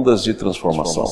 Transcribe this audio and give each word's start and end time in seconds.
Ondas 0.00 0.22
de 0.22 0.32
Transformação. 0.32 1.04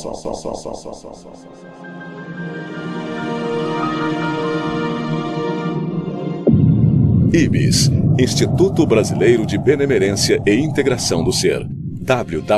IBIS 7.31 7.91
Instituto 8.19 8.87
Brasileiro 8.87 9.45
de 9.45 9.59
Benemerência 9.59 10.43
e 10.47 10.55
Integração 10.55 11.23
do 11.23 11.31
Ser. 11.35 11.69
www.ibis.org 11.69 12.49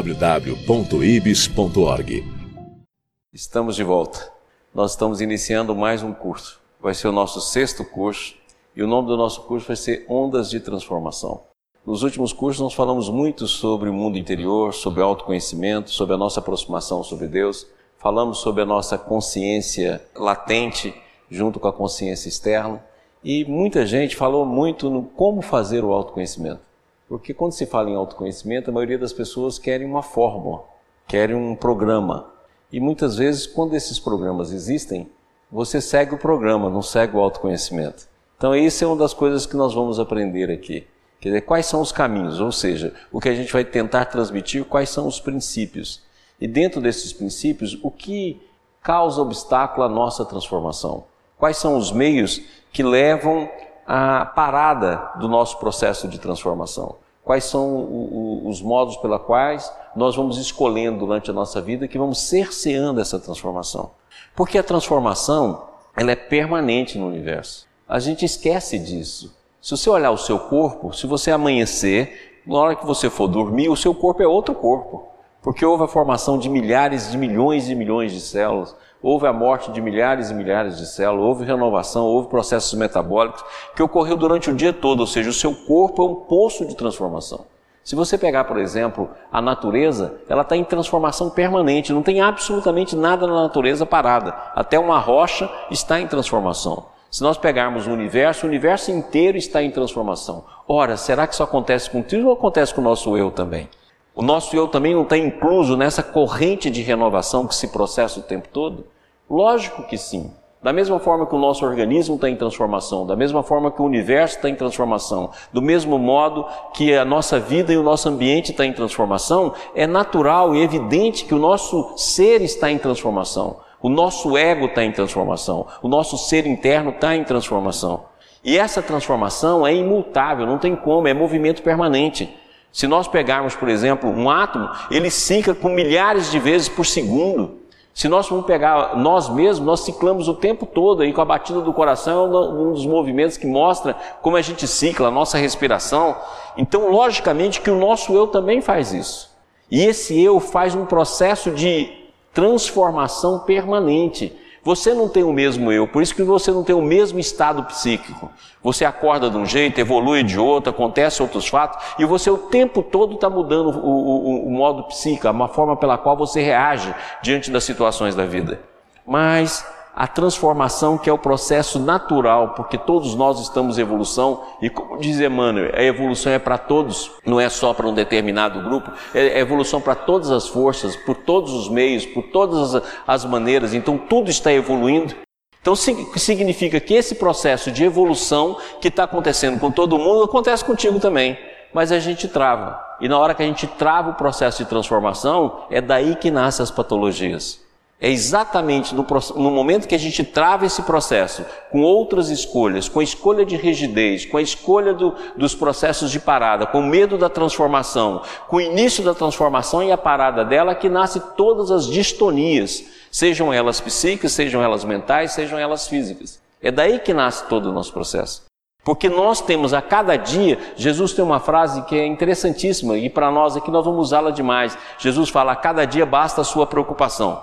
Estamos 3.32 3.74
de 3.74 3.82
volta. 3.82 4.32
Nós 4.72 4.92
estamos 4.92 5.20
iniciando 5.20 5.74
mais 5.74 6.04
um 6.04 6.12
curso. 6.12 6.60
Vai 6.80 6.94
ser 6.94 7.08
o 7.08 7.12
nosso 7.12 7.40
sexto 7.40 7.84
curso 7.84 8.36
e 8.76 8.84
o 8.84 8.86
nome 8.86 9.08
do 9.08 9.16
nosso 9.16 9.42
curso 9.42 9.66
vai 9.66 9.74
ser 9.74 10.06
Ondas 10.08 10.48
de 10.48 10.60
Transformação. 10.60 11.49
Nos 11.86 12.02
últimos 12.02 12.30
cursos 12.30 12.60
nós 12.60 12.74
falamos 12.74 13.08
muito 13.08 13.46
sobre 13.46 13.88
o 13.88 13.92
mundo 13.92 14.18
interior, 14.18 14.74
sobre 14.74 15.02
autoconhecimento, 15.02 15.90
sobre 15.90 16.14
a 16.14 16.18
nossa 16.18 16.38
aproximação 16.38 17.02
sobre 17.02 17.26
Deus. 17.26 17.66
Falamos 17.96 18.38
sobre 18.38 18.62
a 18.62 18.66
nossa 18.66 18.98
consciência 18.98 20.02
latente 20.14 20.94
junto 21.30 21.58
com 21.58 21.68
a 21.68 21.72
consciência 21.72 22.28
externa. 22.28 22.84
E 23.24 23.46
muita 23.46 23.86
gente 23.86 24.14
falou 24.14 24.44
muito 24.44 24.90
no 24.90 25.04
como 25.04 25.40
fazer 25.40 25.82
o 25.82 25.92
autoconhecimento. 25.92 26.60
Porque 27.08 27.32
quando 27.32 27.52
se 27.52 27.64
fala 27.64 27.88
em 27.88 27.96
autoconhecimento, 27.96 28.68
a 28.68 28.74
maioria 28.74 28.98
das 28.98 29.12
pessoas 29.14 29.58
querem 29.58 29.86
uma 29.86 30.02
fórmula, 30.02 30.62
querem 31.08 31.34
um 31.34 31.56
programa. 31.56 32.30
E 32.70 32.78
muitas 32.78 33.16
vezes, 33.16 33.46
quando 33.46 33.74
esses 33.74 33.98
programas 33.98 34.52
existem, 34.52 35.08
você 35.50 35.80
segue 35.80 36.14
o 36.14 36.18
programa, 36.18 36.68
não 36.68 36.82
segue 36.82 37.16
o 37.16 37.20
autoconhecimento. 37.20 38.06
Então, 38.36 38.54
isso 38.54 38.84
é 38.84 38.86
uma 38.86 38.96
das 38.96 39.14
coisas 39.14 39.46
que 39.46 39.56
nós 39.56 39.74
vamos 39.74 39.98
aprender 39.98 40.50
aqui. 40.50 40.86
Quer 41.20 41.28
dizer, 41.28 41.40
quais 41.42 41.66
são 41.66 41.82
os 41.82 41.92
caminhos, 41.92 42.40
ou 42.40 42.50
seja, 42.50 42.94
o 43.12 43.20
que 43.20 43.28
a 43.28 43.34
gente 43.34 43.52
vai 43.52 43.64
tentar 43.64 44.06
transmitir, 44.06 44.64
quais 44.64 44.88
são 44.88 45.06
os 45.06 45.20
princípios. 45.20 46.00
E 46.40 46.48
dentro 46.48 46.80
desses 46.80 47.12
princípios, 47.12 47.78
o 47.82 47.90
que 47.90 48.40
causa 48.82 49.20
obstáculo 49.20 49.84
à 49.84 49.88
nossa 49.88 50.24
transformação? 50.24 51.04
Quais 51.36 51.58
são 51.58 51.76
os 51.76 51.92
meios 51.92 52.40
que 52.72 52.82
levam 52.82 53.50
à 53.86 54.24
parada 54.24 55.10
do 55.18 55.28
nosso 55.28 55.58
processo 55.58 56.08
de 56.08 56.18
transformação? 56.18 56.96
Quais 57.22 57.44
são 57.44 58.46
os 58.46 58.62
modos 58.62 58.96
pela 58.96 59.18
quais 59.18 59.70
nós 59.94 60.16
vamos 60.16 60.38
escolhendo 60.38 61.00
durante 61.00 61.30
a 61.30 61.34
nossa 61.34 61.60
vida 61.60 61.86
que 61.86 61.98
vamos 61.98 62.18
cerceando 62.20 63.00
essa 63.00 63.18
transformação? 63.18 63.90
Porque 64.34 64.56
a 64.56 64.62
transformação, 64.62 65.68
ela 65.94 66.12
é 66.12 66.16
permanente 66.16 66.96
no 66.96 67.06
universo. 67.06 67.66
A 67.86 67.98
gente 67.98 68.24
esquece 68.24 68.78
disso. 68.78 69.36
Se 69.62 69.76
você 69.76 69.90
olhar 69.90 70.10
o 70.10 70.16
seu 70.16 70.38
corpo, 70.38 70.90
se 70.94 71.06
você 71.06 71.30
amanhecer, 71.30 72.40
na 72.46 72.56
hora 72.56 72.74
que 72.74 72.86
você 72.86 73.10
for 73.10 73.28
dormir, 73.28 73.68
o 73.68 73.76
seu 73.76 73.94
corpo 73.94 74.22
é 74.22 74.26
outro 74.26 74.54
corpo. 74.54 75.06
Porque 75.42 75.66
houve 75.66 75.84
a 75.84 75.86
formação 75.86 76.38
de 76.38 76.48
milhares 76.48 77.10
de 77.10 77.18
milhões 77.18 77.68
e 77.68 77.74
milhões 77.74 78.10
de 78.10 78.20
células, 78.20 78.74
houve 79.02 79.26
a 79.26 79.34
morte 79.34 79.70
de 79.70 79.82
milhares 79.82 80.30
e 80.30 80.34
milhares 80.34 80.78
de 80.78 80.86
células, 80.86 81.26
houve 81.26 81.44
renovação, 81.44 82.06
houve 82.06 82.28
processos 82.28 82.72
metabólicos 82.72 83.44
que 83.76 83.82
ocorreu 83.82 84.16
durante 84.16 84.50
o 84.50 84.54
dia 84.54 84.72
todo, 84.72 85.00
ou 85.00 85.06
seja, 85.06 85.28
o 85.28 85.34
seu 85.34 85.54
corpo 85.54 86.02
é 86.02 86.06
um 86.06 86.14
poço 86.14 86.64
de 86.64 86.74
transformação. 86.74 87.44
Se 87.84 87.94
você 87.94 88.16
pegar, 88.16 88.44
por 88.44 88.58
exemplo, 88.58 89.10
a 89.30 89.42
natureza, 89.42 90.20
ela 90.26 90.40
está 90.40 90.56
em 90.56 90.64
transformação 90.64 91.28
permanente, 91.28 91.92
não 91.92 92.02
tem 92.02 92.22
absolutamente 92.22 92.96
nada 92.96 93.26
na 93.26 93.42
natureza 93.42 93.84
parada. 93.84 94.34
Até 94.54 94.78
uma 94.78 94.98
rocha 94.98 95.50
está 95.70 96.00
em 96.00 96.06
transformação. 96.06 96.89
Se 97.10 97.24
nós 97.24 97.36
pegarmos 97.36 97.88
o 97.88 97.90
universo, 97.90 98.46
o 98.46 98.48
universo 98.48 98.92
inteiro 98.92 99.36
está 99.36 99.60
em 99.60 99.70
transformação. 99.70 100.44
Ora, 100.68 100.96
será 100.96 101.26
que 101.26 101.34
isso 101.34 101.42
acontece 101.42 101.90
contigo 101.90 102.28
ou 102.28 102.34
acontece 102.34 102.72
com 102.72 102.80
o 102.80 102.84
nosso 102.84 103.16
eu 103.16 103.32
também? 103.32 103.68
O 104.14 104.22
nosso 104.22 104.54
eu 104.54 104.68
também 104.68 104.94
não 104.94 105.02
está 105.02 105.18
incluso 105.18 105.76
nessa 105.76 106.04
corrente 106.04 106.70
de 106.70 106.82
renovação 106.82 107.48
que 107.48 107.54
se 107.54 107.68
processa 107.68 108.20
o 108.20 108.22
tempo 108.22 108.46
todo? 108.52 108.86
Lógico 109.28 109.82
que 109.88 109.98
sim. 109.98 110.32
Da 110.62 110.72
mesma 110.72 111.00
forma 111.00 111.26
que 111.26 111.34
o 111.34 111.38
nosso 111.38 111.64
organismo 111.64 112.14
está 112.14 112.28
em 112.28 112.36
transformação, 112.36 113.06
da 113.06 113.16
mesma 113.16 113.42
forma 113.42 113.72
que 113.72 113.80
o 113.80 113.86
universo 113.86 114.36
está 114.36 114.48
em 114.48 114.54
transformação, 114.54 115.30
do 115.52 115.62
mesmo 115.62 115.98
modo 115.98 116.46
que 116.74 116.94
a 116.94 117.04
nossa 117.04 117.40
vida 117.40 117.72
e 117.72 117.78
o 117.78 117.82
nosso 117.82 118.08
ambiente 118.08 118.52
está 118.52 118.64
em 118.64 118.72
transformação, 118.72 119.54
é 119.74 119.86
natural 119.86 120.54
e 120.54 120.62
evidente 120.62 121.24
que 121.24 121.34
o 121.34 121.38
nosso 121.38 121.94
ser 121.96 122.42
está 122.42 122.70
em 122.70 122.78
transformação. 122.78 123.56
O 123.82 123.88
nosso 123.88 124.36
ego 124.36 124.66
está 124.66 124.84
em 124.84 124.92
transformação, 124.92 125.66
o 125.82 125.88
nosso 125.88 126.18
ser 126.18 126.46
interno 126.46 126.90
está 126.90 127.16
em 127.16 127.24
transformação. 127.24 128.04
E 128.44 128.58
essa 128.58 128.82
transformação 128.82 129.66
é 129.66 129.74
imutável, 129.74 130.46
não 130.46 130.58
tem 130.58 130.76
como, 130.76 131.08
é 131.08 131.14
movimento 131.14 131.62
permanente. 131.62 132.34
Se 132.72 132.86
nós 132.86 133.08
pegarmos, 133.08 133.54
por 133.54 133.68
exemplo, 133.68 134.08
um 134.08 134.30
átomo, 134.30 134.68
ele 134.90 135.10
cicla 135.10 135.54
com 135.54 135.68
milhares 135.68 136.30
de 136.30 136.38
vezes 136.38 136.68
por 136.68 136.86
segundo. 136.86 137.58
Se 137.92 138.08
nós 138.08 138.28
formos 138.28 138.46
pegar 138.46 138.96
nós 138.96 139.28
mesmos, 139.28 139.66
nós 139.66 139.80
ciclamos 139.80 140.28
o 140.28 140.34
tempo 140.34 140.64
todo 140.64 141.02
aí 141.02 141.12
com 141.12 141.20
a 141.20 141.24
batida 141.24 141.60
do 141.60 141.72
coração, 141.72 142.24
é 142.24 142.38
um 142.52 142.72
dos 142.72 142.86
movimentos 142.86 143.36
que 143.36 143.46
mostra 143.46 143.96
como 144.22 144.36
a 144.36 144.42
gente 144.42 144.66
cicla, 144.68 145.08
a 145.08 145.10
nossa 145.10 145.36
respiração. 145.36 146.16
Então, 146.56 146.90
logicamente 146.90 147.60
que 147.60 147.70
o 147.70 147.78
nosso 147.78 148.14
eu 148.14 148.26
também 148.26 148.60
faz 148.60 148.92
isso. 148.92 149.30
E 149.70 149.82
esse 149.84 150.20
eu 150.20 150.38
faz 150.38 150.74
um 150.74 150.86
processo 150.86 151.50
de 151.50 151.99
transformação 152.32 153.40
permanente. 153.40 154.36
Você 154.62 154.92
não 154.92 155.08
tem 155.08 155.24
o 155.24 155.32
mesmo 155.32 155.72
eu, 155.72 155.88
por 155.88 156.02
isso 156.02 156.14
que 156.14 156.22
você 156.22 156.50
não 156.50 156.62
tem 156.62 156.74
o 156.74 156.82
mesmo 156.82 157.18
estado 157.18 157.62
psíquico. 157.64 158.30
Você 158.62 158.84
acorda 158.84 159.30
de 159.30 159.38
um 159.38 159.46
jeito, 159.46 159.80
evolui 159.80 160.22
de 160.22 160.38
outro, 160.38 160.70
acontece 160.70 161.22
outros 161.22 161.48
fatos, 161.48 161.82
e 161.98 162.04
você 162.04 162.30
o 162.30 162.36
tempo 162.36 162.82
todo 162.82 163.14
está 163.14 163.30
mudando 163.30 163.70
o, 163.70 163.88
o, 163.88 164.48
o 164.48 164.50
modo 164.50 164.84
psíquico, 164.84 165.28
a 165.28 165.48
forma 165.48 165.76
pela 165.76 165.96
qual 165.96 166.14
você 166.14 166.42
reage 166.42 166.94
diante 167.22 167.50
das 167.50 167.64
situações 167.64 168.14
da 168.14 168.26
vida. 168.26 168.60
Mas 169.06 169.66
a 169.94 170.06
transformação 170.06 170.96
que 170.96 171.10
é 171.10 171.12
o 171.12 171.18
processo 171.18 171.78
natural, 171.78 172.54
porque 172.54 172.78
todos 172.78 173.14
nós 173.14 173.40
estamos 173.40 173.78
em 173.78 173.82
evolução, 173.82 174.42
e 174.62 174.70
como 174.70 174.98
diz 174.98 175.20
Emmanuel, 175.20 175.72
a 175.74 175.82
evolução 175.82 176.32
é 176.32 176.38
para 176.38 176.56
todos, 176.58 177.10
não 177.26 177.40
é 177.40 177.48
só 177.48 177.74
para 177.74 177.86
um 177.86 177.94
determinado 177.94 178.62
grupo, 178.62 178.90
é, 179.14 179.38
é 179.38 179.38
evolução 179.40 179.80
para 179.80 179.94
todas 179.94 180.30
as 180.30 180.48
forças, 180.48 180.96
por 180.96 181.16
todos 181.16 181.52
os 181.52 181.68
meios, 181.68 182.06
por 182.06 182.22
todas 182.24 182.74
as, 182.74 182.82
as 183.06 183.24
maneiras, 183.24 183.74
então 183.74 183.98
tudo 183.98 184.30
está 184.30 184.52
evoluindo. 184.52 185.14
Então 185.60 185.76
significa 185.76 186.80
que 186.80 186.94
esse 186.94 187.16
processo 187.16 187.70
de 187.70 187.84
evolução 187.84 188.56
que 188.80 188.88
está 188.88 189.04
acontecendo 189.04 189.60
com 189.60 189.70
todo 189.70 189.98
mundo 189.98 190.24
acontece 190.24 190.64
contigo 190.64 190.98
também. 190.98 191.38
Mas 191.72 191.92
a 191.92 191.98
gente 191.98 192.26
trava. 192.26 192.82
E 193.00 193.08
na 193.08 193.18
hora 193.18 193.34
que 193.34 193.42
a 193.42 193.46
gente 193.46 193.66
trava 193.66 194.10
o 194.10 194.14
processo 194.14 194.64
de 194.64 194.68
transformação, 194.68 195.64
é 195.70 195.80
daí 195.80 196.16
que 196.16 196.30
nascem 196.30 196.62
as 196.62 196.70
patologias. 196.70 197.60
É 198.02 198.08
exatamente 198.08 198.94
no, 198.94 199.06
no, 199.36 199.50
momento 199.50 199.86
que 199.86 199.94
a 199.94 199.98
gente 199.98 200.24
trava 200.24 200.64
esse 200.64 200.82
processo 200.84 201.44
com 201.70 201.82
outras 201.82 202.30
escolhas, 202.30 202.88
com 202.88 202.98
a 202.98 203.04
escolha 203.04 203.44
de 203.44 203.56
rigidez, 203.56 204.24
com 204.24 204.38
a 204.38 204.42
escolha 204.42 204.94
do, 204.94 205.14
dos 205.36 205.54
processos 205.54 206.10
de 206.10 206.18
parada, 206.18 206.64
com 206.64 206.80
o 206.80 206.86
medo 206.86 207.18
da 207.18 207.28
transformação, 207.28 208.22
com 208.48 208.56
o 208.56 208.60
início 208.60 209.04
da 209.04 209.12
transformação 209.12 209.82
e 209.82 209.92
a 209.92 209.98
parada 209.98 210.46
dela, 210.46 210.74
que 210.74 210.88
nasce 210.88 211.20
todas 211.36 211.70
as 211.70 211.86
distonias, 211.86 212.84
sejam 213.12 213.52
elas 213.52 213.82
psíquicas, 213.82 214.32
sejam 214.32 214.62
elas 214.62 214.82
mentais, 214.82 215.32
sejam 215.32 215.58
elas 215.58 215.86
físicas. 215.86 216.40
É 216.62 216.70
daí 216.70 217.00
que 217.00 217.12
nasce 217.12 217.46
todo 217.48 217.68
o 217.68 217.72
nosso 217.72 217.92
processo. 217.92 218.48
Porque 218.82 219.10
nós 219.10 219.42
temos 219.42 219.74
a 219.74 219.82
cada 219.82 220.16
dia, 220.16 220.58
Jesus 220.74 221.12
tem 221.12 221.22
uma 221.22 221.38
frase 221.38 221.82
que 221.82 221.98
é 221.98 222.06
interessantíssima 222.06 222.96
e 222.96 223.10
para 223.10 223.30
nós 223.30 223.58
aqui 223.58 223.70
nós 223.70 223.84
vamos 223.84 224.06
usá-la 224.06 224.30
demais. 224.30 224.76
Jesus 224.98 225.28
fala: 225.28 225.52
a 225.52 225.56
cada 225.56 225.84
dia 225.84 226.06
basta 226.06 226.40
a 226.40 226.44
sua 226.44 226.66
preocupação 226.66 227.38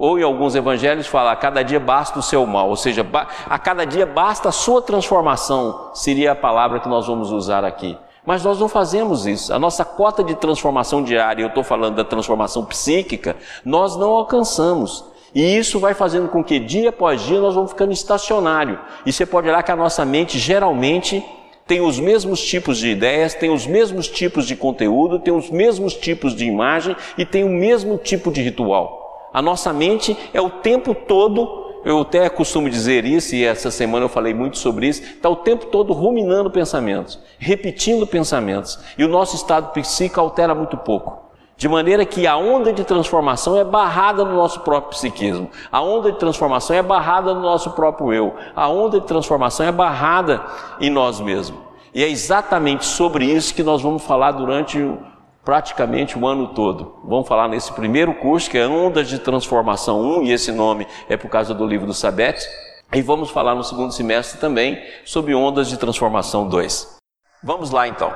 ou 0.00 0.18
em 0.18 0.22
alguns 0.22 0.54
evangelhos 0.54 1.06
fala, 1.06 1.30
a 1.30 1.36
cada 1.36 1.62
dia 1.62 1.78
basta 1.78 2.18
o 2.18 2.22
seu 2.22 2.46
mal, 2.46 2.70
ou 2.70 2.76
seja, 2.76 3.06
a 3.44 3.58
cada 3.58 3.84
dia 3.84 4.06
basta 4.06 4.48
a 4.48 4.52
sua 4.52 4.80
transformação, 4.80 5.90
seria 5.92 6.32
a 6.32 6.34
palavra 6.34 6.80
que 6.80 6.88
nós 6.88 7.06
vamos 7.06 7.30
usar 7.30 7.66
aqui. 7.66 7.98
Mas 8.24 8.42
nós 8.42 8.58
não 8.58 8.66
fazemos 8.66 9.26
isso. 9.26 9.52
A 9.52 9.58
nossa 9.58 9.84
cota 9.84 10.24
de 10.24 10.34
transformação 10.34 11.02
diária, 11.02 11.42
eu 11.42 11.48
estou 11.48 11.62
falando 11.62 11.96
da 11.96 12.04
transformação 12.04 12.64
psíquica, 12.64 13.36
nós 13.62 13.94
não 13.94 14.12
alcançamos. 14.12 15.04
E 15.34 15.58
isso 15.58 15.78
vai 15.78 15.92
fazendo 15.92 16.28
com 16.28 16.42
que 16.42 16.58
dia 16.58 16.88
após 16.88 17.20
dia 17.20 17.38
nós 17.38 17.54
vamos 17.54 17.72
ficando 17.72 17.92
estacionário. 17.92 18.78
E 19.04 19.12
você 19.12 19.26
pode 19.26 19.50
olhar 19.50 19.62
que 19.62 19.70
a 19.70 19.76
nossa 19.76 20.02
mente 20.06 20.38
geralmente 20.38 21.22
tem 21.66 21.82
os 21.82 22.00
mesmos 22.00 22.42
tipos 22.42 22.78
de 22.78 22.88
ideias, 22.88 23.34
tem 23.34 23.50
os 23.50 23.66
mesmos 23.66 24.08
tipos 24.08 24.46
de 24.46 24.56
conteúdo, 24.56 25.18
tem 25.18 25.34
os 25.34 25.50
mesmos 25.50 25.92
tipos 25.94 26.34
de 26.34 26.46
imagem 26.46 26.96
e 27.18 27.26
tem 27.26 27.44
o 27.44 27.50
mesmo 27.50 27.98
tipo 27.98 28.32
de 28.32 28.40
ritual. 28.40 28.99
A 29.32 29.40
nossa 29.40 29.72
mente 29.72 30.16
é 30.32 30.40
o 30.40 30.50
tempo 30.50 30.94
todo, 30.94 31.80
eu 31.84 32.00
até 32.00 32.28
costumo 32.28 32.68
dizer 32.68 33.04
isso, 33.04 33.34
e 33.34 33.44
essa 33.44 33.70
semana 33.70 34.04
eu 34.04 34.08
falei 34.08 34.34
muito 34.34 34.58
sobre 34.58 34.88
isso, 34.88 35.02
está 35.02 35.28
o 35.28 35.36
tempo 35.36 35.66
todo 35.66 35.92
ruminando 35.92 36.50
pensamentos, 36.50 37.18
repetindo 37.38 38.06
pensamentos, 38.06 38.78
e 38.98 39.04
o 39.04 39.08
nosso 39.08 39.36
estado 39.36 39.72
psíquico 39.72 40.20
altera 40.20 40.54
muito 40.54 40.76
pouco. 40.76 41.30
De 41.56 41.68
maneira 41.68 42.06
que 42.06 42.26
a 42.26 42.36
onda 42.36 42.72
de 42.72 42.82
transformação 42.84 43.56
é 43.56 43.62
barrada 43.62 44.24
no 44.24 44.34
nosso 44.34 44.60
próprio 44.60 44.98
psiquismo, 44.98 45.50
a 45.70 45.80
onda 45.80 46.10
de 46.10 46.18
transformação 46.18 46.74
é 46.74 46.82
barrada 46.82 47.34
no 47.34 47.40
nosso 47.40 47.70
próprio 47.72 48.12
eu, 48.12 48.34
a 48.56 48.66
onda 48.68 48.98
de 48.98 49.06
transformação 49.06 49.66
é 49.66 49.70
barrada 49.70 50.42
em 50.80 50.90
nós 50.90 51.20
mesmos. 51.20 51.60
E 51.94 52.02
é 52.02 52.08
exatamente 52.08 52.84
sobre 52.84 53.26
isso 53.26 53.54
que 53.54 53.62
nós 53.62 53.82
vamos 53.82 54.02
falar 54.02 54.32
durante 54.32 54.78
praticamente 55.44 56.18
o 56.18 56.26
ano 56.26 56.48
todo. 56.48 57.00
Vamos 57.04 57.26
falar 57.26 57.48
nesse 57.48 57.72
primeiro 57.72 58.14
curso, 58.14 58.50
que 58.50 58.58
é 58.58 58.66
Ondas 58.66 59.08
de 59.08 59.18
Transformação 59.18 60.00
1, 60.00 60.24
e 60.24 60.32
esse 60.32 60.52
nome 60.52 60.86
é 61.08 61.16
por 61.16 61.28
causa 61.28 61.54
do 61.54 61.66
livro 61.66 61.86
do 61.86 61.94
Sabete. 61.94 62.46
E 62.92 63.02
vamos 63.02 63.30
falar 63.30 63.54
no 63.54 63.62
segundo 63.62 63.92
semestre 63.92 64.40
também 64.40 64.82
sobre 65.04 65.34
Ondas 65.34 65.68
de 65.68 65.76
Transformação 65.76 66.48
2. 66.48 66.98
Vamos 67.42 67.70
lá 67.70 67.86
então. 67.86 68.12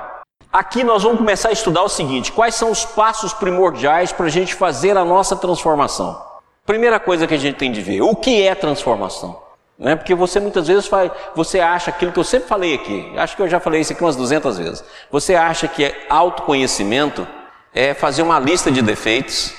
Aqui 0.52 0.84
nós 0.84 1.02
vamos 1.02 1.18
começar 1.18 1.48
a 1.48 1.52
estudar 1.52 1.82
o 1.82 1.88
seguinte: 1.88 2.32
quais 2.32 2.54
são 2.54 2.70
os 2.70 2.84
passos 2.84 3.32
primordiais 3.32 4.12
para 4.12 4.26
a 4.26 4.30
gente 4.30 4.54
fazer 4.54 4.96
a 4.96 5.04
nossa 5.04 5.36
transformação? 5.36 6.20
Primeira 6.66 6.98
coisa 6.98 7.26
que 7.26 7.34
a 7.34 7.38
gente 7.38 7.56
tem 7.56 7.70
de 7.70 7.80
ver: 7.80 8.02
o 8.02 8.14
que 8.14 8.42
é 8.42 8.54
transformação? 8.54 9.43
Né? 9.78 9.96
Porque 9.96 10.14
você 10.14 10.38
muitas 10.38 10.68
vezes 10.68 10.86
faz, 10.86 11.10
você 11.34 11.60
acha 11.60 11.90
aquilo 11.90 12.12
que 12.12 12.18
eu 12.18 12.24
sempre 12.24 12.48
falei 12.48 12.74
aqui, 12.74 13.12
acho 13.16 13.34
que 13.36 13.42
eu 13.42 13.48
já 13.48 13.58
falei 13.58 13.80
isso 13.80 13.92
aqui 13.92 14.02
umas 14.02 14.16
200 14.16 14.58
vezes. 14.58 14.84
Você 15.10 15.34
acha 15.34 15.66
que 15.66 15.92
autoconhecimento 16.08 17.26
é 17.74 17.92
fazer 17.92 18.22
uma 18.22 18.38
lista 18.38 18.70
de 18.70 18.80
defeitos, 18.80 19.52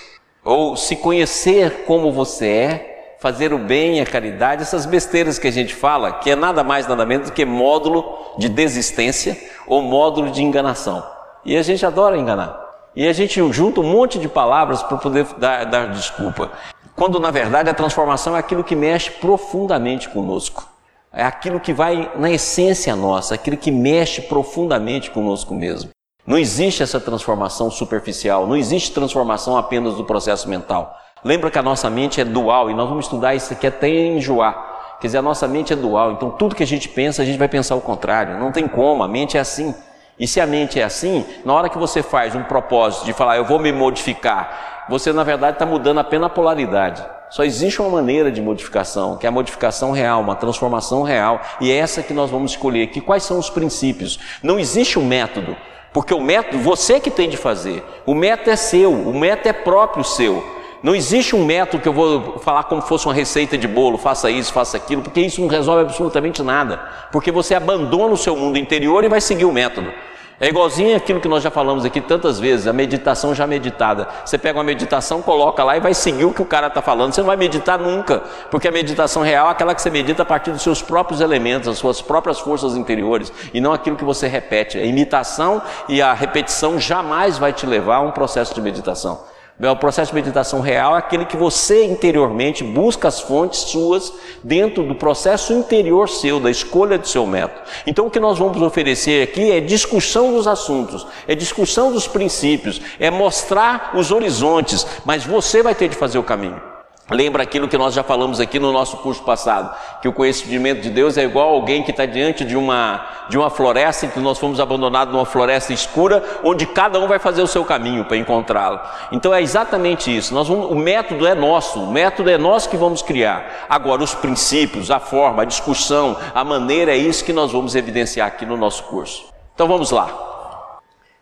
ou 0.44 0.78
se 0.78 0.96
conhecer 0.96 1.84
como 1.86 2.12
você 2.12 2.48
é, 2.48 3.18
fazer 3.20 3.52
o 3.52 3.58
bem, 3.58 4.00
a 4.00 4.06
caridade, 4.06 4.62
essas 4.62 4.86
besteiras 4.86 5.40
que 5.40 5.48
a 5.48 5.52
gente 5.52 5.74
fala, 5.74 6.14
que 6.14 6.30
é 6.30 6.36
nada 6.36 6.64
mais 6.64 6.88
nada 6.88 7.06
menos 7.06 7.30
do 7.30 7.34
que 7.34 7.44
módulo 7.44 8.36
de 8.38 8.48
desistência 8.48 9.38
ou 9.66 9.82
módulo 9.82 10.30
de 10.30 10.44
enganação. 10.44 11.04
E 11.44 11.58
a 11.58 11.64
gente 11.64 11.86
adora 11.86 12.18
enganar. 12.18 12.64
E 12.96 13.08
a 13.08 13.14
gente 13.14 13.42
junta 13.52 13.82
um 13.82 13.92
monte 13.92 14.18
de 14.20 14.30
palavras 14.30 14.82
para 14.84 14.98
poder 14.98 15.26
dar, 15.38 15.66
dar 15.66 15.92
desculpa. 15.92 16.52
Quando 16.96 17.20
na 17.20 17.30
verdade 17.30 17.70
a 17.70 17.74
transformação 17.74 18.36
é 18.36 18.40
aquilo 18.40 18.64
que 18.64 18.76
mexe 18.76 19.12
profundamente 19.12 20.10
conosco. 20.10 20.68
É 21.12 21.24
aquilo 21.24 21.60
que 21.60 21.74
vai 21.74 22.12
na 22.16 22.32
essência 22.32 22.96
nossa, 22.96 23.36
aquilo 23.36 23.58
que 23.58 23.72
mexe 23.72 24.22
profundamente 24.22 25.12
conosco 25.12 25.54
mesmo. 25.54 25.90
Não 26.26 26.38
existe 26.38 26.82
essa 26.82 27.00
transformação 27.00 27.70
superficial, 27.70 28.48
não 28.48 28.56
existe 28.56 28.92
transformação 28.92 29.58
apenas 29.58 29.96
do 29.96 30.04
processo 30.04 30.50
mental. 30.50 30.98
Lembra 31.24 31.52
que 31.52 31.60
a 31.60 31.64
nossa 31.64 31.90
mente 31.90 32.20
é 32.20 32.26
dual 32.26 32.70
e 32.70 32.74
nós 32.74 32.88
vamos 32.90 33.06
estudar 33.06 33.36
isso 33.36 33.54
aqui 33.54 33.68
até 33.68 33.90
enjoar. 33.90 34.98
Quer 35.00 35.08
dizer, 35.08 35.18
a 35.18 35.22
nossa 35.22 35.48
mente 35.48 35.74
é 35.74 35.76
dual, 35.76 36.14
então 36.14 36.32
tudo 36.32 36.56
que 36.56 36.64
a 36.64 36.68
gente 36.68 36.90
pensa, 36.90 37.22
a 37.22 37.26
gente 37.26 37.38
vai 37.38 37.48
pensar 37.48 37.76
o 37.76 37.82
contrário. 37.82 38.40
Não 38.40 38.52
tem 38.52 38.68
como, 38.68 39.04
a 39.04 39.08
mente 39.08 39.38
é 39.38 39.40
assim. 39.40 39.76
E 40.18 40.28
se 40.28 40.40
a 40.40 40.48
mente 40.48 40.80
é 40.80 40.84
assim, 40.84 41.26
na 41.44 41.54
hora 41.54 41.68
que 41.68 41.78
você 41.78 42.02
faz 42.02 42.36
um 42.36 42.44
propósito 42.44 43.06
de 43.06 43.12
falar, 43.12 43.36
eu 43.36 43.44
vou 43.44 43.60
me 43.60 43.72
modificar, 43.72 44.86
você 44.90 45.12
na 45.12 45.24
verdade 45.24 45.56
está 45.56 45.66
mudando 45.66 46.00
apenas 46.00 46.28
a 46.28 46.34
polaridade. 46.34 47.06
Só 47.30 47.44
existe 47.44 47.82
uma 47.82 47.90
maneira 47.90 48.32
de 48.32 48.42
modificação, 48.42 49.18
que 49.18 49.26
é 49.26 49.30
a 49.30 49.32
modificação 49.32 49.92
real, 49.92 50.22
uma 50.22 50.36
transformação 50.36 51.04
real, 51.04 51.42
e 51.60 51.70
é 51.72 51.76
essa 51.76 52.02
que 52.02 52.14
nós 52.14 52.30
vamos 52.30 52.52
escolher 52.52 52.84
aqui. 52.84 53.02
Quais 53.02 53.24
são 53.24 53.38
os 53.38 53.50
princípios? 53.50 54.20
Não 54.42 54.58
existe 54.58 54.98
um 54.98 55.06
método, 55.06 55.58
porque 55.92 56.14
o 56.14 56.22
método 56.22 56.60
você 56.60 57.00
que 57.00 57.12
tem 57.12 57.28
de 57.28 57.36
fazer. 57.36 57.84
O 58.06 58.14
método 58.14 58.52
é 58.52 58.56
seu, 58.56 58.94
o 58.94 59.14
método 59.14 59.50
é 59.50 59.54
próprio 59.54 60.04
seu. 60.04 60.56
Não 60.86 60.94
existe 60.94 61.36
um 61.36 61.44
método 61.44 61.82
que 61.82 61.90
eu 61.90 61.94
vou 61.94 62.38
falar 62.38 62.66
como 62.66 62.80
fosse 62.80 63.08
uma 63.08 63.14
receita 63.16 63.58
de 63.58 63.68
bolo, 63.68 63.98
faça 63.98 64.30
isso, 64.30 64.54
faça 64.54 64.78
aquilo, 64.78 65.02
porque 65.02 65.20
isso 65.20 65.42
não 65.42 65.48
resolve 65.48 65.82
absolutamente 65.82 66.44
nada. 66.44 66.80
Porque 67.12 67.32
você 67.32 67.56
abandona 67.56 68.14
o 68.14 68.18
seu 68.18 68.36
mundo 68.36 68.60
interior 68.60 69.04
e 69.04 69.10
vai 69.10 69.20
seguir 69.20 69.46
o 69.46 69.52
método. 69.52 69.92
É 70.40 70.48
igualzinho 70.48 70.96
aquilo 70.96 71.20
que 71.20 71.28
nós 71.28 71.42
já 71.42 71.50
falamos 71.50 71.86
aqui 71.86 72.00
tantas 72.00 72.40
vezes, 72.40 72.68
a 72.68 72.74
meditação 72.74 73.34
já 73.34 73.48
meditada. 73.48 74.08
Você 74.24 74.38
pega 74.38 74.60
uma 74.60 74.64
meditação, 74.64 75.24
coloca 75.24 75.64
lá 75.64 75.76
e 75.76 75.80
vai 75.80 75.96
seguir 75.96 76.26
o 76.26 76.32
que 76.32 76.44
o 76.44 76.46
cara 76.46 76.68
está 76.68 76.84
falando. 76.84 77.14
Você 77.14 77.22
não 77.22 77.28
vai 77.28 77.38
meditar 77.38 77.80
nunca, 77.80 78.22
porque 78.52 78.68
a 78.68 78.72
meditação 78.72 79.24
real 79.24 79.48
é 79.48 79.52
aquela 79.54 79.74
que 79.74 79.82
você 79.82 79.90
medita 79.90 80.22
a 80.22 80.26
partir 80.26 80.52
dos 80.52 80.62
seus 80.62 80.84
próprios 80.84 81.20
elementos, 81.20 81.66
das 81.68 81.80
suas 81.80 82.00
próprias 82.00 82.40
forças 82.40 82.76
interiores, 82.76 83.34
e 83.52 83.60
não 83.60 83.74
aquilo 83.74 83.96
que 83.98 84.06
você 84.06 84.28
repete. 84.28 84.78
A 84.78 84.86
imitação 84.86 85.64
e 85.90 86.00
a 86.00 86.14
repetição 86.14 86.80
jamais 86.80 87.40
vai 87.40 87.52
te 87.52 87.66
levar 87.66 87.96
a 87.96 88.02
um 88.02 88.12
processo 88.12 88.54
de 88.54 88.62
meditação. 88.62 89.34
O 89.58 89.76
processo 89.78 90.12
de 90.12 90.16
meditação 90.16 90.60
real 90.60 90.96
é 90.96 91.00
aquele 91.00 91.24
que 91.24 91.38
você 91.38 91.86
interiormente 91.86 92.62
busca 92.62 93.08
as 93.08 93.22
fontes 93.22 93.62
suas 93.62 94.12
dentro 94.44 94.84
do 94.84 94.94
processo 94.94 95.54
interior 95.54 96.10
seu, 96.10 96.42
da 96.42 96.52
escolha 96.52 96.98
do 96.98 97.08
seu 97.08 97.26
método. 97.26 97.62
Então 97.88 98.08
o 98.08 98.12
que 98.12 98.20
nós 98.20 98.38
vamos 98.38 98.62
oferecer 98.62 99.24
aqui 99.24 99.52
é 99.52 99.62
discussão 99.62 100.34
dos 100.34 100.46
assuntos, 100.46 101.08
é 101.26 101.34
discussão 101.34 101.90
dos 101.94 102.06
princípios, 102.06 102.82
é 103.00 103.10
mostrar 103.10 103.92
os 103.96 104.12
horizontes, 104.12 104.86
mas 105.06 105.26
você 105.26 105.64
vai 105.64 105.74
ter 105.74 105.88
de 105.88 105.96
fazer 105.96 106.18
o 106.18 106.24
caminho. 106.24 106.75
Lembra 107.10 107.44
aquilo 107.44 107.68
que 107.68 107.78
nós 107.78 107.94
já 107.94 108.02
falamos 108.02 108.40
aqui 108.40 108.58
no 108.58 108.72
nosso 108.72 108.98
curso 108.98 109.22
passado, 109.22 109.76
que 110.02 110.08
o 110.08 110.14
conhecimento 110.14 110.82
de 110.82 110.90
Deus 110.90 111.20
é 111.20 111.24
igual 111.24 111.50
alguém 111.50 111.84
que 111.84 111.92
está 111.92 112.04
diante 112.04 112.44
de 112.44 112.58
uma, 112.58 113.06
de 113.30 113.38
uma 113.38 113.52
floresta, 113.52 114.08
em 114.08 114.10
que 114.10 114.20
nós 114.20 114.40
fomos 114.40 114.60
abandonados 114.60 115.14
numa 115.14 115.26
floresta 115.26 115.72
escura, 115.72 116.24
onde 116.44 116.66
cada 116.66 117.00
um 117.00 117.08
vai 117.08 117.20
fazer 117.20 117.44
o 117.44 117.48
seu 117.48 117.64
caminho 117.64 118.06
para 118.06 118.18
encontrá-lo. 118.18 118.80
Então 119.12 119.32
é 119.32 119.40
exatamente 119.40 120.16
isso. 120.16 120.34
Nós 120.34 120.48
vamos, 120.48 120.72
o 120.72 120.74
método 120.74 121.28
é 121.28 121.36
nosso, 121.36 121.80
o 121.80 121.92
método 121.92 122.28
é 122.28 122.40
nós 122.40 122.66
que 122.66 122.76
vamos 122.76 123.04
criar. 123.04 123.68
Agora, 123.70 124.02
os 124.02 124.16
princípios, 124.16 124.90
a 124.90 125.00
forma, 125.00 125.44
a 125.44 125.46
discussão, 125.46 126.18
a 126.34 126.44
maneira, 126.44 126.92
é 126.92 126.98
isso 126.98 127.24
que 127.24 127.34
nós 127.34 127.52
vamos 127.52 127.76
evidenciar 127.76 128.28
aqui 128.28 128.48
no 128.48 128.58
nosso 128.58 128.84
curso. 128.86 129.26
Então 129.54 129.68
vamos 129.68 129.92
lá. 129.92 130.10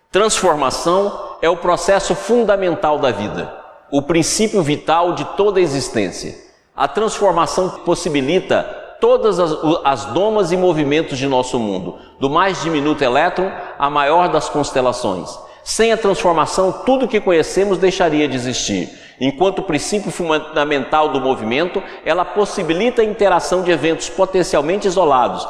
Transformação 0.10 1.36
é 1.42 1.50
o 1.50 1.58
processo 1.58 2.16
fundamental 2.16 2.98
da 3.00 3.12
vida 3.12 3.63
o 3.94 4.02
princípio 4.02 4.64
vital 4.64 5.14
de 5.14 5.24
toda 5.38 5.60
a 5.60 5.62
existência. 5.62 6.36
A 6.76 6.88
transformação 6.88 7.70
possibilita 7.86 8.64
todas 9.00 9.40
as, 9.40 9.56
as 9.84 10.06
domas 10.06 10.52
e 10.52 10.58
movimentos 10.58 11.16
de 11.16 11.28
nosso 11.28 11.60
mundo, 11.60 12.00
do 12.20 12.28
mais 12.28 12.64
diminuto 12.64 13.04
elétron 13.04 13.52
à 13.78 13.92
maior 13.92 14.30
das 14.30 14.50
constelações. 14.50 15.38
Sem 15.64 15.92
a 15.92 15.98
transformação, 15.98 16.72
tudo 16.84 17.08
que 17.08 17.22
conhecemos 17.22 17.78
deixaria 17.78 18.28
de 18.28 18.36
existir. 18.36 18.90
Enquanto 19.22 19.62
princípio 19.62 20.10
fundamental 20.10 21.10
do 21.10 21.22
movimento, 21.22 21.82
ela 22.04 22.26
possibilita 22.26 23.04
a 23.04 23.06
interação 23.06 23.62
de 23.62 23.70
eventos 23.70 24.10
potencialmente 24.10 24.88
isolados, 24.88 25.48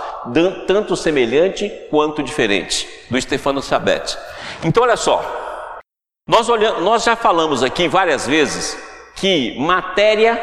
tanto 0.68 0.98
semelhante 0.98 1.72
quanto 1.90 2.22
diferente, 2.22 2.90
do 3.10 3.20
Stefano 3.22 3.62
Sabet. 3.62 4.18
Então, 4.66 4.84
olha 4.84 4.98
só, 4.98 5.44
nós, 6.26 6.48
olhamos, 6.48 6.82
nós 6.82 7.04
já 7.04 7.16
falamos 7.16 7.64
aqui 7.64 7.88
várias 7.88 8.26
vezes 8.26 8.78
que 9.16 9.60
matéria 9.60 10.42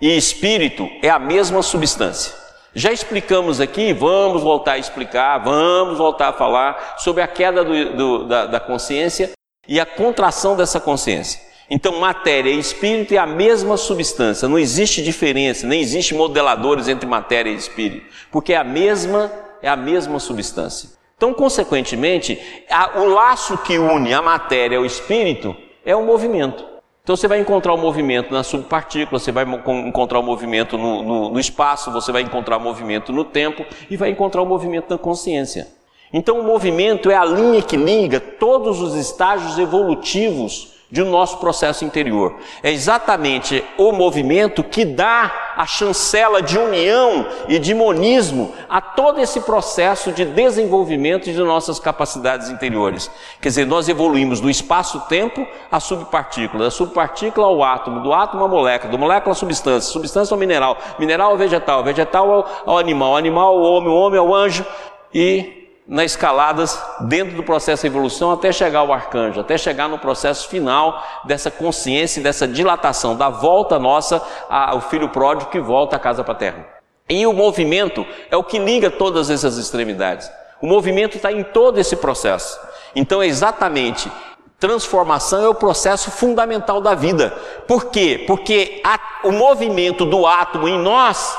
e 0.00 0.16
espírito 0.16 0.88
é 1.02 1.08
a 1.08 1.18
mesma 1.18 1.62
substância. 1.62 2.34
Já 2.74 2.92
explicamos 2.92 3.60
aqui, 3.60 3.92
vamos 3.92 4.42
voltar 4.42 4.72
a 4.72 4.78
explicar, 4.78 5.38
vamos 5.38 5.96
voltar 5.96 6.30
a 6.30 6.32
falar 6.32 6.96
sobre 6.98 7.22
a 7.22 7.28
queda 7.28 7.62
do, 7.62 7.96
do, 7.96 8.24
da, 8.26 8.46
da 8.46 8.60
consciência 8.60 9.30
e 9.68 9.78
a 9.78 9.86
contração 9.86 10.56
dessa 10.56 10.80
consciência. 10.80 11.40
Então, 11.70 12.00
matéria 12.00 12.50
e 12.50 12.58
espírito 12.58 13.14
é 13.14 13.16
a 13.16 13.26
mesma 13.26 13.76
substância, 13.76 14.48
não 14.48 14.58
existe 14.58 15.02
diferença, 15.02 15.66
nem 15.66 15.80
existe 15.80 16.12
modeladores 16.12 16.88
entre 16.88 17.06
matéria 17.06 17.50
e 17.50 17.54
espírito, 17.54 18.06
porque 18.30 18.52
é 18.52 18.56
a 18.56 18.64
mesma, 18.64 19.32
é 19.62 19.68
a 19.68 19.76
mesma 19.76 20.18
substância. 20.18 20.90
Então, 21.16 21.32
consequentemente, 21.32 22.40
a, 22.70 23.00
o 23.00 23.08
laço 23.08 23.56
que 23.58 23.78
une 23.78 24.12
a 24.12 24.20
matéria 24.20 24.78
ao 24.78 24.84
espírito 24.84 25.56
é 25.84 25.94
o 25.94 26.04
movimento. 26.04 26.74
Então 27.04 27.14
você 27.14 27.28
vai 27.28 27.38
encontrar 27.38 27.74
o 27.74 27.76
movimento 27.76 28.32
na 28.32 28.42
subpartícula, 28.42 29.18
você 29.18 29.30
vai 29.30 29.44
encontrar 29.44 30.18
o 30.18 30.22
movimento 30.22 30.78
no, 30.78 31.02
no, 31.02 31.30
no, 31.32 31.38
espaço, 31.38 31.92
você 31.92 32.10
vai 32.10 32.22
encontrar 32.22 32.56
o 32.56 32.60
movimento 32.60 33.12
no 33.12 33.26
tempo 33.26 33.62
e 33.90 33.96
vai 33.96 34.08
encontrar 34.08 34.40
o 34.40 34.46
movimento 34.46 34.88
na 34.88 34.96
consciência. 34.96 35.68
Então 36.10 36.40
o 36.40 36.42
movimento 36.42 37.10
é 37.10 37.14
a 37.14 37.24
linha 37.24 37.60
que 37.60 37.76
liga 37.76 38.18
todos 38.18 38.80
os 38.80 38.94
estágios 38.94 39.58
evolutivos 39.58 40.73
de 40.90 41.02
nosso 41.02 41.38
processo 41.38 41.84
interior. 41.84 42.36
É 42.62 42.70
exatamente 42.70 43.64
o 43.76 43.92
movimento 43.92 44.62
que 44.62 44.84
dá 44.84 45.52
a 45.56 45.66
chancela 45.66 46.42
de 46.42 46.58
união 46.58 47.26
e 47.48 47.58
de 47.58 47.74
monismo 47.74 48.52
a 48.68 48.80
todo 48.80 49.20
esse 49.20 49.40
processo 49.40 50.12
de 50.12 50.24
desenvolvimento 50.24 51.24
de 51.24 51.38
nossas 51.38 51.78
capacidades 51.78 52.50
interiores. 52.50 53.10
Quer 53.40 53.48
dizer, 53.48 53.66
nós 53.66 53.88
evoluímos 53.88 54.40
do 54.40 54.50
espaço-tempo 54.50 55.46
à 55.70 55.80
subpartícula, 55.80 56.64
da 56.64 56.70
subpartícula 56.70 57.46
ao 57.46 57.62
átomo, 57.62 58.00
do 58.00 58.12
átomo 58.12 58.44
à 58.44 58.48
molécula, 58.48 58.90
do 58.90 58.98
molécula 58.98 59.32
à 59.32 59.36
substância, 59.36 59.92
substância 59.92 60.34
ao 60.34 60.38
mineral, 60.38 60.76
mineral 60.98 61.32
ao 61.32 61.36
vegetal, 61.36 61.82
vegetal 61.82 62.48
ao 62.66 62.78
animal, 62.78 63.16
animal 63.16 63.56
ao 63.56 63.62
homem, 63.62 63.88
o 63.90 63.94
homem 63.94 64.18
ao 64.18 64.34
anjo 64.34 64.64
e 65.12 65.63
nas 65.86 66.12
escaladas 66.12 66.82
dentro 67.00 67.36
do 67.36 67.42
processo 67.42 67.82
de 67.82 67.88
evolução 67.88 68.32
até 68.32 68.50
chegar 68.50 68.80
ao 68.80 68.92
arcanjo, 68.92 69.40
até 69.40 69.58
chegar 69.58 69.88
no 69.88 69.98
processo 69.98 70.48
final 70.48 71.02
dessa 71.24 71.50
consciência, 71.50 72.22
dessa 72.22 72.48
dilatação, 72.48 73.16
da 73.16 73.28
volta 73.28 73.78
nossa 73.78 74.22
ao 74.48 74.80
filho 74.80 75.10
pródigo 75.10 75.50
que 75.50 75.60
volta 75.60 75.96
à 75.96 75.98
casa 75.98 76.24
paterna. 76.24 76.64
E 77.08 77.26
o 77.26 77.34
movimento 77.34 78.06
é 78.30 78.36
o 78.36 78.44
que 78.44 78.58
liga 78.58 78.90
todas 78.90 79.28
essas 79.28 79.58
extremidades. 79.58 80.30
O 80.62 80.66
movimento 80.66 81.16
está 81.16 81.30
em 81.30 81.42
todo 81.42 81.78
esse 81.78 81.96
processo. 81.96 82.58
Então 82.96 83.22
exatamente 83.22 84.10
transformação 84.58 85.44
é 85.44 85.48
o 85.48 85.54
processo 85.54 86.10
fundamental 86.10 86.80
da 86.80 86.94
vida. 86.94 87.30
Por 87.68 87.86
quê? 87.86 88.24
Porque 88.26 88.80
a, 88.82 88.98
o 89.24 89.32
movimento 89.32 90.06
do 90.06 90.26
átomo 90.26 90.66
em 90.66 90.78
nós, 90.78 91.36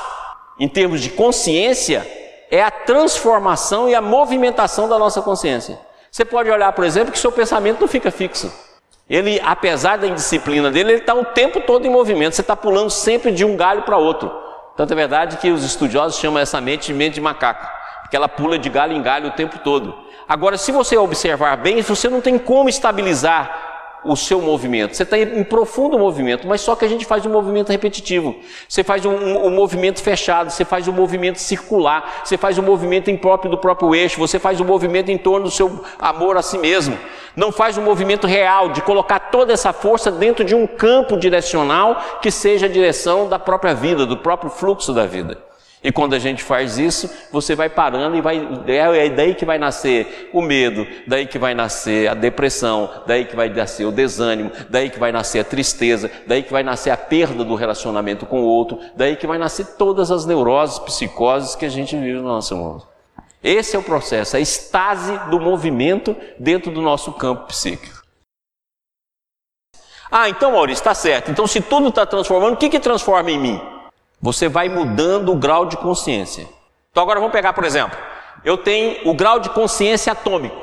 em 0.60 0.68
termos 0.68 1.00
de 1.00 1.10
consciência, 1.10 2.06
é 2.50 2.62
a 2.62 2.70
transformação 2.70 3.88
e 3.88 3.94
a 3.94 4.00
movimentação 4.00 4.88
da 4.88 4.98
nossa 4.98 5.22
consciência. 5.22 5.78
Você 6.10 6.24
pode 6.24 6.50
olhar, 6.50 6.72
por 6.72 6.84
exemplo, 6.84 7.12
que 7.12 7.18
seu 7.18 7.32
pensamento 7.32 7.80
não 7.80 7.88
fica 7.88 8.10
fixo. 8.10 8.52
Ele, 9.08 9.40
apesar 9.44 9.98
da 9.98 10.06
indisciplina 10.06 10.70
dele, 10.70 10.92
ele 10.92 11.00
está 11.00 11.14
o 11.14 11.24
tempo 11.24 11.60
todo 11.60 11.86
em 11.86 11.90
movimento. 11.90 12.34
Você 12.34 12.40
está 12.40 12.56
pulando 12.56 12.90
sempre 12.90 13.30
de 13.30 13.44
um 13.44 13.56
galho 13.56 13.82
para 13.82 13.96
outro. 13.96 14.32
Tanto 14.76 14.92
é 14.92 14.96
verdade 14.96 15.36
que 15.36 15.50
os 15.50 15.64
estudiosos 15.64 16.18
chamam 16.18 16.40
essa 16.40 16.60
mente 16.60 16.88
de 16.88 16.94
mente 16.94 17.14
de 17.14 17.20
macaco, 17.20 17.66
porque 18.02 18.16
ela 18.16 18.28
pula 18.28 18.58
de 18.58 18.68
galho 18.68 18.92
em 18.92 19.02
galho 19.02 19.28
o 19.28 19.32
tempo 19.32 19.58
todo. 19.60 19.94
Agora, 20.28 20.58
se 20.58 20.72
você 20.72 20.96
observar 20.96 21.56
bem, 21.56 21.80
você 21.82 22.08
não 22.08 22.20
tem 22.20 22.38
como 22.38 22.68
estabilizar 22.68 23.65
o 24.06 24.16
seu 24.16 24.40
movimento. 24.40 24.94
Você 24.94 25.02
está 25.02 25.18
em 25.18 25.44
profundo 25.44 25.98
movimento, 25.98 26.46
mas 26.46 26.60
só 26.60 26.74
que 26.74 26.84
a 26.84 26.88
gente 26.88 27.04
faz 27.04 27.24
um 27.26 27.30
movimento 27.30 27.70
repetitivo. 27.70 28.36
Você 28.68 28.82
faz 28.84 29.04
um, 29.04 29.10
um, 29.10 29.46
um, 29.46 29.50
movimento 29.50 30.02
fechado, 30.02 30.50
você 30.50 30.64
faz 30.64 30.88
um 30.88 30.92
movimento 30.92 31.38
circular, 31.38 32.22
você 32.24 32.36
faz 32.36 32.58
um 32.58 32.62
movimento 32.62 33.10
impróprio 33.10 33.50
do 33.50 33.58
próprio 33.58 33.94
eixo, 33.94 34.18
você 34.18 34.38
faz 34.38 34.60
um 34.60 34.64
movimento 34.64 35.10
em 35.10 35.18
torno 35.18 35.46
do 35.46 35.50
seu 35.50 35.84
amor 35.98 36.36
a 36.36 36.42
si 36.42 36.58
mesmo. 36.58 36.98
Não 37.34 37.52
faz 37.52 37.76
um 37.76 37.82
movimento 37.82 38.26
real 38.26 38.70
de 38.70 38.80
colocar 38.80 39.18
toda 39.18 39.52
essa 39.52 39.72
força 39.72 40.10
dentro 40.10 40.44
de 40.44 40.54
um 40.54 40.66
campo 40.66 41.16
direcional 41.16 42.18
que 42.22 42.30
seja 42.30 42.66
a 42.66 42.68
direção 42.68 43.28
da 43.28 43.38
própria 43.38 43.74
vida, 43.74 44.06
do 44.06 44.16
próprio 44.16 44.50
fluxo 44.50 44.92
da 44.92 45.06
vida. 45.06 45.38
E 45.86 45.92
quando 45.92 46.14
a 46.14 46.18
gente 46.18 46.42
faz 46.42 46.78
isso, 46.78 47.08
você 47.30 47.54
vai 47.54 47.68
parando 47.68 48.16
e 48.16 48.20
vai 48.20 48.36
é, 48.66 49.06
é 49.06 49.08
daí 49.08 49.36
que 49.36 49.44
vai 49.44 49.56
nascer 49.56 50.28
o 50.32 50.42
medo, 50.42 50.84
daí 51.06 51.28
que 51.28 51.38
vai 51.38 51.54
nascer 51.54 52.08
a 52.08 52.14
depressão, 52.14 52.90
daí 53.06 53.24
que 53.24 53.36
vai 53.36 53.48
nascer 53.48 53.84
o 53.84 53.92
desânimo, 53.92 54.50
daí 54.68 54.90
que 54.90 54.98
vai 54.98 55.12
nascer 55.12 55.38
a 55.38 55.44
tristeza, 55.44 56.10
daí 56.26 56.42
que 56.42 56.50
vai 56.50 56.64
nascer 56.64 56.90
a 56.90 56.96
perda 56.96 57.44
do 57.44 57.54
relacionamento 57.54 58.26
com 58.26 58.40
o 58.40 58.46
outro, 58.46 58.80
daí 58.96 59.14
que 59.14 59.28
vai 59.28 59.38
nascer 59.38 59.64
todas 59.78 60.10
as 60.10 60.26
neuroses, 60.26 60.80
psicoses 60.80 61.54
que 61.54 61.64
a 61.64 61.68
gente 61.70 61.94
vive 61.94 62.14
no 62.14 62.24
nosso 62.24 62.56
mundo. 62.56 62.84
Esse 63.40 63.76
é 63.76 63.78
o 63.78 63.82
processo, 63.82 64.36
a 64.36 64.40
estase 64.40 65.16
do 65.30 65.38
movimento 65.38 66.16
dentro 66.36 66.72
do 66.72 66.82
nosso 66.82 67.12
campo 67.12 67.46
psíquico. 67.46 68.02
Ah, 70.10 70.28
então 70.28 70.50
Maurício, 70.50 70.80
está 70.80 70.94
certo. 70.94 71.30
Então, 71.30 71.46
se 71.46 71.60
tudo 71.60 71.90
está 71.90 72.04
transformando, 72.04 72.54
o 72.54 72.56
que, 72.56 72.68
que 72.68 72.80
transforma 72.80 73.30
em 73.30 73.38
mim? 73.38 73.75
Você 74.20 74.48
vai 74.48 74.68
mudando 74.68 75.32
o 75.32 75.36
grau 75.36 75.66
de 75.66 75.76
consciência. 75.76 76.46
Então 76.90 77.02
agora 77.02 77.20
vamos 77.20 77.32
pegar, 77.32 77.52
por 77.52 77.64
exemplo, 77.64 77.96
eu 78.44 78.56
tenho 78.56 79.08
o 79.08 79.14
grau 79.14 79.38
de 79.38 79.50
consciência 79.50 80.12
atômico. 80.12 80.56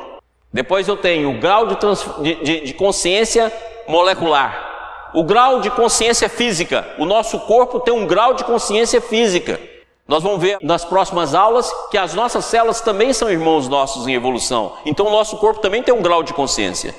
Depois 0.52 0.88
eu 0.88 0.96
tenho 0.96 1.32
o 1.32 1.40
grau 1.40 1.68
de, 1.68 1.78
de, 2.22 2.44
de, 2.44 2.60
de 2.62 2.74
consciência 2.74 3.52
molecular. 3.88 5.12
O 5.14 5.24
grau 5.24 5.62
de 5.62 5.70
consciência 5.70 6.30
física. 6.30 6.88
O 6.98 7.06
nosso 7.06 7.40
corpo 7.42 7.80
tem 7.80 7.94
um 7.94 8.08
grau 8.08 8.34
de 8.34 8.44
consciência 8.44 9.02
física. 9.02 9.60
Nós 10.08 10.22
vamos 10.22 10.42
ver 10.42 10.58
nas 10.62 10.84
próximas 10.84 11.34
aulas 11.34 11.72
que 11.90 11.98
as 11.98 12.14
nossas 12.14 12.46
células 12.46 12.82
também 12.82 13.14
são 13.14 13.30
irmãos 13.30 13.68
nossos 13.68 14.08
em 14.08 14.14
evolução. 14.14 14.74
Então 14.86 15.08
o 15.08 15.12
nosso 15.12 15.38
corpo 15.38 15.62
também 15.62 15.82
tem 15.82 15.94
um 15.94 16.02
grau 16.02 16.24
de 16.24 16.34
consciência. 16.34 16.94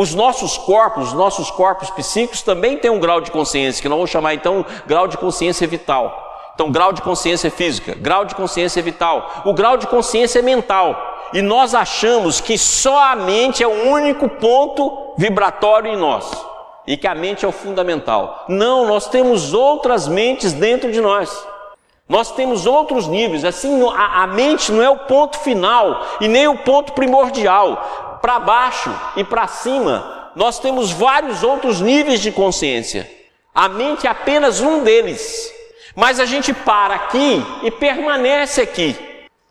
Os 0.00 0.14
nossos 0.14 0.56
corpos, 0.56 1.08
os 1.08 1.12
nossos 1.12 1.50
corpos 1.50 1.90
psíquicos 1.90 2.40
também 2.40 2.76
têm 2.76 2.88
um 2.88 3.00
grau 3.00 3.20
de 3.20 3.32
consciência, 3.32 3.82
que 3.82 3.88
nós 3.88 3.98
vamos 3.98 4.10
chamar 4.12 4.32
então 4.32 4.64
grau 4.86 5.08
de 5.08 5.18
consciência 5.18 5.66
vital. 5.66 6.52
Então, 6.54 6.70
grau 6.70 6.92
de 6.92 7.02
consciência 7.02 7.50
física, 7.50 7.96
grau 7.96 8.24
de 8.24 8.36
consciência 8.36 8.80
vital, 8.80 9.42
o 9.44 9.52
grau 9.52 9.76
de 9.76 9.88
consciência 9.88 10.40
mental. 10.40 10.96
E 11.32 11.42
nós 11.42 11.74
achamos 11.74 12.40
que 12.40 12.56
só 12.56 13.10
a 13.10 13.16
mente 13.16 13.60
é 13.60 13.66
o 13.66 13.90
único 13.90 14.28
ponto 14.28 15.14
vibratório 15.18 15.92
em 15.92 15.96
nós 15.96 16.30
e 16.86 16.96
que 16.96 17.08
a 17.08 17.14
mente 17.16 17.44
é 17.44 17.48
o 17.48 17.52
fundamental. 17.52 18.44
Não, 18.48 18.86
nós 18.86 19.08
temos 19.08 19.52
outras 19.52 20.06
mentes 20.06 20.52
dentro 20.52 20.92
de 20.92 21.00
nós. 21.00 21.44
Nós 22.08 22.30
temos 22.30 22.66
outros 22.66 23.08
níveis, 23.08 23.44
assim, 23.44 23.84
a, 23.96 24.22
a 24.22 24.26
mente 24.28 24.70
não 24.70 24.80
é 24.80 24.88
o 24.88 24.96
ponto 24.96 25.36
final 25.40 26.06
e 26.20 26.28
nem 26.28 26.46
o 26.46 26.56
ponto 26.58 26.92
primordial 26.92 28.06
para 28.20 28.38
baixo 28.38 28.94
e 29.16 29.24
para 29.24 29.46
cima, 29.46 30.30
nós 30.34 30.58
temos 30.58 30.90
vários 30.90 31.42
outros 31.42 31.80
níveis 31.80 32.20
de 32.20 32.30
consciência. 32.30 33.10
A 33.54 33.68
mente 33.68 34.06
é 34.06 34.10
apenas 34.10 34.60
um 34.60 34.84
deles. 34.84 35.52
Mas 35.96 36.20
a 36.20 36.24
gente 36.24 36.52
para 36.52 36.94
aqui 36.94 37.44
e 37.64 37.70
permanece 37.72 38.60
aqui. 38.60 38.96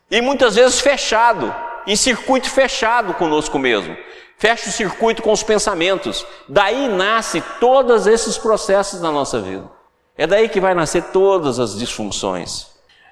E 0.10 0.22
muitas 0.22 0.56
vezes 0.56 0.80
fechado, 0.80 1.54
em 1.86 1.96
circuito 1.96 2.50
fechado 2.50 3.14
conosco 3.16 3.60
mesmo. 3.60 3.98
Fecha 4.38 4.70
o 4.70 4.72
circuito 4.72 5.22
com 5.22 5.34
os 5.34 5.44
pensamentos. 5.44 6.26
Daí 6.48 6.88
nasce 6.88 7.42
todos 7.60 8.08
esses 8.08 8.38
processos 8.38 9.02
na 9.02 9.12
nossa 9.12 9.42
vida. 9.42 9.70
É 10.18 10.26
daí 10.26 10.48
que 10.48 10.62
vai 10.62 10.74
nascer 10.74 11.04
todas 11.12 11.60
as 11.60 11.78
disfunções. 11.78 12.68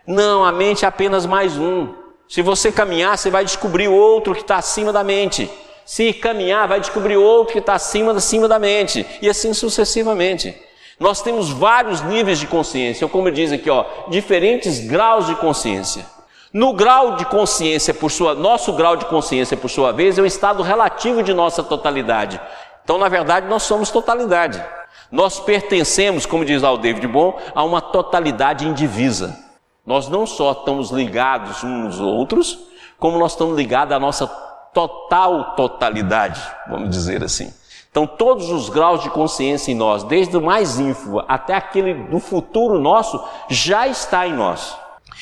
Não, 0.07 0.45
a 0.45 0.51
mente 0.51 0.85
é 0.85 0.88
apenas 0.88 1.25
mais 1.25 1.57
um. 1.57 1.93
Se 2.27 2.41
você 2.41 2.72
caminhar, 2.72 3.17
você 3.17 3.29
vai 3.29 3.46
descobrir 3.46 3.88
outro 3.88 4.34
que 4.34 4.41
está 4.41 4.58
acima 4.58 4.91
da 4.91 5.03
mente. 5.03 5.50
Se 5.86 6.12
caminhar, 6.13 6.67
vai 6.67 6.79
descobrir 6.79 7.17
outro 7.17 7.53
que 7.53 7.60
está 7.60 7.75
acima, 7.75 8.12
acima 8.13 8.48
da 8.48 8.58
mente. 8.58 9.05
E 9.22 9.29
assim 9.29 9.53
sucessivamente. 9.53 10.55
Nós 11.00 11.22
temos 11.22 11.50
vários 11.50 12.01
níveis 12.01 12.39
de 12.39 12.48
consciência, 12.48 13.08
como 13.08 13.29
diz 13.29 13.51
aqui, 13.51 13.70
ó, 13.70 13.86
diferentes 14.08 14.79
graus 14.79 15.27
de 15.27 15.36
consciência. 15.36 16.05
No 16.53 16.72
grau 16.72 17.17
de 17.17 17.25
consciência, 17.25 17.94
por 17.94 18.10
sua, 18.10 18.34
nosso 18.34 18.72
grau 18.74 18.96
de 18.96 19.05
consciência, 19.05 19.58
por 19.58 19.70
sua 19.70 19.91
vez, 19.91 20.17
é 20.17 20.22
o 20.22 20.25
estado 20.25 20.63
relativo 20.63 21.22
de 21.22 21.34
nossa 21.34 21.62
totalidade. 21.62 22.39
Então, 22.84 22.98
na 22.98 23.10
verdade, 23.10 23.48
nós 23.48 23.63
somos 23.63 23.91
totalidade. 23.91 24.63
Nós 25.12 25.39
pertencemos, 25.39 26.25
como 26.25 26.46
diz 26.46 26.62
lá 26.62 26.72
o 26.72 26.77
David 26.77 27.08
Bom, 27.08 27.38
a 27.53 27.62
uma 27.63 27.82
totalidade 27.82 28.65
indivisa. 28.65 29.44
Nós 29.85 30.09
não 30.09 30.25
só 30.25 30.51
estamos 30.51 30.89
ligados 30.89 31.63
uns 31.63 31.99
aos 31.99 31.99
outros, 31.99 32.57
como 32.97 33.19
nós 33.19 33.33
estamos 33.33 33.55
ligados 33.55 33.93
à 33.93 33.99
nossa 33.99 34.27
total 34.73 35.55
totalidade, 35.55 36.41
vamos 36.67 36.89
dizer 36.89 37.23
assim. 37.23 37.53
Então, 37.91 38.05
todos 38.05 38.49
os 38.49 38.67
graus 38.67 39.03
de 39.03 39.09
consciência 39.09 39.71
em 39.71 39.75
nós, 39.75 40.03
desde 40.03 40.35
o 40.35 40.41
mais 40.41 40.79
ínfimo 40.79 41.23
até 41.27 41.53
aquele 41.53 41.93
do 41.93 42.19
futuro 42.19 42.77
nosso, 42.77 43.23
já 43.47 43.87
está 43.87 44.27
em 44.27 44.33
nós. 44.33 44.75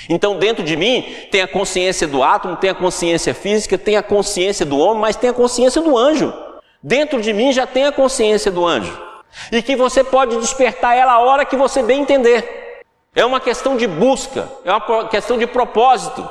Então, 0.10 0.40
dentro 0.40 0.64
de 0.64 0.76
mim, 0.76 1.06
tem 1.30 1.42
a 1.42 1.48
consciência 1.48 2.08
do 2.08 2.24
átomo, 2.24 2.56
tem 2.56 2.72
a 2.72 2.76
consciência 2.76 3.34
física, 3.34 3.78
tem 3.78 3.96
a 3.96 4.02
consciência 4.02 4.66
do 4.66 4.80
homem, 4.80 5.02
mas 5.02 5.16
tem 5.16 5.30
a 5.30 5.34
consciência 5.34 5.82
do 5.82 5.96
anjo. 5.96 6.34
Dentro 6.82 7.22
de 7.22 7.32
mim 7.32 7.54
já 7.54 7.68
tem 7.68 7.86
a 7.86 7.92
consciência 7.92 8.52
do 8.52 8.66
anjo. 8.66 9.00
E 9.52 9.62
que 9.62 9.76
você 9.76 10.04
pode 10.04 10.36
despertar 10.38 10.96
ela 10.96 11.14
a 11.14 11.20
hora 11.20 11.46
que 11.46 11.56
você 11.56 11.84
bem 11.84 12.02
entender. 12.02 12.63
É 13.16 13.26
uma 13.26 13.40
questão 13.40 13.78
de 13.78 13.86
busca, 13.86 14.50
é 14.66 14.72
uma 14.72 15.08
questão 15.08 15.38
de 15.38 15.46
propósito. 15.46 16.28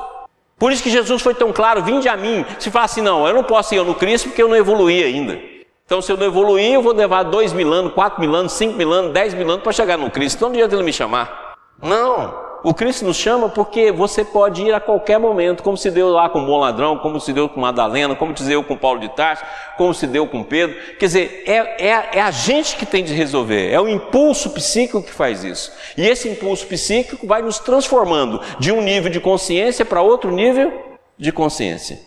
Por 0.59 0.73
isso 0.73 0.83
que 0.83 0.91
Jesus 0.91 1.23
foi 1.23 1.35
tão 1.35 1.53
claro: 1.53 1.83
vinde 1.83 2.09
a 2.09 2.17
mim. 2.17 2.45
Se 2.59 2.71
fala 2.71 2.85
assim, 2.85 3.01
não, 3.01 3.27
eu 3.27 3.35
não 3.35 3.45
posso 3.45 3.75
ir 3.75 3.85
no 3.85 3.95
Cristo 3.95 4.29
porque 4.29 4.43
eu 4.43 4.49
não 4.49 4.57
evoluí 4.57 5.03
ainda. 5.03 5.39
Então, 5.85 6.01
se 6.01 6.11
eu 6.11 6.17
não 6.17 6.27
evoluir, 6.27 6.73
eu 6.73 6.83
vou 6.83 6.95
levar 6.95 7.25
dois 7.25 7.53
mil 7.53 7.73
anos, 7.73 7.93
quatro 7.93 8.21
mil 8.21 8.35
anos, 8.35 8.53
cinco 8.53 8.77
mil 8.77 8.93
anos, 8.93 9.13
dez 9.13 9.35
mil 9.35 9.49
anos 9.51 9.63
para 9.63 9.73
chegar 9.73 9.99
no 9.99 10.11
Cristo. 10.11 10.37
Então, 10.37 10.49
não 10.49 10.55
adianta 10.55 10.75
ele 10.75 10.85
me 10.85 10.93
chamar. 10.93 11.57
Não. 11.83 12.52
O 12.65 12.73
Cristo 12.73 13.05
nos 13.05 13.17
chama 13.17 13.49
porque 13.49 13.91
você 13.91 14.25
pode 14.25 14.63
ir 14.63 14.73
a 14.73 14.79
qualquer 14.79 15.19
momento, 15.19 15.65
como 15.65 15.77
se 15.77 15.91
deu 15.91 16.11
lá 16.11 16.29
com 16.29 16.43
o 16.43 16.47
bom 16.47 16.61
ladrão, 16.61 16.97
como 16.97 17.21
se 17.21 17.33
deu 17.33 17.49
com 17.49 17.61
Madalena, 17.61 18.15
como 18.15 18.37
se 18.37 18.45
deu 18.45 18.63
com 18.63 18.77
Paulo 18.77 19.01
de 19.01 19.09
Tarso, 19.09 19.45
como 19.77 19.93
se 19.93 20.07
deu 20.07 20.29
com 20.29 20.45
Pedro. 20.45 20.77
Quer 20.97 21.07
dizer, 21.07 21.43
é, 21.45 21.89
é, 21.89 22.09
é 22.19 22.21
a 22.21 22.31
gente 22.31 22.77
que 22.77 22.87
tem 22.87 23.03
de 23.03 23.13
resolver, 23.13 23.69
é 23.69 23.81
o 23.81 23.89
impulso 23.89 24.51
psíquico 24.51 25.03
que 25.03 25.13
faz 25.13 25.43
isso. 25.43 25.73
E 25.97 26.07
esse 26.07 26.29
impulso 26.29 26.65
psíquico 26.69 27.27
vai 27.27 27.43
nos 27.43 27.59
transformando 27.59 28.41
de 28.61 28.71
um 28.71 28.81
nível 28.81 29.11
de 29.11 29.19
consciência 29.19 29.85
para 29.85 30.01
outro 30.01 30.31
nível 30.31 30.73
de 31.19 31.33
consciência. 31.33 31.99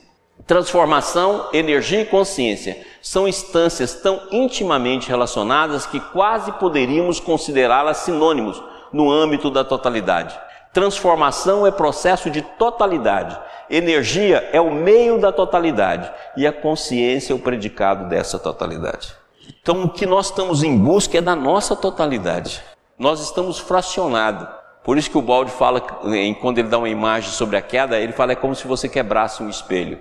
Transformação, 0.48 1.50
energia 1.52 2.02
e 2.02 2.06
consciência 2.06 2.78
são 3.02 3.28
instâncias 3.28 3.96
tão 3.96 4.22
intimamente 4.32 5.10
relacionadas 5.10 5.86
que 5.86 6.00
quase 6.00 6.52
poderíamos 6.54 7.20
considerá-las 7.20 7.98
sinônimos 7.98 8.64
no 8.94 9.12
âmbito 9.12 9.50
da 9.50 9.64
totalidade. 9.64 10.45
Transformação 10.75 11.65
é 11.65 11.72
processo 11.72 12.29
de 12.29 12.41
totalidade. 12.41 13.39
Energia 13.70 14.50
é 14.51 14.60
o 14.60 14.70
meio 14.70 15.17
da 15.17 15.32
totalidade. 15.32 16.12
E 16.36 16.46
a 16.46 16.51
consciência 16.51 17.32
é 17.32 17.36
o 17.36 17.39
predicado 17.39 18.10
dessa 18.10 18.38
totalidade. 18.38 19.15
Então, 19.62 19.86
o 19.86 19.89
que 19.89 20.05
nós 20.05 20.25
estamos 20.25 20.63
em 20.63 20.77
busca 20.77 21.17
é 21.17 21.22
da 21.22 21.34
nossa 21.34 21.77
totalidade. 21.77 22.62
Nós 23.00 23.22
estamos 23.22 23.58
fracionados. 23.58 24.50
Por 24.84 24.98
isso 24.98 25.10
que 25.10 25.17
o 25.17 25.22
Balde 25.22 25.50
fala, 25.50 25.79
quando 25.79 26.58
ele 26.58 26.67
dá 26.67 26.77
uma 26.77 26.89
imagem 26.89 27.29
sobre 27.32 27.55
a 27.55 27.62
queda, 27.62 27.98
ele 27.98 28.12
fala 28.12 28.34
é 28.34 28.36
como 28.36 28.53
se 28.53 28.67
você 28.67 28.89
quebrasse 28.89 29.41
um 29.41 29.50
espelho. 29.50 29.98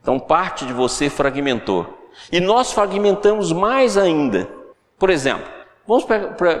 Então, 0.00 0.18
parte 0.18 0.64
de 0.64 0.72
você 0.72 1.10
fragmentou. 1.10 2.08
E 2.32 2.40
nós 2.40 2.72
fragmentamos 2.72 3.52
mais 3.52 3.98
ainda. 3.98 4.48
Por 4.98 5.10
exemplo, 5.10 5.52
Vamos 5.86 6.06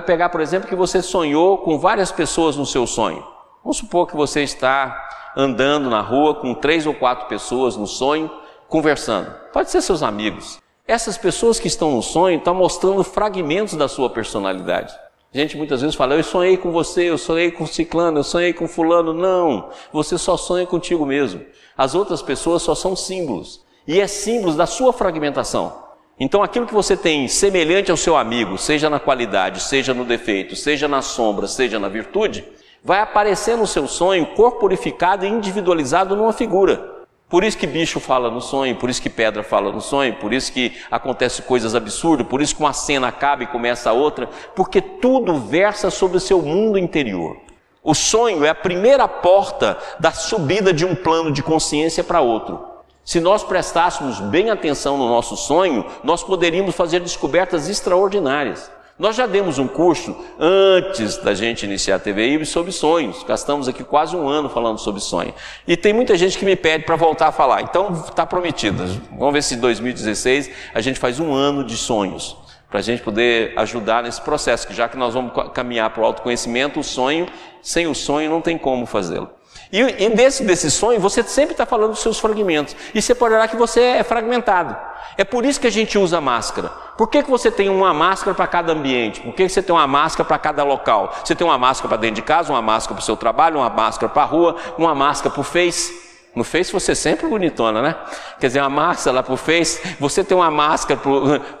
pegar, 0.04 0.28
por 0.28 0.42
exemplo, 0.42 0.68
que 0.68 0.74
você 0.74 1.00
sonhou 1.00 1.56
com 1.56 1.78
várias 1.78 2.12
pessoas 2.12 2.58
no 2.58 2.66
seu 2.66 2.86
sonho. 2.86 3.32
Vamos 3.64 3.78
supor 3.78 4.06
que 4.06 4.14
você 4.14 4.42
está 4.42 5.08
andando 5.34 5.88
na 5.88 6.02
rua 6.02 6.34
com 6.34 6.52
três 6.52 6.86
ou 6.86 6.92
quatro 6.92 7.26
pessoas 7.28 7.78
no 7.78 7.86
sonho, 7.86 8.30
conversando. 8.68 9.34
Pode 9.54 9.70
ser 9.70 9.80
seus 9.80 10.02
amigos. 10.02 10.60
Essas 10.86 11.16
pessoas 11.16 11.58
que 11.58 11.66
estão 11.66 11.92
no 11.92 12.02
sonho 12.02 12.36
estão 12.36 12.54
mostrando 12.54 13.02
fragmentos 13.02 13.74
da 13.74 13.88
sua 13.88 14.10
personalidade. 14.10 14.94
A 15.32 15.38
gente 15.38 15.56
muitas 15.56 15.80
vezes 15.80 15.96
fala, 15.96 16.14
eu 16.14 16.22
sonhei 16.22 16.58
com 16.58 16.70
você, 16.70 17.04
eu 17.04 17.16
sonhei 17.16 17.50
com 17.50 17.66
ciclano, 17.66 18.18
eu 18.18 18.22
sonhei 18.22 18.52
com 18.52 18.68
fulano. 18.68 19.14
Não, 19.14 19.70
você 19.90 20.18
só 20.18 20.36
sonha 20.36 20.66
contigo 20.66 21.06
mesmo. 21.06 21.40
As 21.74 21.94
outras 21.94 22.20
pessoas 22.20 22.60
só 22.60 22.74
são 22.74 22.94
símbolos. 22.94 23.64
e 23.88 23.98
é 23.98 24.06
símbolo 24.06 24.54
da 24.54 24.66
sua 24.66 24.92
fragmentação. 24.92 25.84
Então, 26.20 26.42
aquilo 26.42 26.66
que 26.66 26.74
você 26.74 26.96
tem 26.96 27.26
semelhante 27.28 27.90
ao 27.90 27.96
seu 27.96 28.16
amigo, 28.16 28.58
seja 28.58 28.88
na 28.90 29.00
qualidade, 29.00 29.60
seja 29.60 29.94
no 29.94 30.04
defeito, 30.04 30.54
seja 30.54 30.86
na 30.86 31.02
sombra, 31.02 31.48
seja 31.48 31.78
na 31.78 31.88
virtude, 31.88 32.44
vai 32.84 33.00
aparecer 33.00 33.56
no 33.56 33.66
seu 33.66 33.88
sonho 33.88 34.26
corporificado 34.34 35.24
e 35.24 35.28
individualizado 35.28 36.14
numa 36.14 36.34
figura. 36.34 36.92
Por 37.30 37.42
isso 37.42 37.56
que 37.56 37.66
bicho 37.66 37.98
fala 37.98 38.30
no 38.30 38.42
sonho, 38.42 38.76
por 38.76 38.90
isso 38.90 39.00
que 39.00 39.08
pedra 39.08 39.42
fala 39.42 39.72
no 39.72 39.80
sonho, 39.80 40.14
por 40.16 40.34
isso 40.34 40.52
que 40.52 40.76
acontecem 40.90 41.44
coisas 41.46 41.74
absurdas, 41.74 42.26
por 42.26 42.42
isso 42.42 42.54
que 42.54 42.62
uma 42.62 42.74
cena 42.74 43.08
acaba 43.08 43.42
e 43.42 43.46
começa 43.46 43.90
outra, 43.90 44.28
porque 44.54 44.82
tudo 44.82 45.38
versa 45.38 45.90
sobre 45.90 46.18
o 46.18 46.20
seu 46.20 46.42
mundo 46.42 46.78
interior. 46.78 47.38
O 47.82 47.94
sonho 47.94 48.44
é 48.44 48.50
a 48.50 48.54
primeira 48.54 49.08
porta 49.08 49.78
da 49.98 50.12
subida 50.12 50.72
de 50.72 50.84
um 50.84 50.94
plano 50.94 51.32
de 51.32 51.42
consciência 51.42 52.04
para 52.04 52.20
outro. 52.20 52.62
Se 53.04 53.20
nós 53.20 53.42
prestássemos 53.42 54.20
bem 54.20 54.50
atenção 54.50 54.96
no 54.96 55.08
nosso 55.08 55.36
sonho, 55.36 55.84
nós 56.02 56.22
poderíamos 56.22 56.74
fazer 56.74 57.00
descobertas 57.00 57.68
extraordinárias. 57.68 58.70
Nós 58.96 59.16
já 59.16 59.26
demos 59.26 59.58
um 59.58 59.66
curso 59.66 60.16
antes 60.38 61.16
da 61.16 61.34
gente 61.34 61.64
iniciar 61.64 61.96
a 61.96 61.98
TVI 61.98 62.46
sobre 62.46 62.70
sonhos. 62.70 63.24
Gastamos 63.24 63.66
aqui 63.66 63.82
quase 63.82 64.14
um 64.14 64.28
ano 64.28 64.48
falando 64.48 64.78
sobre 64.78 65.00
sonho. 65.00 65.34
E 65.66 65.76
tem 65.76 65.92
muita 65.92 66.16
gente 66.16 66.38
que 66.38 66.44
me 66.44 66.54
pede 66.54 66.84
para 66.84 66.94
voltar 66.94 67.26
a 67.26 67.32
falar. 67.32 67.62
Então 67.62 67.92
está 67.92 68.24
prometido. 68.24 68.86
Vamos 69.18 69.34
ver 69.34 69.42
se 69.42 69.56
em 69.56 69.58
2016 69.58 70.48
a 70.72 70.80
gente 70.80 71.00
faz 71.00 71.18
um 71.18 71.34
ano 71.34 71.64
de 71.64 71.76
sonhos. 71.76 72.36
Para 72.70 72.78
a 72.78 72.82
gente 72.82 73.02
poder 73.02 73.52
ajudar 73.56 74.04
nesse 74.04 74.20
processo, 74.20 74.64
que 74.64 74.74
já 74.74 74.88
que 74.88 74.96
nós 74.96 75.12
vamos 75.12 75.32
caminhar 75.52 75.90
para 75.90 76.02
o 76.02 76.06
autoconhecimento, 76.06 76.78
o 76.78 76.84
sonho, 76.84 77.26
sem 77.60 77.88
o 77.88 77.94
sonho 77.96 78.30
não 78.30 78.40
tem 78.40 78.56
como 78.56 78.86
fazê-lo. 78.86 79.28
E, 79.74 80.04
e 80.04 80.08
desse, 80.10 80.44
desse 80.44 80.70
sonho, 80.70 81.00
você 81.00 81.20
sempre 81.24 81.50
está 81.50 81.66
falando 81.66 81.90
dos 81.90 81.98
seus 81.98 82.20
fragmentos. 82.20 82.76
E 82.94 83.02
você 83.02 83.12
pode 83.12 83.34
olhar 83.34 83.48
que 83.48 83.56
você 83.56 83.80
é 83.80 84.04
fragmentado. 84.04 84.76
É 85.18 85.24
por 85.24 85.44
isso 85.44 85.60
que 85.60 85.66
a 85.66 85.70
gente 85.70 85.98
usa 85.98 86.20
máscara. 86.20 86.68
Por 86.96 87.08
que, 87.08 87.24
que 87.24 87.28
você 87.28 87.50
tem 87.50 87.68
uma 87.68 87.92
máscara 87.92 88.36
para 88.36 88.46
cada 88.46 88.72
ambiente? 88.72 89.20
Por 89.20 89.34
que, 89.34 89.42
que 89.42 89.48
você 89.48 89.60
tem 89.60 89.74
uma 89.74 89.88
máscara 89.88 90.24
para 90.24 90.38
cada 90.38 90.62
local? 90.62 91.12
Você 91.24 91.34
tem 91.34 91.44
uma 91.44 91.58
máscara 91.58 91.88
para 91.88 91.96
dentro 91.96 92.14
de 92.14 92.22
casa, 92.22 92.52
uma 92.52 92.62
máscara 92.62 92.94
para 92.94 93.02
o 93.02 93.04
seu 93.04 93.16
trabalho, 93.16 93.56
uma 93.56 93.68
máscara 93.68 94.08
para 94.08 94.22
a 94.22 94.26
rua, 94.26 94.54
uma 94.78 94.94
máscara 94.94 95.34
para 95.34 95.40
o 95.40 95.44
Face. 95.44 95.92
No 96.36 96.44
Face 96.44 96.72
você 96.72 96.92
é 96.92 96.94
sempre 96.94 97.26
bonitona, 97.26 97.82
né? 97.82 97.96
Quer 98.38 98.46
dizer, 98.46 98.60
uma 98.60 98.70
máscara 98.70 99.16
lá 99.16 99.22
para 99.24 99.34
o 99.34 99.36
Face, 99.36 99.96
você 99.98 100.22
tem 100.22 100.36
uma 100.36 100.52
máscara 100.52 101.00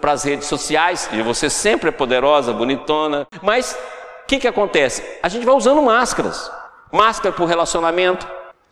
para 0.00 0.12
as 0.14 0.22
redes 0.22 0.46
sociais, 0.46 1.10
e 1.12 1.20
você 1.20 1.50
sempre 1.50 1.88
é 1.88 1.92
poderosa, 1.92 2.52
bonitona. 2.52 3.26
Mas 3.42 3.72
o 4.22 4.26
que, 4.28 4.38
que 4.38 4.46
acontece? 4.46 5.02
A 5.20 5.28
gente 5.28 5.44
vai 5.44 5.56
usando 5.56 5.82
máscaras 5.82 6.48
máscara 6.94 7.34
para 7.34 7.44
o 7.44 7.46
relacionamento. 7.46 8.26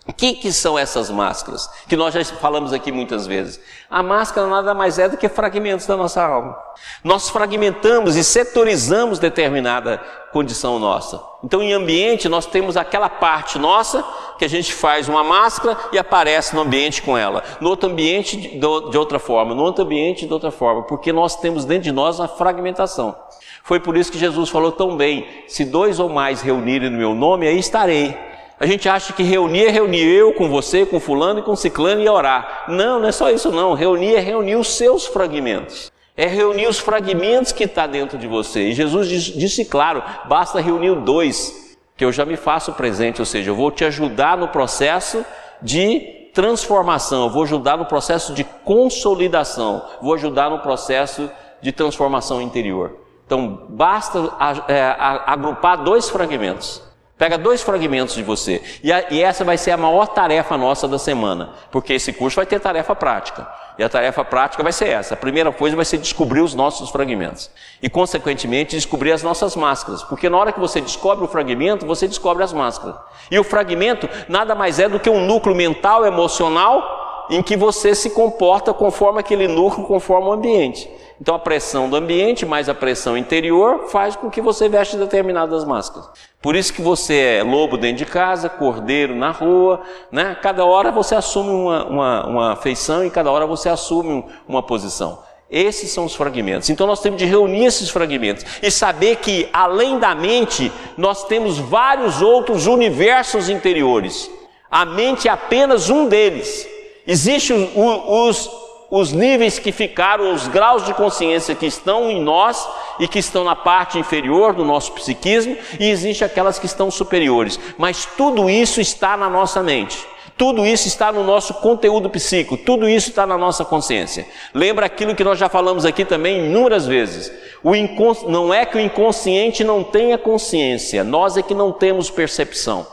O 0.04 0.12
que, 0.12 0.34
que 0.34 0.52
são 0.52 0.76
essas 0.76 1.10
máscaras? 1.10 1.68
Que 1.88 1.96
nós 1.96 2.12
já 2.12 2.24
falamos 2.24 2.72
aqui 2.72 2.90
muitas 2.90 3.24
vezes. 3.24 3.60
A 3.88 4.02
máscara 4.02 4.48
nada 4.48 4.74
mais 4.74 4.98
é 4.98 5.08
do 5.08 5.16
que 5.16 5.28
fragmentos 5.28 5.86
da 5.86 5.96
nossa 5.96 6.24
alma. 6.24 6.58
Nós 7.04 7.28
fragmentamos 7.28 8.16
e 8.16 8.24
setorizamos 8.24 9.20
determinada 9.20 9.98
condição 10.32 10.78
nossa. 10.80 11.22
Então, 11.44 11.62
em 11.62 11.72
ambiente, 11.72 12.28
nós 12.28 12.46
temos 12.46 12.76
aquela 12.76 13.08
parte 13.08 13.60
nossa 13.60 14.04
que 14.38 14.44
a 14.44 14.48
gente 14.48 14.72
faz 14.72 15.08
uma 15.08 15.22
máscara 15.22 15.76
e 15.92 15.98
aparece 15.98 16.54
no 16.54 16.62
ambiente 16.62 17.02
com 17.02 17.16
ela. 17.16 17.44
No 17.60 17.68
outro 17.68 17.88
ambiente, 17.88 18.36
de 18.36 18.66
outra 18.98 19.20
forma. 19.20 19.54
No 19.54 19.62
outro 19.62 19.84
ambiente, 19.84 20.26
de 20.26 20.32
outra 20.32 20.50
forma. 20.50 20.82
Porque 20.82 21.12
nós 21.12 21.36
temos 21.36 21.64
dentro 21.64 21.84
de 21.84 21.92
nós 21.92 22.18
a 22.18 22.26
fragmentação. 22.26 23.16
Foi 23.62 23.78
por 23.78 23.96
isso 23.96 24.10
que 24.10 24.18
Jesus 24.18 24.48
falou 24.50 24.72
tão 24.72 24.96
bem: 24.96 25.26
se 25.46 25.64
dois 25.64 26.00
ou 26.00 26.08
mais 26.08 26.42
reunirem 26.42 26.90
no 26.90 26.98
meu 26.98 27.14
nome, 27.14 27.46
aí 27.46 27.58
estarei. 27.58 28.16
A 28.58 28.66
gente 28.66 28.88
acha 28.88 29.12
que 29.12 29.24
reunir 29.24 29.64
é 29.64 29.70
reunir 29.70 30.04
eu 30.04 30.32
com 30.34 30.48
você, 30.48 30.86
com 30.86 31.00
fulano 31.00 31.40
e 31.40 31.42
com 31.42 31.56
ciclano 31.56 32.00
e 32.00 32.08
orar. 32.08 32.66
Não, 32.68 33.00
não 33.00 33.08
é 33.08 33.12
só 33.12 33.28
isso 33.28 33.50
não. 33.50 33.74
Reunir 33.74 34.14
é 34.14 34.20
reunir 34.20 34.54
os 34.54 34.76
seus 34.76 35.04
fragmentos. 35.04 35.90
É 36.16 36.26
reunir 36.26 36.68
os 36.68 36.78
fragmentos 36.78 37.50
que 37.50 37.64
está 37.64 37.88
dentro 37.88 38.16
de 38.16 38.28
você. 38.28 38.68
E 38.68 38.72
Jesus 38.72 39.08
disse 39.08 39.64
claro, 39.64 40.00
basta 40.28 40.60
reunir 40.60 40.94
dois, 41.00 41.76
que 41.96 42.04
eu 42.04 42.12
já 42.12 42.24
me 42.24 42.36
faço 42.36 42.72
presente, 42.74 43.20
ou 43.20 43.26
seja, 43.26 43.50
eu 43.50 43.56
vou 43.56 43.70
te 43.70 43.84
ajudar 43.84 44.38
no 44.38 44.46
processo 44.46 45.24
de 45.60 46.28
transformação, 46.32 47.24
eu 47.24 47.30
vou 47.30 47.42
ajudar 47.42 47.76
no 47.76 47.86
processo 47.86 48.32
de 48.32 48.44
consolidação, 48.44 49.82
vou 50.00 50.14
ajudar 50.14 50.50
no 50.50 50.60
processo 50.60 51.28
de 51.60 51.72
transformação 51.72 52.40
interior. 52.40 53.01
Então, 53.32 53.62
basta 53.70 54.30
é, 54.68 54.94
agrupar 55.26 55.82
dois 55.82 56.10
fragmentos. 56.10 56.82
Pega 57.16 57.38
dois 57.38 57.62
fragmentos 57.62 58.14
de 58.14 58.22
você. 58.22 58.62
E, 58.82 58.92
a, 58.92 59.10
e, 59.10 59.22
essa 59.22 59.42
vai 59.42 59.56
ser 59.56 59.70
a 59.70 59.76
maior 59.78 60.06
tarefa 60.08 60.58
nossa 60.58 60.86
da 60.86 60.98
semana. 60.98 61.54
Porque 61.70 61.94
esse 61.94 62.12
curso 62.12 62.36
vai 62.36 62.44
ter 62.44 62.60
tarefa 62.60 62.94
prática. 62.94 63.48
E 63.78 63.82
a 63.82 63.88
tarefa 63.88 64.22
prática 64.22 64.62
vai 64.62 64.70
ser 64.70 64.88
essa. 64.88 65.14
A 65.14 65.16
primeira 65.16 65.50
coisa 65.50 65.74
vai 65.74 65.86
ser 65.86 65.96
descobrir 65.96 66.42
os 66.42 66.52
nossos 66.52 66.90
fragmentos. 66.90 67.50
E, 67.82 67.88
consequentemente, 67.88 68.76
descobrir 68.76 69.12
as 69.12 69.22
nossas 69.22 69.56
máscaras. 69.56 70.02
Porque 70.02 70.28
na 70.28 70.36
hora 70.36 70.52
que 70.52 70.60
você 70.60 70.78
descobre 70.78 71.24
o 71.24 71.28
fragmento, 71.28 71.86
você 71.86 72.06
descobre 72.06 72.44
as 72.44 72.52
máscaras. 72.52 72.96
E 73.30 73.38
o 73.38 73.44
fragmento 73.44 74.10
nada 74.28 74.54
mais 74.54 74.78
é 74.78 74.90
do 74.90 75.00
que 75.00 75.08
um 75.08 75.24
núcleo 75.24 75.56
mental, 75.56 76.04
emocional, 76.04 77.01
em 77.32 77.42
que 77.42 77.56
você 77.56 77.94
se 77.94 78.10
comporta 78.10 78.74
conforme 78.74 79.18
aquele 79.20 79.48
núcleo, 79.48 79.86
conforme 79.86 80.28
o 80.28 80.32
ambiente. 80.32 80.88
Então 81.18 81.34
a 81.34 81.38
pressão 81.38 81.88
do 81.88 81.96
ambiente 81.96 82.44
mais 82.44 82.68
a 82.68 82.74
pressão 82.74 83.16
interior 83.16 83.88
faz 83.88 84.16
com 84.16 84.28
que 84.28 84.40
você 84.40 84.68
veste 84.68 84.96
determinadas 84.96 85.64
máscaras. 85.64 86.10
Por 86.42 86.54
isso 86.54 86.72
que 86.74 86.82
você 86.82 87.38
é 87.38 87.42
lobo 87.42 87.78
dentro 87.78 87.98
de 87.98 88.06
casa, 88.06 88.48
cordeiro 88.48 89.14
na 89.14 89.30
rua, 89.30 89.80
né? 90.10 90.36
Cada 90.42 90.64
hora 90.64 90.90
você 90.90 91.14
assume 91.14 91.50
uma, 91.50 91.84
uma, 91.86 92.26
uma 92.26 92.56
feição 92.56 93.04
e 93.04 93.10
cada 93.10 93.30
hora 93.30 93.46
você 93.46 93.68
assume 93.68 94.24
uma 94.46 94.62
posição. 94.62 95.20
Esses 95.48 95.90
são 95.90 96.06
os 96.06 96.14
fragmentos. 96.14 96.68
Então 96.70 96.86
nós 96.86 97.00
temos 97.00 97.18
de 97.18 97.24
reunir 97.24 97.66
esses 97.66 97.88
fragmentos 97.88 98.44
e 98.62 98.70
saber 98.70 99.16
que 99.16 99.48
além 99.52 99.98
da 99.98 100.14
mente 100.14 100.72
nós 100.98 101.24
temos 101.24 101.56
vários 101.56 102.20
outros 102.20 102.66
universos 102.66 103.48
interiores. 103.48 104.30
A 104.70 104.84
mente 104.84 105.28
é 105.28 105.30
apenas 105.30 105.88
um 105.88 106.08
deles. 106.08 106.71
Existem 107.06 107.70
os, 107.74 108.46
os 108.46 108.62
os 108.92 109.10
níveis 109.10 109.58
que 109.58 109.72
ficaram, 109.72 110.34
os 110.34 110.46
graus 110.46 110.84
de 110.84 110.92
consciência 110.92 111.54
que 111.54 111.64
estão 111.64 112.10
em 112.10 112.20
nós 112.20 112.68
e 113.00 113.08
que 113.08 113.18
estão 113.18 113.42
na 113.42 113.56
parte 113.56 113.98
inferior 113.98 114.52
do 114.52 114.66
nosso 114.66 114.92
psiquismo, 114.92 115.56
e 115.80 115.88
existe 115.88 116.22
aquelas 116.22 116.58
que 116.58 116.66
estão 116.66 116.90
superiores. 116.90 117.58
Mas 117.78 118.04
tudo 118.04 118.50
isso 118.50 118.82
está 118.82 119.16
na 119.16 119.30
nossa 119.30 119.62
mente. 119.62 120.06
Tudo 120.36 120.66
isso 120.66 120.88
está 120.88 121.10
no 121.10 121.24
nosso 121.24 121.54
conteúdo 121.54 122.10
psíquico, 122.10 122.58
tudo 122.58 122.86
isso 122.86 123.08
está 123.08 123.26
na 123.26 123.38
nossa 123.38 123.64
consciência. 123.64 124.26
Lembra 124.52 124.84
aquilo 124.84 125.14
que 125.14 125.24
nós 125.24 125.38
já 125.38 125.48
falamos 125.48 125.86
aqui 125.86 126.04
também 126.04 126.44
inúmeras 126.44 126.84
vezes. 126.86 127.32
O 127.62 127.74
incons... 127.74 128.24
Não 128.24 128.52
é 128.52 128.66
que 128.66 128.76
o 128.76 128.80
inconsciente 128.80 129.64
não 129.64 129.82
tenha 129.82 130.18
consciência, 130.18 131.02
nós 131.02 131.38
é 131.38 131.42
que 131.42 131.54
não 131.54 131.72
temos 131.72 132.10
percepção. 132.10 132.86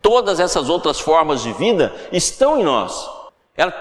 Todas 0.00 0.38
essas 0.38 0.68
outras 0.68 1.00
formas 1.00 1.42
de 1.42 1.52
vida 1.52 1.92
estão 2.12 2.60
em 2.60 2.62
nós. 2.62 3.21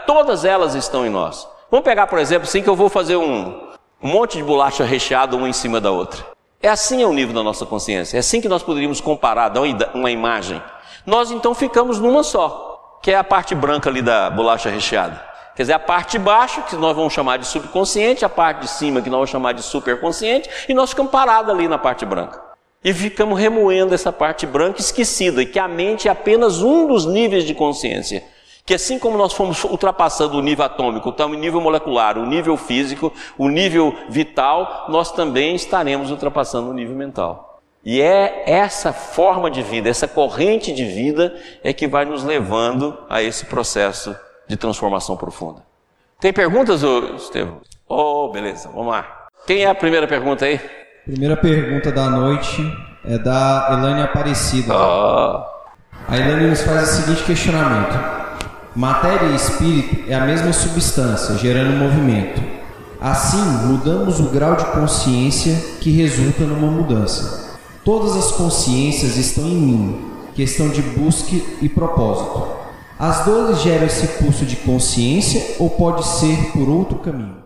Todas 0.05 0.45
elas 0.45 0.75
estão 0.75 1.05
em 1.05 1.09
nós. 1.09 1.47
Vamos 1.69 1.85
pegar, 1.85 2.07
por 2.07 2.19
exemplo, 2.19 2.47
assim 2.47 2.61
que 2.61 2.69
eu 2.69 2.75
vou 2.75 2.89
fazer 2.89 3.15
um, 3.15 3.71
um 4.01 4.07
monte 4.07 4.37
de 4.37 4.43
bolacha 4.43 4.83
recheada 4.83 5.35
uma 5.35 5.47
em 5.47 5.53
cima 5.53 5.79
da 5.79 5.91
outra. 5.91 6.25
É 6.61 6.69
assim 6.69 7.01
é 7.01 7.07
o 7.07 7.13
nível 7.13 7.33
da 7.33 7.41
nossa 7.41 7.65
consciência. 7.65 8.17
É 8.17 8.19
assim 8.19 8.41
que 8.41 8.49
nós 8.49 8.61
poderíamos 8.61 9.01
comparar, 9.01 9.49
dar 9.49 9.61
uma 9.93 10.11
imagem. 10.11 10.61
Nós 11.05 11.31
então 11.31 11.55
ficamos 11.55 11.99
numa 11.99 12.21
só, 12.21 12.99
que 13.01 13.11
é 13.11 13.15
a 13.15 13.23
parte 13.23 13.55
branca 13.55 13.89
ali 13.89 14.01
da 14.01 14.29
bolacha 14.29 14.69
recheada. 14.69 15.31
Quer 15.55 15.63
dizer, 15.63 15.73
a 15.73 15.79
parte 15.79 16.13
de 16.13 16.19
baixo, 16.19 16.61
que 16.63 16.75
nós 16.75 16.95
vamos 16.95 17.13
chamar 17.13 17.37
de 17.37 17.45
subconsciente, 17.45 18.23
a 18.23 18.29
parte 18.29 18.61
de 18.61 18.67
cima, 18.67 19.01
que 19.01 19.09
nós 19.09 19.17
vamos 19.17 19.29
chamar 19.29 19.53
de 19.53 19.61
superconsciente, 19.61 20.49
e 20.69 20.73
nós 20.73 20.91
ficamos 20.91 21.11
parados 21.11 21.53
ali 21.53 21.67
na 21.67 21.77
parte 21.77 22.05
branca. 22.05 22.41
E 22.83 22.93
ficamos 22.93 23.37
remoendo 23.37 23.93
essa 23.93 24.11
parte 24.11 24.45
branca 24.45 24.79
esquecida, 24.79 25.41
e 25.41 25.45
que 25.45 25.59
a 25.59 25.67
mente 25.67 26.07
é 26.07 26.11
apenas 26.11 26.61
um 26.61 26.87
dos 26.87 27.05
níveis 27.05 27.43
de 27.43 27.53
consciência. 27.53 28.23
Que 28.71 28.75
assim 28.75 28.97
como 28.97 29.17
nós 29.17 29.33
fomos 29.33 29.65
ultrapassando 29.65 30.37
o 30.37 30.41
nível 30.41 30.63
atômico, 30.63 31.09
então 31.09 31.31
o 31.31 31.33
nível 31.33 31.59
molecular, 31.59 32.17
o 32.17 32.25
nível 32.25 32.55
físico, 32.55 33.11
o 33.37 33.49
nível 33.49 33.93
vital, 34.07 34.85
nós 34.87 35.11
também 35.11 35.55
estaremos 35.55 36.09
ultrapassando 36.09 36.69
o 36.69 36.73
nível 36.73 36.95
mental. 36.95 37.59
E 37.83 38.01
é 38.01 38.43
essa 38.49 38.93
forma 38.93 39.51
de 39.51 39.61
vida, 39.61 39.89
essa 39.89 40.07
corrente 40.07 40.71
de 40.71 40.85
vida 40.85 41.37
é 41.61 41.73
que 41.73 41.85
vai 41.85 42.05
nos 42.05 42.23
levando 42.23 42.97
a 43.09 43.21
esse 43.21 43.45
processo 43.45 44.15
de 44.47 44.55
transformação 44.55 45.17
profunda. 45.17 45.65
Tem 46.17 46.31
perguntas, 46.31 46.81
Estevam? 47.17 47.59
Oh, 47.89 48.29
beleza, 48.29 48.69
vamos 48.73 48.93
lá. 48.93 49.27
Quem 49.45 49.65
é 49.65 49.69
a 49.69 49.75
primeira 49.75 50.07
pergunta 50.07 50.45
aí? 50.45 50.61
Primeira 51.03 51.35
pergunta 51.35 51.91
da 51.91 52.09
noite 52.09 52.63
é 53.03 53.17
da 53.17 53.67
Elane 53.69 54.03
Aparecida. 54.03 54.73
Oh. 54.73 55.43
A 56.07 56.17
Elane 56.17 56.47
nos 56.47 56.61
faz 56.61 56.83
o 56.83 57.01
seguinte 57.01 57.23
questionamento. 57.25 58.20
Matéria 58.75 59.27
e 59.27 59.35
espírito 59.35 60.09
é 60.09 60.15
a 60.15 60.25
mesma 60.25 60.53
substância, 60.53 61.35
gerando 61.35 61.77
movimento. 61.77 62.41
Assim, 63.01 63.41
mudamos 63.67 64.21
o 64.21 64.29
grau 64.29 64.55
de 64.55 64.63
consciência 64.67 65.53
que 65.81 65.91
resulta 65.91 66.43
numa 66.43 66.71
mudança. 66.71 67.59
Todas 67.83 68.15
as 68.15 68.31
consciências 68.31 69.17
estão 69.17 69.43
em 69.43 69.57
mim, 69.57 70.11
questão 70.33 70.69
de 70.69 70.81
busca 70.81 71.35
e 71.61 71.67
propósito. 71.67 72.47
As 72.97 73.25
dores 73.25 73.59
geram 73.61 73.87
esse 73.87 74.07
pulso 74.23 74.45
de 74.45 74.55
consciência 74.55 75.57
ou 75.59 75.69
pode 75.69 76.05
ser 76.05 76.53
por 76.53 76.69
outro 76.69 76.99
caminho? 76.99 77.43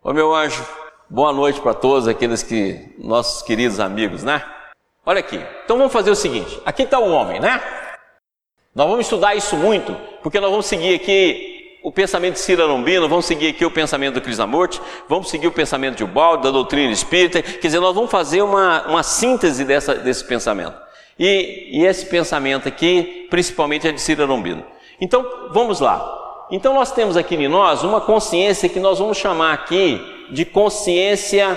Ô 0.00 0.12
meu 0.12 0.32
anjo, 0.32 0.64
boa 1.10 1.32
noite 1.32 1.60
para 1.60 1.74
todos 1.74 2.06
aqueles 2.06 2.40
que 2.40 2.94
nossos 2.98 3.42
queridos 3.42 3.80
amigos, 3.80 4.22
né? 4.22 4.44
Olha 5.04 5.18
aqui. 5.18 5.44
Então 5.64 5.76
vamos 5.76 5.92
fazer 5.92 6.10
o 6.12 6.16
seguinte. 6.16 6.60
Aqui 6.64 6.84
está 6.84 7.00
o 7.00 7.10
homem, 7.10 7.40
né? 7.40 7.60
Nós 8.74 8.88
vamos 8.88 9.06
estudar 9.06 9.36
isso 9.36 9.56
muito, 9.56 9.96
porque 10.20 10.40
nós 10.40 10.50
vamos 10.50 10.66
seguir 10.66 10.96
aqui 10.96 11.78
o 11.84 11.92
pensamento 11.92 12.34
de 12.34 12.40
Cira 12.40 12.64
Lombino, 12.64 13.08
vamos 13.08 13.24
seguir 13.26 13.50
aqui 13.50 13.64
o 13.64 13.70
pensamento 13.70 14.14
do 14.14 14.20
Krishnamurti, 14.20 14.80
vamos 15.08 15.30
seguir 15.30 15.46
o 15.46 15.52
pensamento 15.52 15.98
de 15.98 16.02
Ubaldo, 16.02 16.42
da 16.42 16.50
doutrina 16.50 16.90
espírita, 16.90 17.40
quer 17.40 17.68
dizer, 17.68 17.78
nós 17.78 17.94
vamos 17.94 18.10
fazer 18.10 18.42
uma, 18.42 18.84
uma 18.88 19.02
síntese 19.04 19.64
dessa, 19.64 19.94
desse 19.94 20.24
pensamento. 20.24 20.74
E, 21.16 21.68
e 21.70 21.86
esse 21.86 22.06
pensamento 22.06 22.66
aqui, 22.66 23.28
principalmente, 23.30 23.86
é 23.86 23.92
de 23.92 24.00
Cira 24.00 24.24
Lombino. 24.24 24.64
Então, 25.00 25.24
vamos 25.52 25.78
lá. 25.78 26.46
Então, 26.50 26.74
nós 26.74 26.90
temos 26.90 27.16
aqui 27.16 27.36
em 27.36 27.46
nós 27.46 27.84
uma 27.84 28.00
consciência 28.00 28.68
que 28.68 28.80
nós 28.80 28.98
vamos 28.98 29.18
chamar 29.18 29.52
aqui 29.52 30.00
de 30.30 30.44
consciência 30.44 31.56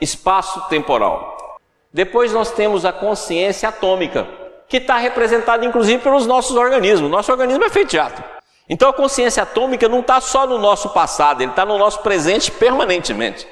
espaço-temporal. 0.00 1.58
Depois, 1.92 2.32
nós 2.32 2.52
temos 2.52 2.86
a 2.86 2.92
consciência 2.92 3.68
atômica, 3.68 4.26
que 4.74 4.78
está 4.78 4.96
representada 4.96 5.64
inclusive 5.64 6.02
pelos 6.02 6.26
nossos 6.26 6.56
organismos. 6.56 7.08
Nosso 7.08 7.30
organismo 7.30 7.62
é 7.62 7.70
feito 7.70 7.90
de 7.90 7.98
átomo. 8.00 8.26
Então, 8.68 8.88
a 8.88 8.92
consciência 8.92 9.44
atômica 9.44 9.88
não 9.88 10.00
está 10.00 10.20
só 10.20 10.48
no 10.48 10.58
nosso 10.58 10.88
passado, 10.88 11.42
ele 11.42 11.52
está 11.52 11.64
no 11.64 11.78
nosso 11.78 12.00
presente 12.00 12.50
permanentemente. 12.50 13.46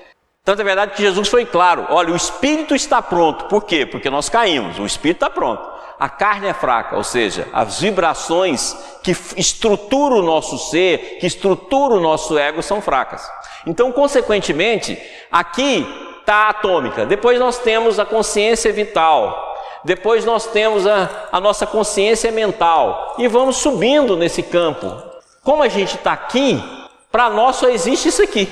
Tanto 0.44 0.62
é 0.62 0.64
verdade 0.64 0.96
que 0.96 1.02
Jesus 1.02 1.28
foi 1.28 1.46
claro: 1.46 1.86
olha, 1.90 2.12
o 2.12 2.16
espírito 2.16 2.74
está 2.74 3.00
pronto. 3.00 3.44
Por 3.44 3.62
quê? 3.62 3.86
Porque 3.86 4.10
nós 4.10 4.28
caímos, 4.28 4.80
o 4.80 4.84
espírito 4.84 5.18
está 5.18 5.30
pronto. 5.30 5.62
A 5.96 6.08
carne 6.08 6.48
é 6.48 6.52
fraca, 6.52 6.96
ou 6.96 7.04
seja, 7.04 7.46
as 7.52 7.80
vibrações 7.80 8.76
que 9.04 9.16
estruturam 9.36 10.16
o 10.16 10.22
nosso 10.22 10.58
ser, 10.58 11.18
que 11.20 11.26
estruturam 11.28 11.98
o 11.98 12.00
nosso 12.00 12.36
ego, 12.36 12.64
são 12.64 12.82
fracas. 12.82 13.22
Então, 13.64 13.92
consequentemente, 13.92 15.00
aqui 15.30 15.86
está 16.18 16.46
a 16.46 16.48
atômica. 16.48 17.06
Depois 17.06 17.38
nós 17.38 17.58
temos 17.58 18.00
a 18.00 18.04
consciência 18.04 18.72
vital. 18.72 19.51
Depois 19.84 20.24
nós 20.24 20.46
temos 20.46 20.86
a, 20.86 21.28
a 21.32 21.40
nossa 21.40 21.66
consciência 21.66 22.30
mental. 22.30 23.16
E 23.18 23.26
vamos 23.28 23.56
subindo 23.56 24.16
nesse 24.16 24.42
campo. 24.42 24.94
Como 25.42 25.62
a 25.62 25.68
gente 25.68 25.96
está 25.96 26.12
aqui, 26.12 26.62
para 27.10 27.28
nós 27.30 27.56
só 27.56 27.68
existe 27.68 28.08
isso 28.08 28.22
aqui. 28.22 28.48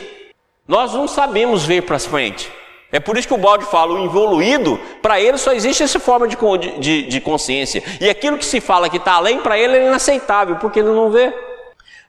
Nós 0.66 0.92
não 0.92 1.06
sabemos 1.06 1.64
ver 1.64 1.82
para 1.82 1.98
frente. 1.98 2.50
É 2.92 2.98
por 2.98 3.16
isso 3.16 3.28
que 3.28 3.34
o 3.34 3.38
balde 3.38 3.64
fala, 3.66 3.92
o 3.92 4.04
evoluído, 4.04 4.78
para 5.00 5.20
ele 5.20 5.38
só 5.38 5.52
existe 5.52 5.82
essa 5.82 6.00
forma 6.00 6.26
de, 6.26 6.36
de, 6.78 7.02
de 7.02 7.20
consciência. 7.20 7.82
E 8.00 8.10
aquilo 8.10 8.36
que 8.36 8.44
se 8.44 8.60
fala 8.60 8.90
que 8.90 8.96
está 8.96 9.12
além, 9.12 9.38
para 9.40 9.56
ele 9.56 9.76
é 9.76 9.86
inaceitável, 9.86 10.56
porque 10.56 10.80
ele 10.80 10.88
não 10.88 11.10
vê. 11.10 11.32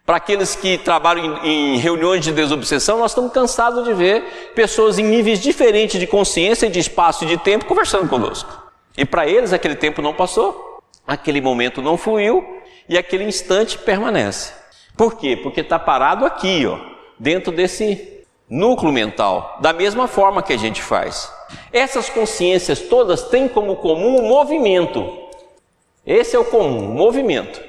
Para 0.04 0.18
aqueles 0.18 0.56
que 0.56 0.80
trabalham 0.80 1.38
em, 1.44 1.76
em, 1.76 1.78
reuniões 1.78 2.24
de 2.24 2.32
desobsessão, 2.32 2.98
nós 2.98 3.12
estamos 3.12 3.32
cansados 3.32 3.86
de 3.86 3.94
ver 3.94 4.52
pessoas 4.56 4.98
em 4.98 5.04
níveis 5.04 5.40
diferentes 5.40 6.00
de 6.00 6.08
consciência, 6.08 6.68
de 6.68 6.80
espaço 6.80 7.24
e 7.24 7.28
de 7.28 7.38
tempo 7.38 7.66
conversando 7.66 8.10
conosco. 8.10 8.71
E 8.98 9.06
para 9.06 9.28
eles 9.28 9.54
aquele 9.54 9.76
tempo 9.76 10.02
não 10.02 10.14
passou, 10.14 10.82
aquele 11.08 11.42
momento 11.42 11.82
não 11.82 11.98
fluiu 11.98 12.62
e 12.88 12.98
aquele 12.98 13.24
instante 13.24 13.78
permanece. 13.78 14.54
Por 14.98 15.18
quê? 15.18 15.36
Porque 15.36 15.62
está 15.62 15.80
parado 15.80 16.26
aqui, 16.26 16.66
ó, 16.66 16.78
dentro 17.18 17.52
desse 17.52 18.26
núcleo 18.50 18.92
mental, 18.92 19.58
da 19.62 19.72
mesma 19.72 20.08
forma 20.08 20.44
que 20.44 20.52
a 20.52 20.58
gente 20.58 20.82
faz. 20.82 21.32
Essas 21.72 22.10
consciências 22.10 22.82
todas 22.82 23.24
têm 23.24 23.48
como 23.48 23.78
comum 23.78 24.18
o 24.18 24.28
movimento. 24.28 25.20
Esse 26.06 26.36
é 26.36 26.40
o 26.40 26.46
comum, 26.46 26.92
o 26.92 26.94
movimento. 26.94 27.62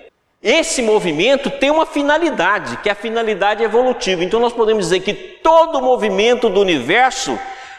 Esse 0.43 0.83
movimento 0.83 1.51
tem 1.51 1.71
uma 1.71 1.87
finalidade, 1.87 2.79
que 2.79 2.89
é 2.89 2.93
a 2.93 2.97
finalidade 2.97 3.63
evolutiva. 3.63 4.25
Então 4.25 4.41
nós 4.41 4.53
podemos 4.53 4.87
dizer 4.87 5.01
que 5.01 5.15
todo 5.15 5.81
movimento 5.81 6.49
do 6.49 6.61
universo 6.61 7.39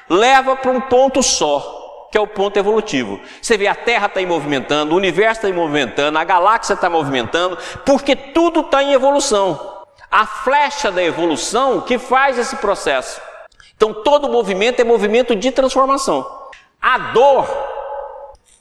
leva 0.10 0.56
para 0.56 0.71
um 0.71 0.79
ponto 0.79 1.21
só, 1.21 1.83
que 2.13 2.17
é 2.19 2.21
o 2.21 2.28
ponto 2.28 2.56
evolutivo. 2.58 3.19
Você 3.41 3.58
vê 3.58 3.65
a 3.65 3.73
Terra 3.73 4.06
está 4.06 4.21
movimentando, 4.21 4.93
o 4.93 4.97
universo 4.97 5.47
está 5.47 5.58
movimentando, 5.58 6.15
a 6.15 6.23
galáxia 6.23 6.76
está 6.76 6.88
movimentando, 6.88 7.58
porque 7.84 8.15
tudo 8.15 8.60
está 8.60 8.84
em 8.84 8.93
evolução 8.93 9.73
a 10.12 10.28
flecha 10.28 10.91
da 10.91 11.02
evolução 11.02 11.82
que 11.82 11.97
faz 11.97 12.38
esse 12.38 12.56
processo. 12.58 13.19
Então, 13.76 13.91
todo 14.04 14.30
movimento 14.30 14.80
é 14.80 14.84
movimento 14.84 15.36
de 15.36 15.49
transformação. 15.52 16.23
A 16.80 16.99
dor 17.12 17.47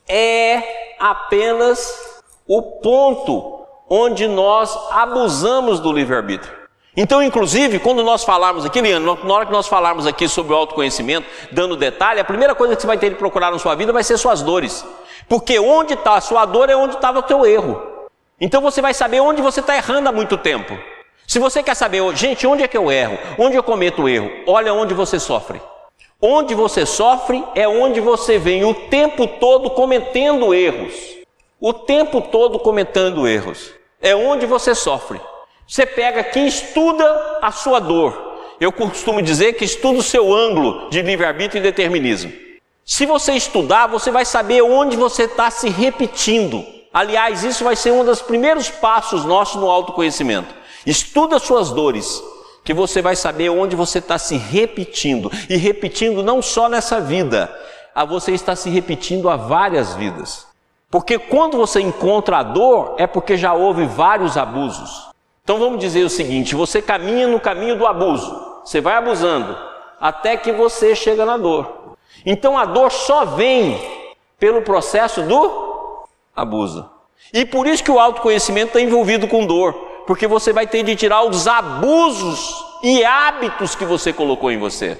é 0.09 0.95
apenas 0.99 2.23
o 2.49 2.63
ponto 2.81 3.67
onde 3.87 4.27
nós 4.27 4.75
abusamos 4.93 5.79
do 5.79 5.93
livre-arbítrio. 5.93 6.62
Então, 6.95 7.23
inclusive, 7.23 7.79
quando 7.79 8.05
nós 8.05 8.23
falarmos 8.23 8.67
aqui, 8.67 8.79
Leandro, 8.81 9.19
na 9.25 9.35
hora 9.35 9.47
que 9.47 9.53
nós 9.53 9.67
falarmos 9.67 10.07
aqui 10.07 10.29
sobre 10.29 10.53
o 10.53 10.57
autoconhecimento, 10.57 11.27
dando 11.51 11.75
detalhe, 11.75 12.21
a 12.21 12.25
primeira 12.25 12.55
coisa 12.55 12.77
que 12.77 12.83
você 12.83 12.87
vai 12.87 12.99
ter 12.99 13.09
de 13.09 13.17
procurar 13.17 13.51
na 13.51 13.59
sua 13.59 13.75
vida 13.75 13.93
vai 13.93 14.05
ser 14.05 14.19
suas 14.19 14.43
dores. 14.43 14.85
Porque 15.27 15.59
onde 15.59 15.95
está 15.95 16.17
a 16.17 16.21
sua 16.21 16.45
dor 16.45 16.69
é 16.69 16.77
onde 16.77 16.95
estava 16.95 17.21
o 17.21 17.23
teu 17.23 17.47
erro. 17.47 17.81
Então 18.39 18.61
você 18.61 18.83
vai 18.83 18.93
saber 18.93 19.21
onde 19.21 19.41
você 19.41 19.61
está 19.61 19.75
errando 19.75 20.09
há 20.09 20.13
muito 20.13 20.37
tempo. 20.37 20.77
Se 21.27 21.39
você 21.39 21.63
quer 21.63 21.75
saber, 21.75 22.03
gente, 22.15 22.47
onde 22.47 22.63
é 22.63 22.69
que 22.69 22.77
eu 22.77 22.93
erro? 22.93 23.19
Onde 23.39 23.57
eu 23.57 23.63
cometo 23.63 24.03
o 24.03 24.09
erro? 24.09 24.31
Olha 24.47 24.75
onde 24.75 24.93
você 24.93 25.19
sofre. 25.19 25.63
Onde 26.21 26.55
você 26.55 26.85
sofre 26.85 27.43
é 27.55 27.67
onde 27.67 28.01
você 28.01 28.39
vem 28.39 28.65
o 28.65 28.75
tempo 28.75 29.27
todo 29.27 29.71
cometendo 29.71 30.53
erros. 30.53 30.93
O 31.59 31.73
tempo 31.73 32.21
todo 32.21 32.59
cometendo 32.59 33.27
erros. 33.27 33.73
É 34.01 34.15
onde 34.15 34.45
você 34.45 34.75
sofre. 34.75 35.19
Você 35.73 35.87
pega 35.87 36.39
e 36.39 36.47
estuda 36.47 37.39
a 37.41 37.51
sua 37.51 37.81
dor. 37.81 38.57
Eu 38.61 38.71
costumo 38.71 39.23
dizer 39.23 39.55
que 39.55 39.65
estuda 39.65 40.01
o 40.01 40.03
seu 40.03 40.31
ângulo 40.31 40.91
de 40.91 41.01
livre-arbítrio 41.01 41.61
e 41.61 41.63
determinismo. 41.63 42.31
Se 42.85 43.07
você 43.07 43.33
estudar, 43.33 43.87
você 43.87 44.11
vai 44.11 44.27
saber 44.27 44.61
onde 44.61 44.99
você 44.99 45.23
está 45.23 45.51
se 45.51 45.71
repetindo. 45.71 46.63
Aliás, 46.93 47.43
isso 47.43 47.65
vai 47.65 47.75
ser 47.75 47.91
um 47.91 48.05
dos 48.05 48.21
primeiros 48.21 48.69
passos 48.69 49.25
nossos 49.25 49.59
no 49.59 49.71
autoconhecimento. 49.71 50.55
Estuda 50.85 51.39
suas 51.39 51.71
dores, 51.71 52.23
que 52.63 52.75
você 52.75 53.01
vai 53.01 53.17
saber 53.17 53.49
onde 53.49 53.75
você 53.75 53.99
está 53.99 54.19
se 54.19 54.37
repetindo. 54.37 55.33
E 55.49 55.57
repetindo 55.57 56.23
não 56.23 56.43
só 56.43 56.69
nessa 56.69 57.01
vida, 57.01 57.51
a 57.95 58.05
você 58.05 58.33
está 58.33 58.55
se 58.55 58.69
repetindo 58.69 59.31
há 59.31 59.37
várias 59.37 59.95
vidas. 59.95 60.47
Porque 60.91 61.19
quando 61.19 61.57
você 61.57 61.81
encontra 61.81 62.41
a 62.41 62.43
dor, 62.43 62.97
é 62.99 63.07
porque 63.07 63.39
já 63.39 63.55
houve 63.55 63.87
vários 63.87 64.37
abusos. 64.37 65.12
Então 65.45 65.59
vamos 65.59 65.79
dizer 65.79 66.05
o 66.05 66.11
seguinte: 66.11 66.55
você 66.55 66.81
caminha 66.81 67.27
no 67.27 67.41
caminho 67.41 67.77
do 67.77 67.87
abuso, 67.87 68.61
você 68.65 68.81
vai 68.81 68.95
abusando, 68.95 69.57
até 70.01 70.37
que 70.37 70.53
você 70.53 70.95
chega 70.95 71.25
na 71.25 71.37
dor. 71.37 71.97
Então 72.25 72.57
a 72.59 72.65
dor 72.65 72.91
só 72.91 73.25
vem 73.25 73.81
pelo 74.39 74.63
processo 74.63 75.23
do 75.23 76.07
abuso. 76.35 76.89
E 77.33 77.45
por 77.45 77.67
isso 77.67 77.83
que 77.83 77.91
o 77.91 77.99
autoconhecimento 77.99 78.69
está 78.69 78.81
envolvido 78.81 79.27
com 79.27 79.47
dor 79.47 79.93
porque 80.07 80.27
você 80.27 80.53
vai 80.53 80.67
ter 80.67 80.83
de 80.83 80.97
tirar 80.97 81.25
os 81.25 81.47
abusos 81.47 82.65
e 82.83 83.05
hábitos 83.05 83.75
que 83.75 83.85
você 83.85 84.13
colocou 84.13 84.51
em 84.51 84.59
você. 84.59 84.99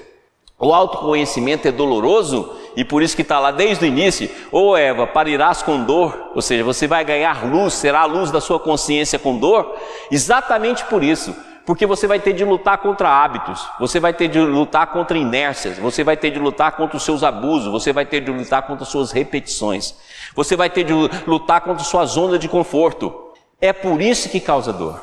O 0.57 0.73
autoconhecimento 0.73 1.67
é 1.67 1.71
doloroso 1.71 2.55
e 2.75 2.83
por 2.83 3.01
isso 3.01 3.15
que 3.15 3.21
está 3.21 3.39
lá 3.39 3.51
desde 3.51 3.85
o 3.85 3.87
início. 3.87 4.29
Ô 4.51 4.69
oh, 4.69 4.77
Eva, 4.77 5.05
parirás 5.05 5.61
com 5.61 5.83
dor, 5.83 6.31
ou 6.33 6.41
seja, 6.41 6.63
você 6.63 6.87
vai 6.87 7.03
ganhar 7.03 7.45
luz, 7.45 7.73
será 7.73 8.01
a 8.01 8.05
luz 8.05 8.31
da 8.31 8.41
sua 8.41 8.59
consciência 8.59 9.19
com 9.19 9.37
dor, 9.37 9.75
exatamente 10.11 10.85
por 10.85 11.03
isso. 11.03 11.35
Porque 11.65 11.85
você 11.85 12.07
vai 12.07 12.19
ter 12.19 12.33
de 12.33 12.43
lutar 12.43 12.79
contra 12.79 13.07
hábitos, 13.07 13.65
você 13.79 13.97
vai 13.97 14.13
ter 14.13 14.27
de 14.27 14.37
lutar 14.39 14.87
contra 14.87 15.17
inércias, 15.17 15.77
você 15.77 16.03
vai 16.03 16.17
ter 16.17 16.29
de 16.29 16.37
lutar 16.37 16.73
contra 16.73 16.97
os 16.97 17.03
seus 17.03 17.23
abusos, 17.23 17.71
você 17.71 17.93
vai 17.93 18.05
ter 18.05 18.19
de 18.19 18.29
lutar 18.31 18.63
contra 18.63 18.83
as 18.83 18.89
suas 18.89 19.13
repetições, 19.13 19.95
você 20.35 20.57
vai 20.57 20.69
ter 20.69 20.83
de 20.83 20.93
lutar 21.25 21.61
contra 21.61 21.83
sua 21.85 22.05
zona 22.05 22.37
de 22.37 22.49
conforto. 22.49 23.31
É 23.61 23.71
por 23.71 24.01
isso 24.01 24.27
que 24.27 24.41
causa 24.41 24.73
dor. 24.73 24.99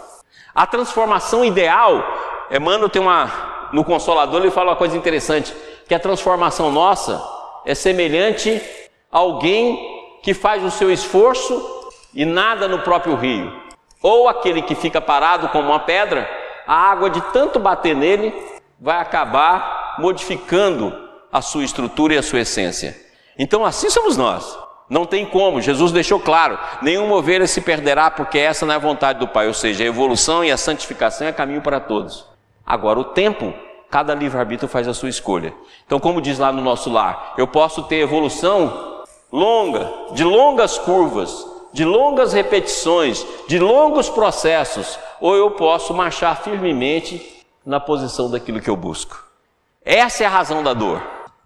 A 0.55 0.67
transformação 0.67 1.43
ideal, 1.43 2.05
Emmanuel 2.51 2.91
tem 2.91 3.01
uma. 3.01 3.49
No 3.73 3.85
Consolador, 3.85 4.41
ele 4.41 4.51
fala 4.51 4.73
uma 4.73 4.77
coisa 4.77 4.97
interessante: 4.97 5.55
que 5.89 5.95
a 5.95 5.99
transformação 5.99 6.71
nossa 6.71 7.39
é 7.64 7.75
semelhante 7.75 8.61
a 9.11 9.18
alguém 9.18 9.79
que 10.23 10.35
faz 10.35 10.62
o 10.62 10.70
seu 10.70 10.90
esforço 10.90 11.81
e 12.14 12.25
nada 12.25 12.68
no 12.68 12.81
próprio 12.81 13.14
rio. 13.14 13.53
Ou 14.03 14.29
aquele 14.29 14.62
que 14.62 14.75
fica 14.75 15.01
parado 15.01 15.49
como 15.49 15.68
uma 15.68 15.81
pedra, 15.81 16.29
a 16.66 16.75
água 16.75 17.11
de 17.11 17.20
tanto 17.33 17.59
bater 17.59 17.94
nele 17.94 18.35
vai 18.81 18.99
acabar 18.99 19.96
modificando 19.99 20.96
a 21.33 21.42
sua 21.42 21.64
estrutura 21.64 22.14
e 22.14 22.18
a 22.18 22.23
sua 22.23 22.40
essência. 22.40 22.96
Então, 23.38 23.64
assim 23.64 23.90
somos 23.90 24.16
nós. 24.16 24.59
Não 24.88 25.07
tem 25.07 25.25
como, 25.25 25.61
Jesus 25.61 25.92
deixou 25.92 26.18
claro: 26.18 26.59
nenhuma 26.83 27.14
ovelha 27.14 27.46
se 27.46 27.61
perderá, 27.61 28.11
porque 28.11 28.38
essa 28.38 28.66
não 28.66 28.73
é 28.75 28.77
a 28.77 28.81
vontade 28.81 29.20
do 29.20 29.29
Pai, 29.29 29.46
ou 29.46 29.55
seja, 29.55 29.85
a 29.85 29.87
evolução 29.87 30.44
e 30.44 30.51
a 30.51 30.57
santificação 30.57 31.29
é 31.29 31.33
caminho 31.33 31.61
para 31.61 31.79
todos. 31.79 32.27
Agora, 32.66 32.99
o 32.99 33.05
tempo, 33.05 33.55
cada 33.90 34.14
livre-arbítrio 34.14 34.68
faz 34.68 34.87
a 34.87 34.94
sua 34.94 35.09
escolha. 35.09 35.53
Então, 35.85 35.98
como 35.98 36.22
diz 36.22 36.38
lá 36.38 36.53
no 36.53 36.62
nosso 36.62 36.90
lar, 36.90 37.35
eu 37.37 37.46
posso 37.46 37.83
ter 37.83 37.96
evolução 37.96 39.03
longa, 39.33 39.90
de 40.12 40.22
longas 40.22 40.79
curvas, 40.79 41.46
de 41.72 41.85
longas 41.85 42.33
repetições, 42.33 43.26
de 43.48 43.59
longos 43.59 44.09
processos, 44.09 44.98
ou 45.20 45.35
eu 45.35 45.53
posso 45.53 45.92
marchar 45.92 46.37
firmemente 46.37 47.44
na 47.64 47.81
posição 47.81 48.31
daquilo 48.31 48.61
que 48.61 48.70
eu 48.70 48.76
busco. 48.76 49.24
Essa 49.85 50.24
é 50.24 50.26
a 50.26 50.31
razão 50.31 50.62
da 50.62 50.72
dor. 50.72 51.03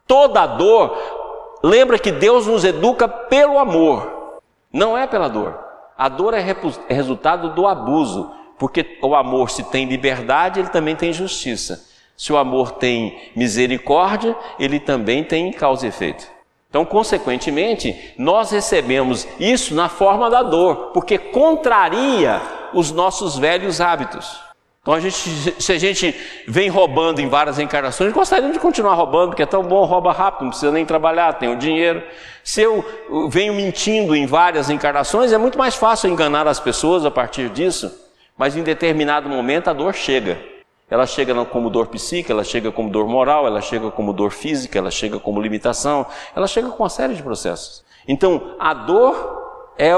Toda 0.06 0.46
dor, 0.46 0.96
lembra 1.62 1.98
que 1.98 2.12
Deus 2.12 2.46
nos 2.46 2.64
educa 2.64 3.08
pelo 3.08 3.58
amor, 3.58 4.40
não 4.72 4.96
é 4.96 5.06
pela 5.06 5.28
dor. 5.28 5.58
A 5.96 6.08
dor 6.08 6.34
é, 6.34 6.40
é 6.88 6.94
resultado 6.94 7.54
do 7.54 7.66
abuso, 7.66 8.30
porque 8.58 8.98
o 9.02 9.14
amor, 9.14 9.50
se 9.50 9.62
tem 9.64 9.86
liberdade, 9.86 10.60
ele 10.60 10.68
também 10.68 10.96
tem 10.96 11.12
justiça. 11.12 11.93
Se 12.16 12.32
o 12.32 12.36
amor 12.36 12.72
tem 12.72 13.30
misericórdia, 13.34 14.36
ele 14.58 14.78
também 14.78 15.24
tem 15.24 15.52
causa 15.52 15.86
e 15.86 15.88
efeito. 15.88 16.26
Então, 16.74 16.84
consequentemente, 16.84 18.14
nós 18.18 18.50
recebemos 18.50 19.28
isso 19.38 19.74
na 19.74 19.88
forma 19.88 20.28
da 20.28 20.42
dor, 20.42 20.90
porque 20.92 21.16
contraria 21.16 22.42
os 22.72 22.90
nossos 22.90 23.38
velhos 23.38 23.80
hábitos. 23.80 24.40
Então, 24.82 24.92
a 24.92 25.00
gente, 25.00 25.62
se 25.62 25.72
a 25.72 25.78
gente 25.78 26.14
vem 26.46 26.68
roubando 26.68 27.20
em 27.20 27.28
várias 27.28 27.58
encarnações, 27.58 28.12
gostaríamos 28.12 28.54
de 28.54 28.60
continuar 28.60 28.94
roubando, 28.94 29.28
porque 29.28 29.44
é 29.44 29.46
tão 29.46 29.62
bom, 29.62 29.84
rouba 29.84 30.12
rápido, 30.12 30.42
não 30.42 30.50
precisa 30.50 30.72
nem 30.72 30.84
trabalhar, 30.84 31.34
tem 31.34 31.48
o 31.48 31.56
dinheiro. 31.56 32.02
Se 32.42 32.60
eu 32.60 32.84
venho 33.30 33.54
mentindo 33.54 34.14
em 34.14 34.26
várias 34.26 34.68
encarnações, 34.68 35.32
é 35.32 35.38
muito 35.38 35.56
mais 35.56 35.74
fácil 35.74 36.10
enganar 36.10 36.46
as 36.46 36.60
pessoas 36.60 37.06
a 37.06 37.10
partir 37.10 37.48
disso, 37.48 37.90
mas 38.36 38.56
em 38.56 38.62
determinado 38.62 39.28
momento 39.28 39.68
a 39.68 39.72
dor 39.72 39.94
chega. 39.94 40.53
Ela 40.90 41.06
chega 41.06 41.44
como 41.46 41.70
dor 41.70 41.86
psíquica, 41.86 42.32
ela 42.32 42.44
chega 42.44 42.70
como 42.70 42.90
dor 42.90 43.08
moral, 43.08 43.46
ela 43.46 43.60
chega 43.60 43.90
como 43.90 44.12
dor 44.12 44.30
física, 44.30 44.78
ela 44.78 44.90
chega 44.90 45.18
como 45.18 45.40
limitação, 45.40 46.06
ela 46.36 46.46
chega 46.46 46.68
com 46.68 46.82
uma 46.82 46.88
série 46.88 47.14
de 47.14 47.22
processos. 47.22 47.84
Então, 48.06 48.54
a 48.58 48.74
dor 48.74 49.72
é 49.78 49.92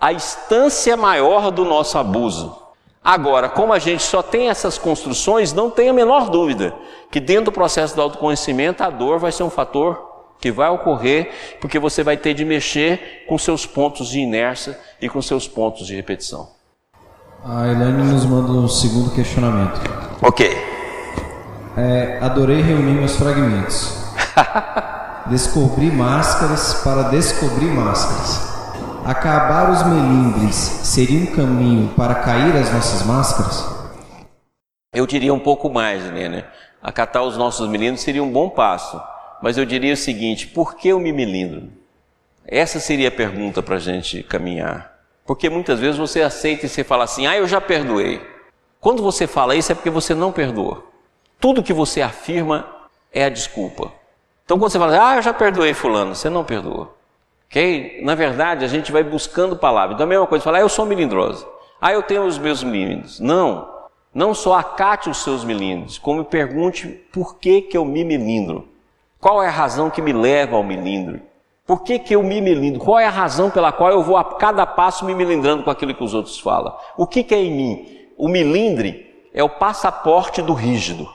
a 0.00 0.12
instância 0.12 0.96
maior 0.96 1.50
do 1.50 1.64
nosso 1.64 1.98
abuso. 1.98 2.64
Agora, 3.02 3.48
como 3.48 3.72
a 3.72 3.78
gente 3.78 4.02
só 4.02 4.22
tem 4.22 4.48
essas 4.48 4.78
construções, 4.78 5.52
não 5.52 5.68
tem 5.68 5.88
a 5.88 5.92
menor 5.92 6.30
dúvida 6.30 6.74
que 7.10 7.20
dentro 7.20 7.46
do 7.46 7.52
processo 7.52 7.94
do 7.94 8.00
autoconhecimento 8.00 8.82
a 8.82 8.88
dor 8.88 9.18
vai 9.18 9.30
ser 9.30 9.42
um 9.42 9.50
fator 9.50 10.14
que 10.40 10.50
vai 10.50 10.70
ocorrer, 10.70 11.30
porque 11.60 11.78
você 11.78 12.02
vai 12.02 12.16
ter 12.16 12.34
de 12.34 12.44
mexer 12.44 13.24
com 13.26 13.36
seus 13.36 13.66
pontos 13.66 14.08
de 14.08 14.20
inércia 14.20 14.78
e 15.00 15.08
com 15.08 15.20
seus 15.20 15.46
pontos 15.46 15.86
de 15.86 15.94
repetição. 15.94 16.48
A 17.46 17.68
Elaine 17.68 18.10
nos 18.10 18.24
manda 18.24 18.52
um 18.52 18.66
segundo 18.66 19.14
questionamento. 19.14 19.78
Ok. 20.22 20.50
É, 21.76 22.18
adorei 22.22 22.62
reunir 22.62 22.94
meus 22.94 23.16
fragmentos. 23.16 24.02
Descobrir 25.28 25.92
máscaras 25.92 26.82
para 26.82 27.10
descobrir 27.10 27.66
máscaras. 27.66 28.40
Acabar 29.04 29.70
os 29.70 29.82
melindres 29.86 30.54
seria 30.54 31.20
um 31.20 31.36
caminho 31.36 31.88
para 31.94 32.14
cair 32.14 32.56
as 32.56 32.72
nossas 32.72 33.02
máscaras? 33.06 33.62
Eu 34.94 35.06
diria 35.06 35.34
um 35.34 35.38
pouco 35.38 35.68
mais, 35.68 36.02
né? 36.04 36.46
Acatar 36.82 37.24
os 37.24 37.36
nossos 37.36 37.68
melindres 37.68 38.00
seria 38.00 38.24
um 38.24 38.32
bom 38.32 38.48
passo. 38.48 38.98
Mas 39.42 39.58
eu 39.58 39.66
diria 39.66 39.92
o 39.92 39.98
seguinte: 39.98 40.46
por 40.46 40.76
que 40.76 40.88
eu 40.88 40.98
me 40.98 41.12
melindro? 41.12 41.68
Essa 42.46 42.80
seria 42.80 43.08
a 43.08 43.12
pergunta 43.12 43.62
para 43.62 43.76
a 43.76 43.80
gente 43.80 44.22
caminhar. 44.22 44.93
Porque 45.26 45.48
muitas 45.48 45.80
vezes 45.80 45.96
você 45.98 46.22
aceita 46.22 46.66
e 46.66 46.68
você 46.68 46.84
fala 46.84 47.04
assim: 47.04 47.26
ah, 47.26 47.36
eu 47.36 47.48
já 47.48 47.60
perdoei. 47.60 48.20
Quando 48.80 49.02
você 49.02 49.26
fala 49.26 49.56
isso 49.56 49.72
é 49.72 49.74
porque 49.74 49.90
você 49.90 50.14
não 50.14 50.30
perdoou. 50.30 50.86
Tudo 51.40 51.62
que 51.62 51.72
você 51.72 52.02
afirma 52.02 52.66
é 53.12 53.24
a 53.24 53.30
desculpa. 53.30 53.92
Então 54.44 54.58
quando 54.58 54.70
você 54.70 54.78
fala, 54.78 55.10
ah, 55.10 55.16
eu 55.16 55.22
já 55.22 55.32
perdoei 55.32 55.72
fulano, 55.72 56.14
você 56.14 56.28
não 56.28 56.44
perdoou. 56.44 56.94
Ok? 57.46 58.00
Na 58.02 58.14
verdade, 58.14 58.64
a 58.64 58.68
gente 58.68 58.92
vai 58.92 59.02
buscando 59.02 59.56
palavras. 59.56 59.94
Então 59.94 60.04
a 60.04 60.08
mesma 60.08 60.26
coisa, 60.26 60.44
falar, 60.44 60.58
ah, 60.58 60.62
eu 60.62 60.68
sou 60.68 60.84
melindrosa. 60.84 61.46
Ah, 61.80 61.92
eu 61.92 62.02
tenho 62.02 62.24
os 62.24 62.38
meus 62.38 62.62
melindros. 62.62 63.20
Não. 63.20 63.72
Não 64.12 64.34
só 64.34 64.54
acate 64.54 65.08
os 65.10 65.22
seus 65.24 65.42
melindros, 65.44 65.98
como 65.98 66.24
pergunte 66.24 66.88
por 67.12 67.36
que, 67.36 67.62
que 67.62 67.76
eu 67.76 67.84
me 67.84 68.04
melindro. 68.04 68.68
Qual 69.18 69.42
é 69.42 69.48
a 69.48 69.50
razão 69.50 69.90
que 69.90 70.02
me 70.02 70.12
leva 70.12 70.56
ao 70.56 70.62
melindro? 70.62 71.20
Por 71.66 71.82
que, 71.82 71.98
que 71.98 72.14
eu 72.14 72.22
me 72.22 72.42
melindro? 72.42 72.78
Qual 72.78 72.98
é 72.98 73.06
a 73.06 73.10
razão 73.10 73.50
pela 73.50 73.72
qual 73.72 73.90
eu 73.90 74.02
vou 74.02 74.18
a 74.18 74.24
cada 74.24 74.66
passo 74.66 75.04
me 75.06 75.14
melindrando 75.14 75.62
com 75.62 75.70
aquilo 75.70 75.94
que 75.94 76.04
os 76.04 76.12
outros 76.12 76.38
falam? 76.38 76.76
O 76.94 77.06
que, 77.06 77.22
que 77.22 77.34
é 77.34 77.42
em 77.42 77.50
mim? 77.50 77.98
O 78.18 78.28
melindre 78.28 79.28
é 79.32 79.42
o 79.42 79.48
passaporte 79.48 80.42
do 80.42 80.52
rígido. 80.52 81.08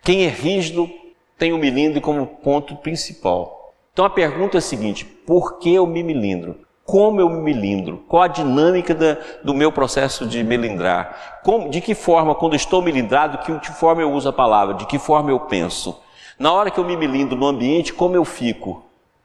Quem 0.00 0.26
é 0.26 0.28
rígido 0.28 0.88
tem 1.36 1.52
o 1.52 1.58
melindre 1.58 2.00
como 2.00 2.24
ponto 2.24 2.76
principal. 2.76 3.74
Então 3.92 4.04
a 4.04 4.10
pergunta 4.10 4.56
é 4.56 4.58
a 4.58 4.62
seguinte: 4.62 5.04
por 5.04 5.58
que 5.58 5.74
eu 5.74 5.86
me 5.88 6.04
melindro? 6.04 6.56
Como 6.84 7.20
eu 7.20 7.28
me 7.28 7.40
melindro? 7.40 8.04
Qual 8.08 8.22
a 8.22 8.28
dinâmica 8.28 8.94
da, 8.94 9.16
do 9.42 9.54
meu 9.54 9.72
processo 9.72 10.24
de 10.24 10.44
melindrar? 10.44 11.40
Como, 11.42 11.68
de 11.68 11.80
que 11.80 11.96
forma, 11.96 12.34
quando 12.34 12.54
estou 12.54 12.80
melindrado, 12.80 13.38
de 13.38 13.58
que 13.58 13.72
forma 13.72 14.02
eu 14.02 14.12
uso 14.12 14.28
a 14.28 14.32
palavra? 14.32 14.74
De 14.74 14.86
que 14.86 14.98
forma 15.00 15.30
eu 15.30 15.40
penso? 15.40 15.98
Na 16.38 16.52
hora 16.52 16.70
que 16.70 16.78
eu 16.78 16.84
me 16.84 16.96
melindro 16.96 17.36
no 17.36 17.46
ambiente, 17.46 17.92
como 17.92 18.14
eu 18.14 18.24
fico? 18.24 18.84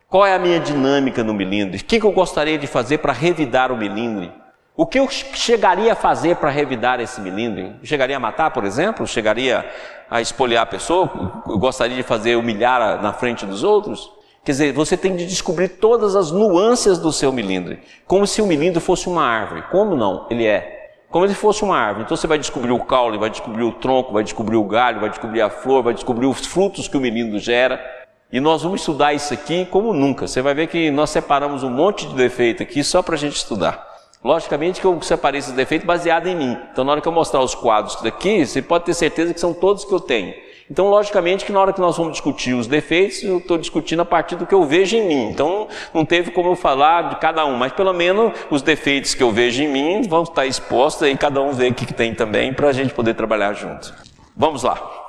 Qual 0.10 0.26
é 0.26 0.34
a 0.34 0.40
minha 0.40 0.60
dinâmica 0.60 1.24
no 1.24 1.36
melindre? 1.36 1.80
O 1.80 1.84
que, 1.84 2.02
eu 2.04 2.12
gostaria 2.12 2.58
de 2.58 2.66
fazer 2.66 2.98
para 2.98 3.14
revidar 3.14 3.72
o 3.72 3.78
melindre? 3.78 4.32
O 4.76 4.84
que 4.84 4.98
eu 4.98 5.08
chegaria 5.08 5.94
a 5.94 5.96
fazer 5.96 6.38
para 6.38 6.50
revidar 6.50 7.00
esse 7.00 7.22
melindre? 7.22 7.76
Chegaria 7.84 8.18
a 8.18 8.20
matar, 8.20 8.50
por 8.50 8.66
exemplo? 8.66 9.06
Chegaria 9.06 9.64
a 10.10 10.20
espoliar 10.20 10.64
a 10.64 10.66
pessoa? 10.66 11.44
Eu 11.48 11.60
gostaria 11.60 11.96
de 11.96 12.02
fazer 12.02 12.36
humilhar 12.38 13.00
na 13.04 13.14
frente 13.14 13.46
dos 13.46 13.62
outros? 13.62 14.12
Quer 14.44 14.54
dizer, 14.54 14.74
você 14.74 14.98
tem 14.98 15.16
de 15.16 15.28
descobrir 15.28 15.68
todas 15.68 16.16
as 16.16 16.32
nuances 16.32 16.98
do 16.98 17.12
seu 17.12 17.32
melindre, 17.32 17.80
como 18.08 18.26
se 18.26 18.42
o 18.42 18.48
melindre 18.48 18.80
fosse 18.80 19.08
uma 19.08 19.24
árvore. 19.24 19.62
Como 19.70 19.96
não? 19.96 20.26
Ele 20.32 20.48
é. 20.48 20.92
Como 21.12 21.28
se 21.28 21.36
fosse 21.36 21.62
uma 21.62 21.78
árvore. 21.78 22.06
Então 22.06 22.18
você 22.18 22.26
vai 22.26 22.40
descobrir 22.40 22.72
o 22.72 22.80
caule, 22.80 23.20
vai 23.20 23.30
descobrir 23.30 23.64
o 23.64 23.74
tronco, 23.74 24.12
vai 24.12 24.24
descobrir 24.24 24.58
o 24.58 24.64
galho, 24.64 25.02
vai 25.02 25.10
descobrir 25.10 25.42
a 25.42 25.52
flor, 25.52 25.84
vai 25.84 25.94
descobrir 25.94 26.26
os 26.26 26.48
frutos 26.48 26.88
que 26.88 26.98
o 26.98 27.00
melindre 27.00 27.38
gera. 27.38 27.99
E 28.32 28.40
nós 28.40 28.62
vamos 28.62 28.82
estudar 28.82 29.14
isso 29.14 29.34
aqui 29.34 29.66
como 29.66 29.92
nunca. 29.92 30.28
Você 30.28 30.42
vai 30.42 30.54
ver 30.54 30.68
que 30.68 30.92
nós 30.92 31.10
separamos 31.10 31.64
um 31.64 31.70
monte 31.70 32.08
de 32.08 32.14
defeito 32.14 32.62
aqui 32.62 32.84
só 32.84 33.02
para 33.02 33.16
a 33.16 33.18
gente 33.18 33.36
estudar. 33.36 33.88
Logicamente 34.24 34.80
que 34.80 34.86
eu 34.86 35.02
separei 35.02 35.40
esses 35.40 35.54
defeitos 35.54 35.88
baseado 35.88 36.28
em 36.28 36.36
mim. 36.36 36.58
Então, 36.72 36.84
na 36.84 36.92
hora 36.92 37.02
que 37.02 37.08
eu 37.08 37.12
mostrar 37.12 37.42
os 37.42 37.56
quadros 37.56 37.96
daqui, 38.02 38.46
você 38.46 38.62
pode 38.62 38.86
ter 38.86 38.94
certeza 38.94 39.34
que 39.34 39.40
são 39.40 39.54
todos 39.54 39.84
que 39.84 39.94
eu 39.94 40.00
tenho. 40.00 40.34
Então, 40.70 40.88
logicamente 40.90 41.44
que 41.44 41.52
na 41.52 41.60
hora 41.60 41.74
que 41.74 41.82
nós 41.82 41.98
vamos 41.98 42.12
discutir 42.12 42.54
os 42.54 42.68
defeitos, 42.68 43.24
eu 43.24 43.40
estou 43.40 43.58
discutindo 43.58 44.02
a 44.02 44.06
partir 44.06 44.36
do 44.36 44.46
que 44.46 44.54
eu 44.54 44.64
vejo 44.64 44.96
em 44.96 45.08
mim. 45.08 45.30
Então, 45.30 45.68
não 45.92 46.06
teve 46.06 46.30
como 46.30 46.50
eu 46.50 46.56
falar 46.56 47.10
de 47.10 47.16
cada 47.16 47.44
um, 47.48 47.56
mas 47.56 47.72
pelo 47.72 47.94
menos 47.94 48.34
os 48.52 48.62
defeitos 48.62 49.16
que 49.16 49.24
eu 49.24 49.32
vejo 49.32 49.64
em 49.64 49.68
mim 49.68 50.04
vão 50.04 50.22
estar 50.22 50.46
expostos 50.46 51.08
e 51.08 51.18
cada 51.18 51.42
um 51.42 51.54
vê 51.54 51.70
o 51.70 51.74
que 51.74 51.92
tem 51.92 52.14
também 52.14 52.54
para 52.54 52.68
a 52.68 52.74
gente 52.74 52.94
poder 52.94 53.16
trabalhar 53.16 53.54
junto. 53.54 53.92
Vamos 54.38 54.62
lá. 54.62 55.09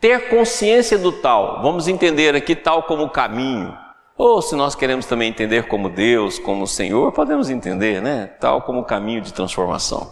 Ter 0.00 0.30
consciência 0.30 0.96
do 0.96 1.12
tal, 1.12 1.60
vamos 1.60 1.86
entender 1.86 2.34
aqui 2.34 2.56
tal 2.56 2.84
como 2.84 3.10
caminho. 3.10 3.76
Ou 4.16 4.40
se 4.40 4.56
nós 4.56 4.74
queremos 4.74 5.04
também 5.04 5.28
entender 5.28 5.68
como 5.68 5.90
Deus, 5.90 6.38
como 6.38 6.66
Senhor, 6.66 7.12
podemos 7.12 7.50
entender, 7.50 8.00
né? 8.00 8.30
Tal 8.40 8.62
como 8.62 8.84
caminho 8.84 9.20
de 9.20 9.30
transformação. 9.30 10.10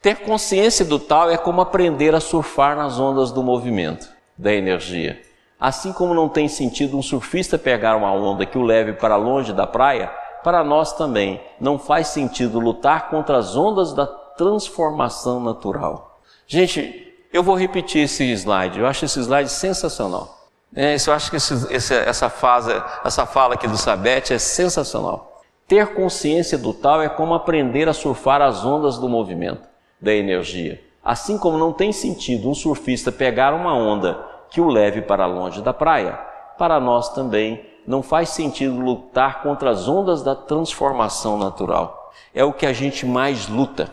Ter 0.00 0.20
consciência 0.20 0.84
do 0.84 1.00
tal 1.00 1.28
é 1.32 1.36
como 1.36 1.60
aprender 1.60 2.14
a 2.14 2.20
surfar 2.20 2.76
nas 2.76 3.00
ondas 3.00 3.32
do 3.32 3.42
movimento, 3.42 4.08
da 4.38 4.52
energia. 4.52 5.20
Assim 5.58 5.92
como 5.92 6.14
não 6.14 6.28
tem 6.28 6.46
sentido 6.46 6.96
um 6.96 7.02
surfista 7.02 7.58
pegar 7.58 7.96
uma 7.96 8.12
onda 8.12 8.46
que 8.46 8.56
o 8.56 8.62
leve 8.62 8.92
para 8.92 9.16
longe 9.16 9.52
da 9.52 9.66
praia, 9.66 10.12
para 10.44 10.62
nós 10.62 10.92
também 10.92 11.40
não 11.60 11.76
faz 11.76 12.06
sentido 12.08 12.60
lutar 12.60 13.10
contra 13.10 13.38
as 13.38 13.56
ondas 13.56 13.92
da 13.92 14.06
transformação 14.06 15.40
natural. 15.40 16.20
Gente, 16.46 17.03
eu 17.34 17.42
vou 17.42 17.56
repetir 17.56 18.04
esse 18.04 18.22
slide, 18.30 18.78
eu 18.78 18.86
acho 18.86 19.04
esse 19.04 19.18
slide 19.18 19.50
sensacional. 19.50 20.38
É, 20.72 20.94
eu 20.94 21.12
acho 21.12 21.30
que 21.30 21.36
esse, 21.36 21.74
esse, 21.74 21.92
essa, 21.92 22.30
fase, 22.30 22.70
essa 23.04 23.26
fala 23.26 23.54
aqui 23.54 23.66
do 23.66 23.76
Sabete 23.76 24.32
é 24.32 24.38
sensacional. 24.38 25.42
Ter 25.66 25.94
consciência 25.94 26.56
do 26.56 26.72
tal 26.72 27.02
é 27.02 27.08
como 27.08 27.34
aprender 27.34 27.88
a 27.88 27.92
surfar 27.92 28.40
as 28.40 28.64
ondas 28.64 28.98
do 28.98 29.08
movimento, 29.08 29.66
da 30.00 30.14
energia. 30.14 30.80
Assim 31.04 31.36
como 31.36 31.58
não 31.58 31.72
tem 31.72 31.90
sentido 31.90 32.48
um 32.48 32.54
surfista 32.54 33.10
pegar 33.10 33.52
uma 33.52 33.74
onda 33.74 34.24
que 34.48 34.60
o 34.60 34.68
leve 34.68 35.02
para 35.02 35.26
longe 35.26 35.60
da 35.60 35.72
praia, 35.72 36.12
para 36.56 36.78
nós 36.78 37.12
também 37.14 37.66
não 37.84 38.00
faz 38.00 38.28
sentido 38.28 38.80
lutar 38.80 39.42
contra 39.42 39.70
as 39.70 39.88
ondas 39.88 40.22
da 40.22 40.36
transformação 40.36 41.36
natural. 41.36 42.12
É 42.32 42.44
o 42.44 42.52
que 42.52 42.64
a 42.64 42.72
gente 42.72 43.04
mais 43.04 43.48
luta. 43.48 43.90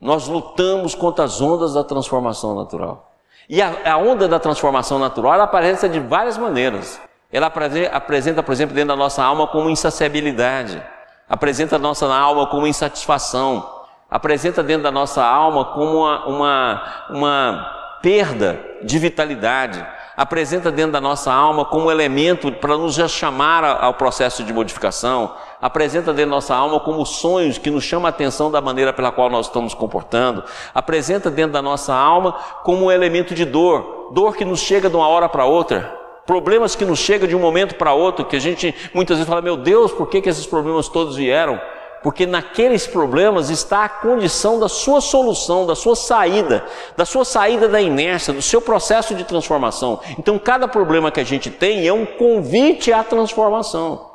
Nós 0.00 0.26
lutamos 0.26 0.94
contra 0.94 1.24
as 1.24 1.40
ondas 1.40 1.74
da 1.74 1.84
transformação 1.84 2.54
natural. 2.54 3.12
E 3.48 3.60
a, 3.60 3.92
a 3.92 3.96
onda 3.96 4.26
da 4.26 4.38
transformação 4.38 4.98
natural 4.98 5.34
ela 5.34 5.44
aparece 5.44 5.88
de 5.88 6.00
várias 6.00 6.38
maneiras. 6.38 7.00
Ela 7.32 7.52
apresenta, 7.92 8.42
por 8.42 8.52
exemplo, 8.52 8.74
dentro 8.74 8.88
da 8.88 8.96
nossa 8.96 9.22
alma 9.22 9.46
como 9.46 9.70
insaciabilidade, 9.70 10.82
apresenta 11.28 11.76
a 11.76 11.78
nossa 11.78 12.12
alma 12.12 12.46
como 12.46 12.66
insatisfação, 12.66 13.68
apresenta 14.10 14.62
dentro 14.62 14.82
da 14.82 14.90
nossa 14.90 15.24
alma 15.24 15.66
como 15.66 15.98
uma, 15.98 16.26
uma, 16.26 17.06
uma 17.10 17.80
perda 18.02 18.60
de 18.82 18.98
vitalidade, 18.98 19.86
apresenta 20.16 20.72
dentro 20.72 20.92
da 20.92 21.00
nossa 21.00 21.32
alma 21.32 21.64
como 21.64 21.90
elemento 21.90 22.50
para 22.50 22.76
nos 22.76 22.96
chamar 23.10 23.64
ao 23.64 23.94
processo 23.94 24.42
de 24.42 24.52
modificação, 24.52 25.34
apresenta 25.60 26.12
dentro 26.12 26.30
da 26.30 26.36
nossa 26.36 26.54
alma 26.54 26.80
como 26.80 27.04
sonhos 27.04 27.58
que 27.58 27.70
nos 27.70 27.84
chamam 27.84 28.06
a 28.06 28.10
atenção 28.10 28.50
da 28.50 28.60
maneira 28.60 28.92
pela 28.92 29.12
qual 29.12 29.28
nós 29.28 29.46
estamos 29.46 29.74
comportando, 29.74 30.42
apresenta 30.74 31.30
dentro 31.30 31.52
da 31.52 31.62
nossa 31.62 31.94
alma 31.94 32.32
como 32.62 32.86
um 32.86 32.90
elemento 32.90 33.34
de 33.34 33.44
dor, 33.44 34.10
dor 34.12 34.36
que 34.36 34.44
nos 34.44 34.60
chega 34.60 34.88
de 34.88 34.96
uma 34.96 35.08
hora 35.08 35.28
para 35.28 35.44
outra, 35.44 35.96
problemas 36.26 36.74
que 36.74 36.84
nos 36.84 36.98
chegam 36.98 37.28
de 37.28 37.36
um 37.36 37.40
momento 37.40 37.74
para 37.74 37.92
outro, 37.92 38.24
que 38.24 38.36
a 38.36 38.40
gente 38.40 38.74
muitas 38.94 39.18
vezes 39.18 39.28
fala, 39.28 39.42
meu 39.42 39.56
Deus, 39.56 39.92
por 39.92 40.08
que, 40.08 40.20
que 40.20 40.28
esses 40.28 40.46
problemas 40.46 40.88
todos 40.88 41.16
vieram? 41.16 41.60
porque 42.02 42.26
naqueles 42.26 42.86
problemas 42.86 43.50
está 43.50 43.84
a 43.84 43.88
condição 43.88 44.58
da 44.58 44.68
sua 44.68 45.00
solução, 45.00 45.66
da 45.66 45.74
sua 45.74 45.94
saída, 45.94 46.64
da 46.96 47.04
sua 47.04 47.24
saída 47.24 47.68
da 47.68 47.80
inércia, 47.80 48.32
do 48.32 48.42
seu 48.42 48.60
processo 48.60 49.14
de 49.14 49.24
transformação. 49.24 50.00
Então, 50.18 50.38
cada 50.38 50.66
problema 50.66 51.10
que 51.10 51.20
a 51.20 51.24
gente 51.24 51.50
tem 51.50 51.86
é 51.86 51.92
um 51.92 52.06
convite 52.06 52.92
à 52.92 53.04
transformação. 53.04 54.09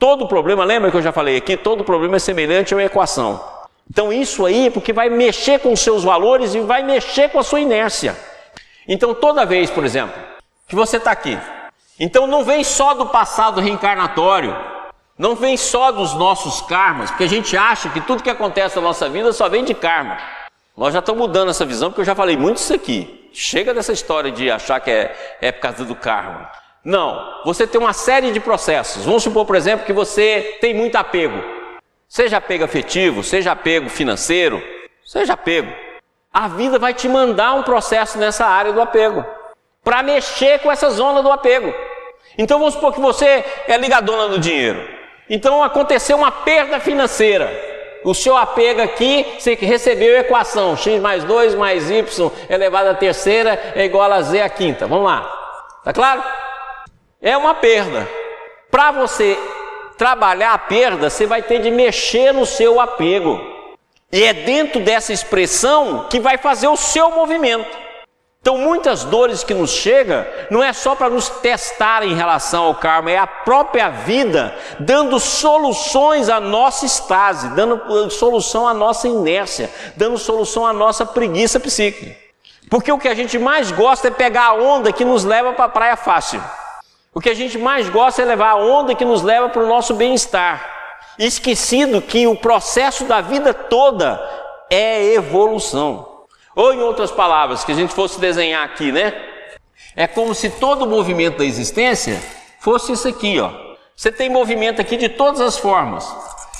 Todo 0.00 0.26
problema, 0.26 0.64
lembra 0.64 0.90
que 0.90 0.96
eu 0.96 1.02
já 1.02 1.12
falei 1.12 1.36
aqui? 1.36 1.58
Todo 1.58 1.84
problema 1.84 2.16
é 2.16 2.18
semelhante 2.18 2.72
a 2.72 2.76
uma 2.78 2.82
equação. 2.82 3.38
Então, 3.88 4.10
isso 4.10 4.46
aí 4.46 4.68
é 4.68 4.70
porque 4.70 4.94
vai 4.94 5.10
mexer 5.10 5.60
com 5.60 5.74
os 5.74 5.80
seus 5.80 6.02
valores 6.02 6.54
e 6.54 6.60
vai 6.60 6.82
mexer 6.82 7.28
com 7.28 7.38
a 7.38 7.42
sua 7.42 7.60
inércia. 7.60 8.16
Então, 8.88 9.12
toda 9.12 9.44
vez, 9.44 9.68
por 9.70 9.84
exemplo, 9.84 10.14
que 10.66 10.74
você 10.74 10.96
está 10.96 11.10
aqui, 11.10 11.38
então 11.98 12.26
não 12.26 12.42
vem 12.42 12.64
só 12.64 12.94
do 12.94 13.08
passado 13.08 13.60
reencarnatório, 13.60 14.56
não 15.18 15.34
vem 15.34 15.54
só 15.58 15.92
dos 15.92 16.14
nossos 16.14 16.62
karmas, 16.62 17.10
porque 17.10 17.24
a 17.24 17.28
gente 17.28 17.54
acha 17.54 17.90
que 17.90 18.00
tudo 18.00 18.22
que 18.22 18.30
acontece 18.30 18.76
na 18.76 18.82
nossa 18.82 19.06
vida 19.06 19.34
só 19.34 19.50
vem 19.50 19.64
de 19.64 19.74
karma. 19.74 20.16
Nós 20.74 20.94
já 20.94 21.00
estamos 21.00 21.20
mudando 21.20 21.50
essa 21.50 21.66
visão, 21.66 21.90
porque 21.90 22.00
eu 22.00 22.06
já 22.06 22.14
falei 22.14 22.38
muito 22.38 22.56
isso 22.56 22.72
aqui. 22.72 23.28
Chega 23.34 23.74
dessa 23.74 23.92
história 23.92 24.32
de 24.32 24.50
achar 24.50 24.80
que 24.80 24.90
é, 24.90 25.36
é 25.42 25.52
por 25.52 25.60
causa 25.60 25.84
do 25.84 25.94
karma. 25.94 26.50
Não, 26.84 27.42
você 27.44 27.66
tem 27.66 27.80
uma 27.80 27.92
série 27.92 28.32
de 28.32 28.40
processos. 28.40 29.04
Vamos 29.04 29.22
supor, 29.22 29.44
por 29.44 29.54
exemplo, 29.54 29.84
que 29.84 29.92
você 29.92 30.58
tem 30.60 30.72
muito 30.72 30.96
apego. 30.96 31.42
Seja 32.08 32.38
apego 32.38 32.64
afetivo, 32.64 33.22
seja 33.22 33.52
apego 33.52 33.88
financeiro, 33.88 34.62
seja 35.04 35.34
apego. 35.34 35.72
A 36.32 36.48
vida 36.48 36.78
vai 36.78 36.94
te 36.94 37.08
mandar 37.08 37.54
um 37.54 37.62
processo 37.62 38.18
nessa 38.18 38.46
área 38.46 38.72
do 38.72 38.80
apego 38.80 39.24
para 39.84 40.02
mexer 40.02 40.60
com 40.60 40.72
essa 40.72 40.90
zona 40.90 41.22
do 41.22 41.30
apego. 41.30 41.72
Então 42.38 42.58
vamos 42.58 42.74
supor 42.74 42.94
que 42.94 43.00
você 43.00 43.44
é 43.66 43.76
ligadona 43.76 44.28
do 44.28 44.38
dinheiro. 44.38 44.88
Então 45.28 45.62
aconteceu 45.62 46.16
uma 46.16 46.32
perda 46.32 46.80
financeira. 46.80 47.50
O 48.02 48.14
seu 48.14 48.36
apego 48.36 48.80
aqui, 48.80 49.26
você 49.38 49.54
recebeu 49.54 50.16
a 50.16 50.20
equação 50.20 50.76
x 50.76 51.00
mais 51.00 51.22
2 51.24 51.54
mais 51.54 51.90
y 51.90 52.32
elevado 52.48 52.88
à 52.88 52.94
terceira 52.94 53.60
é 53.74 53.84
igual 53.84 54.10
a 54.10 54.22
z 54.22 54.40
à 54.40 54.48
quinta. 54.48 54.86
Vamos 54.86 55.04
lá. 55.04 55.30
Tá 55.84 55.92
claro? 55.92 56.22
É 57.22 57.36
uma 57.36 57.54
perda. 57.54 58.08
Para 58.70 58.92
você 58.92 59.38
trabalhar 59.98 60.54
a 60.54 60.58
perda, 60.58 61.10
você 61.10 61.26
vai 61.26 61.42
ter 61.42 61.60
de 61.60 61.70
mexer 61.70 62.32
no 62.32 62.46
seu 62.46 62.80
apego. 62.80 63.38
E 64.10 64.24
é 64.24 64.32
dentro 64.32 64.80
dessa 64.80 65.12
expressão 65.12 66.06
que 66.08 66.18
vai 66.18 66.38
fazer 66.38 66.68
o 66.68 66.76
seu 66.76 67.10
movimento. 67.10 67.78
Então, 68.40 68.56
muitas 68.56 69.04
dores 69.04 69.44
que 69.44 69.52
nos 69.52 69.70
chegam 69.70 70.24
não 70.50 70.64
é 70.64 70.72
só 70.72 70.94
para 70.94 71.10
nos 71.10 71.28
testar 71.28 72.02
em 72.02 72.14
relação 72.14 72.64
ao 72.64 72.74
karma, 72.74 73.10
é 73.10 73.18
a 73.18 73.26
própria 73.26 73.90
vida 73.90 74.56
dando 74.78 75.20
soluções 75.20 76.30
à 76.30 76.40
nossa 76.40 76.86
estase, 76.86 77.50
dando 77.50 78.10
solução 78.10 78.66
à 78.66 78.72
nossa 78.72 79.06
inércia, 79.06 79.70
dando 79.94 80.16
solução 80.16 80.66
à 80.66 80.72
nossa 80.72 81.04
preguiça 81.04 81.60
psíquica. 81.60 82.16
Porque 82.70 82.90
o 82.90 82.98
que 82.98 83.08
a 83.08 83.14
gente 83.14 83.38
mais 83.38 83.70
gosta 83.70 84.08
é 84.08 84.10
pegar 84.10 84.46
a 84.46 84.54
onda 84.54 84.90
que 84.90 85.04
nos 85.04 85.22
leva 85.22 85.52
para 85.52 85.66
a 85.66 85.68
praia 85.68 85.96
fácil. 85.96 86.42
O 87.12 87.20
que 87.20 87.28
a 87.28 87.34
gente 87.34 87.58
mais 87.58 87.88
gosta 87.88 88.22
é 88.22 88.24
levar 88.24 88.50
a 88.50 88.56
onda 88.56 88.94
que 88.94 89.04
nos 89.04 89.22
leva 89.22 89.48
para 89.48 89.64
o 89.64 89.66
nosso 89.66 89.94
bem-estar. 89.94 90.64
Esquecido 91.18 92.00
que 92.00 92.26
o 92.28 92.36
processo 92.36 93.04
da 93.04 93.20
vida 93.20 93.52
toda 93.52 94.20
é 94.70 95.14
evolução. 95.14 96.24
Ou 96.54 96.72
em 96.72 96.80
outras 96.80 97.10
palavras, 97.10 97.64
que 97.64 97.72
a 97.72 97.74
gente 97.74 97.92
fosse 97.92 98.20
desenhar 98.20 98.64
aqui, 98.64 98.92
né? 98.92 99.12
É 99.96 100.06
como 100.06 100.34
se 100.36 100.50
todo 100.50 100.82
o 100.84 100.88
movimento 100.88 101.38
da 101.38 101.44
existência 101.44 102.20
fosse 102.60 102.92
isso 102.92 103.08
aqui, 103.08 103.40
ó. 103.40 103.50
Você 103.96 104.12
tem 104.12 104.30
movimento 104.30 104.80
aqui 104.80 104.96
de 104.96 105.08
todas 105.08 105.40
as 105.40 105.58
formas. 105.58 106.08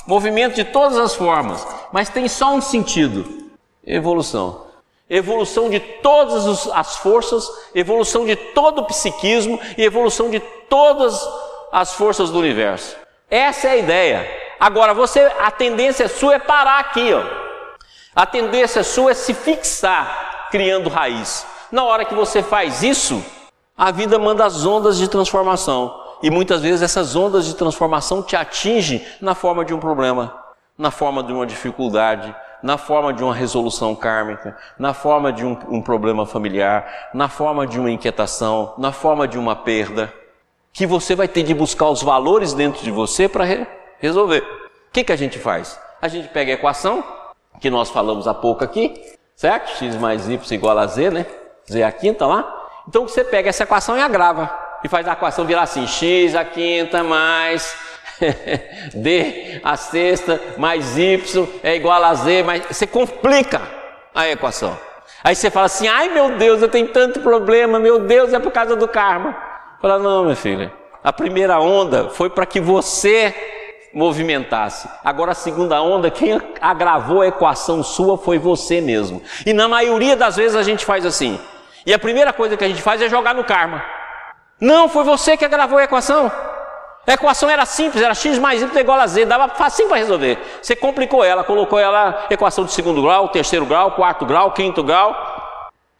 Movimento 0.05 0.55
de 0.55 0.65
todas 0.65 0.97
as 0.97 1.15
formas, 1.15 1.65
mas 1.93 2.09
tem 2.09 2.27
só 2.27 2.53
um 2.53 2.59
sentido: 2.59 3.49
evolução. 3.85 4.65
Evolução 5.13 5.69
de 5.69 5.81
todas 5.81 6.69
as 6.69 6.95
forças, 6.95 7.45
evolução 7.75 8.25
de 8.25 8.37
todo 8.37 8.79
o 8.79 8.85
psiquismo 8.85 9.59
e 9.77 9.83
evolução 9.83 10.29
de 10.29 10.39
todas 10.39 11.21
as 11.69 11.93
forças 11.93 12.29
do 12.29 12.39
universo. 12.39 12.95
Essa 13.29 13.67
é 13.67 13.71
a 13.71 13.77
ideia. 13.77 14.41
Agora, 14.57 14.93
você, 14.93 15.19
a 15.39 15.51
tendência 15.51 16.07
sua 16.07 16.35
é 16.35 16.39
parar 16.39 16.79
aqui, 16.79 17.13
ó. 17.13 17.23
A 18.15 18.25
tendência 18.25 18.85
sua 18.85 19.11
é 19.11 19.13
se 19.13 19.33
fixar 19.33 20.47
criando 20.49 20.89
raiz. 20.89 21.45
Na 21.69 21.83
hora 21.83 22.05
que 22.05 22.15
você 22.15 22.41
faz 22.41 22.81
isso, 22.81 23.21
a 23.77 23.91
vida 23.91 24.17
manda 24.17 24.45
as 24.45 24.65
ondas 24.65 24.97
de 24.97 25.09
transformação. 25.09 25.93
E 26.23 26.29
muitas 26.29 26.61
vezes 26.61 26.81
essas 26.81 27.17
ondas 27.17 27.45
de 27.45 27.55
transformação 27.55 28.23
te 28.23 28.37
atingem 28.37 29.05
na 29.19 29.35
forma 29.35 29.65
de 29.65 29.73
um 29.73 29.79
problema, 29.79 30.33
na 30.77 30.89
forma 30.89 31.21
de 31.21 31.33
uma 31.33 31.45
dificuldade, 31.45 32.33
na 32.61 32.77
forma 32.77 33.13
de 33.13 33.23
uma 33.23 33.33
resolução 33.33 33.95
kármica, 33.95 34.55
na 34.77 34.93
forma 34.93 35.31
de 35.31 35.45
um, 35.45 35.57
um 35.69 35.81
problema 35.81 36.25
familiar, 36.25 37.09
na 37.13 37.27
forma 37.27 37.65
de 37.65 37.79
uma 37.79 37.89
inquietação, 37.89 38.73
na 38.77 38.91
forma 38.91 39.27
de 39.27 39.37
uma 39.37 39.55
perda, 39.55 40.13
que 40.73 40.85
você 40.85 41.15
vai 41.15 41.27
ter 41.27 41.43
de 41.43 41.53
buscar 41.53 41.89
os 41.89 42.01
valores 42.01 42.53
dentro 42.53 42.83
de 42.83 42.91
você 42.91 43.27
para 43.27 43.43
re 43.43 43.67
resolver. 43.99 44.39
O 44.39 44.91
que, 44.91 45.03
que 45.03 45.11
a 45.11 45.15
gente 45.15 45.37
faz? 45.37 45.79
A 46.01 46.07
gente 46.07 46.27
pega 46.29 46.51
a 46.51 46.55
equação, 46.55 47.03
que 47.59 47.69
nós 47.69 47.89
falamos 47.89 48.27
há 48.27 48.33
pouco 48.33 48.63
aqui, 48.63 48.93
certo? 49.35 49.69
x 49.77 49.95
mais 49.95 50.27
y 50.27 50.55
igual 50.55 50.77
a 50.77 50.87
z, 50.87 51.09
né? 51.11 51.25
z 51.69 51.79
é 51.79 51.83
a 51.83 51.91
quinta 51.91 52.25
lá. 52.25 52.69
Então 52.87 53.07
você 53.07 53.23
pega 53.23 53.49
essa 53.49 53.63
equação 53.63 53.97
e 53.97 54.01
agrava. 54.01 54.49
E 54.83 54.87
faz 54.87 55.07
a 55.07 55.13
equação 55.13 55.45
virar 55.45 55.63
assim: 55.63 55.85
x 55.85 56.35
a 56.35 56.43
quinta 56.43 57.03
mais 57.03 57.75
d 58.93 59.61
a 59.63 59.75
sexta 59.75 60.39
mais 60.57 60.97
y 60.97 61.21
é 61.63 61.75
igual 61.75 62.03
a 62.03 62.13
z, 62.13 62.43
mas 62.43 62.63
você 62.67 62.85
complica 62.87 63.61
a 64.13 64.27
equação. 64.29 64.77
Aí 65.23 65.35
você 65.35 65.49
fala 65.49 65.65
assim: 65.65 65.87
ai 65.87 66.09
meu 66.09 66.37
Deus, 66.37 66.61
eu 66.61 66.69
tenho 66.69 66.87
tanto 66.87 67.19
problema, 67.19 67.79
meu 67.79 67.99
Deus, 67.99 68.33
é 68.33 68.39
por 68.39 68.51
causa 68.51 68.75
do 68.75 68.87
karma. 68.87 69.35
Fala, 69.81 69.97
não, 69.97 70.23
minha 70.23 70.35
filha. 70.35 70.71
A 71.03 71.11
primeira 71.11 71.59
onda 71.59 72.09
foi 72.09 72.29
para 72.29 72.45
que 72.45 72.59
você 72.59 73.33
movimentasse. 73.93 74.87
Agora 75.03 75.31
a 75.31 75.35
segunda 75.35 75.81
onda, 75.81 76.11
quem 76.11 76.39
agravou 76.61 77.21
a 77.21 77.27
equação 77.27 77.81
sua 77.83 78.17
foi 78.17 78.37
você 78.37 78.79
mesmo. 78.79 79.21
E 79.45 79.53
na 79.53 79.67
maioria 79.67 80.15
das 80.15 80.35
vezes 80.35 80.55
a 80.55 80.63
gente 80.63 80.85
faz 80.85 81.05
assim. 81.05 81.39
E 81.85 81.93
a 81.93 81.99
primeira 81.99 82.31
coisa 82.31 82.55
que 82.55 82.63
a 82.63 82.67
gente 82.67 82.81
faz 82.81 83.01
é 83.01 83.09
jogar 83.09 83.33
no 83.33 83.43
karma. 83.43 83.83
Não, 84.59 84.87
foi 84.87 85.03
você 85.03 85.35
que 85.35 85.43
agravou 85.43 85.79
a 85.79 85.83
equação. 85.83 86.31
A 87.05 87.13
equação 87.13 87.49
era 87.49 87.65
simples, 87.65 88.03
era 88.03 88.13
x 88.13 88.37
mais 88.37 88.61
y 88.61 88.79
igual 88.79 88.99
a 88.99 89.07
z, 89.07 89.25
dava 89.25 89.49
facinho 89.49 89.89
para 89.89 89.97
resolver. 89.97 90.37
Você 90.61 90.75
complicou 90.75 91.23
ela, 91.23 91.43
colocou 91.43 91.79
ela 91.79 92.27
equação 92.29 92.63
de 92.63 92.71
segundo 92.71 93.01
grau, 93.01 93.29
terceiro 93.29 93.65
grau, 93.65 93.91
quarto 93.91 94.25
grau, 94.25 94.51
quinto 94.51 94.83
grau, 94.83 95.15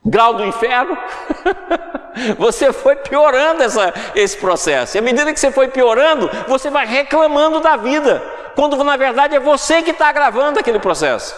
grau 0.05 0.35
do 0.35 0.45
inferno, 0.45 0.95
você 2.37 2.71
foi 2.71 2.95
piorando 2.97 3.63
essa, 3.63 3.93
esse 4.15 4.37
processo. 4.37 4.95
E 4.95 4.99
à 4.99 5.01
medida 5.01 5.33
que 5.33 5.39
você 5.39 5.51
foi 5.51 5.69
piorando, 5.69 6.29
você 6.47 6.69
vai 6.69 6.85
reclamando 6.85 7.59
da 7.59 7.75
vida, 7.77 8.21
quando 8.55 8.81
na 8.83 8.95
verdade 8.95 9.35
é 9.35 9.39
você 9.39 9.81
que 9.81 9.91
está 9.91 10.09
agravando 10.09 10.59
aquele 10.59 10.79
processo. 10.79 11.35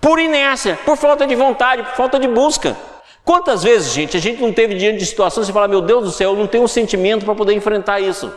Por 0.00 0.18
inércia, 0.18 0.78
por 0.84 0.96
falta 0.96 1.26
de 1.26 1.36
vontade, 1.36 1.82
por 1.84 1.94
falta 1.94 2.18
de 2.18 2.26
busca. 2.26 2.76
Quantas 3.24 3.62
vezes, 3.62 3.92
gente, 3.92 4.16
a 4.16 4.20
gente 4.20 4.40
não 4.40 4.52
teve 4.52 4.74
diante 4.74 4.98
de 4.98 5.06
situações 5.06 5.48
e 5.48 5.52
fala, 5.52 5.68
meu 5.68 5.82
Deus 5.82 6.04
do 6.04 6.10
céu, 6.10 6.30
eu 6.30 6.36
não 6.36 6.46
tenho 6.46 6.64
um 6.64 6.68
sentimento 6.68 7.24
para 7.24 7.34
poder 7.34 7.52
enfrentar 7.52 8.00
isso. 8.00 8.32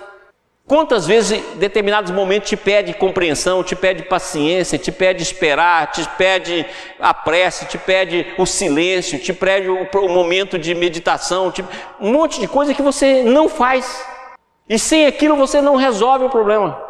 Quantas 0.72 1.06
vezes, 1.06 1.34
em 1.34 1.58
determinados 1.58 2.12
momentos, 2.12 2.48
te 2.48 2.56
pede 2.56 2.94
compreensão, 2.94 3.62
te 3.62 3.76
pede 3.76 4.04
paciência, 4.04 4.80
te 4.80 4.90
pede 4.90 5.22
esperar, 5.22 5.92
te 5.92 6.08
pede 6.18 6.66
a 6.98 7.14
prece, 7.14 7.66
te 7.66 7.78
pede 7.78 8.26
o 8.38 8.46
silêncio, 8.46 9.20
te 9.20 9.34
pede 9.34 9.68
o, 9.68 9.86
o 9.94 10.08
momento 10.08 10.58
de 10.58 10.74
meditação, 10.74 11.52
te, 11.52 11.62
um 12.00 12.14
monte 12.14 12.40
de 12.40 12.48
coisa 12.48 12.74
que 12.74 12.82
você 12.82 13.22
não 13.22 13.50
faz. 13.50 14.02
E 14.70 14.80
sem 14.80 15.06
aquilo 15.06 15.36
você 15.36 15.60
não 15.60 15.76
resolve 15.76 16.24
o 16.24 16.30
problema. 16.30 16.82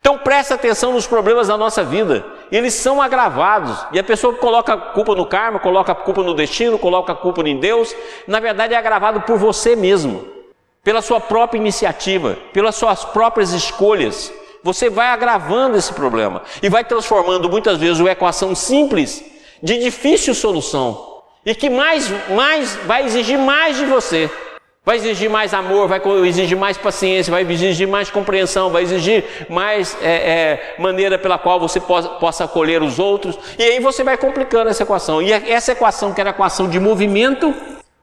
Então 0.00 0.18
presta 0.18 0.56
atenção 0.56 0.92
nos 0.92 1.06
problemas 1.06 1.48
da 1.48 1.56
nossa 1.56 1.82
vida. 1.82 2.26
Eles 2.52 2.74
são 2.74 3.00
agravados. 3.00 3.86
E 3.90 3.98
a 3.98 4.04
pessoa 4.04 4.34
coloca 4.34 4.74
a 4.74 4.76
culpa 4.76 5.14
no 5.14 5.24
karma, 5.24 5.58
coloca 5.58 5.92
a 5.92 5.94
culpa 5.94 6.22
no 6.22 6.34
destino, 6.34 6.78
coloca 6.78 7.14
a 7.14 7.16
culpa 7.16 7.40
em 7.40 7.58
Deus. 7.58 7.96
Na 8.28 8.38
verdade 8.38 8.74
é 8.74 8.76
agravado 8.76 9.22
por 9.22 9.38
você 9.38 9.74
mesmo 9.74 10.43
pela 10.84 11.00
sua 11.00 11.18
própria 11.18 11.58
iniciativa, 11.58 12.38
pelas 12.52 12.76
suas 12.76 13.04
próprias 13.06 13.52
escolhas. 13.52 14.30
Você 14.62 14.88
vai 14.88 15.08
agravando 15.08 15.76
esse 15.76 15.92
problema 15.92 16.42
e 16.62 16.68
vai 16.68 16.84
transformando 16.84 17.48
muitas 17.48 17.78
vezes 17.78 17.98
uma 17.98 18.10
equação 18.10 18.54
simples 18.54 19.24
de 19.62 19.78
difícil 19.78 20.34
solução 20.34 21.14
e 21.44 21.54
que 21.54 21.68
mais, 21.68 22.10
mais 22.30 22.76
vai 22.86 23.04
exigir 23.04 23.38
mais 23.38 23.76
de 23.76 23.84
você. 23.86 24.30
Vai 24.86 24.96
exigir 24.96 25.30
mais 25.30 25.54
amor, 25.54 25.88
vai 25.88 25.98
exigir 26.26 26.58
mais 26.58 26.76
paciência, 26.76 27.30
vai 27.30 27.40
exigir 27.50 27.88
mais 27.88 28.10
compreensão, 28.10 28.68
vai 28.68 28.82
exigir 28.82 29.24
mais 29.48 29.96
é, 30.02 30.12
é, 30.12 30.74
maneira 30.78 31.18
pela 31.18 31.38
qual 31.38 31.58
você 31.58 31.80
possa, 31.80 32.08
possa 32.10 32.44
acolher 32.44 32.82
os 32.82 32.98
outros. 32.98 33.38
E 33.58 33.62
aí 33.62 33.80
você 33.80 34.04
vai 34.04 34.18
complicando 34.18 34.68
essa 34.68 34.82
equação. 34.82 35.22
E 35.22 35.32
essa 35.32 35.72
equação, 35.72 36.12
que 36.12 36.20
era 36.20 36.30
a 36.30 36.32
equação 36.32 36.68
de 36.68 36.78
movimento, 36.78 37.54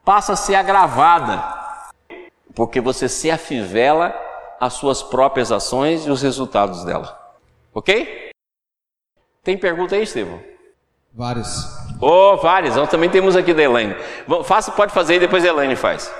passa 0.03 0.33
a 0.33 0.35
ser 0.35 0.55
agravada, 0.55 1.60
porque 2.55 2.79
você 2.81 3.07
se 3.07 3.29
afivela 3.31 4.13
às 4.59 4.73
suas 4.73 5.01
próprias 5.01 5.51
ações 5.51 6.05
e 6.05 6.09
os 6.09 6.21
resultados 6.21 6.83
dela. 6.85 7.19
Ok? 7.73 8.31
Tem 9.43 9.57
pergunta 9.57 9.95
aí, 9.95 10.03
Estevão? 10.03 10.39
Vários. 11.13 11.65
Oh, 11.99 12.37
vários. 12.37 12.75
Nós 12.75 12.89
também 12.89 13.09
temos 13.09 13.35
aqui 13.35 13.53
da 13.53 13.63
Elaine. 13.63 13.95
Faça, 14.43 14.71
pode 14.71 14.93
fazer 14.93 15.15
e 15.15 15.19
depois 15.19 15.43
a 15.43 15.47
Elaine 15.47 15.75
faz. 15.75 16.13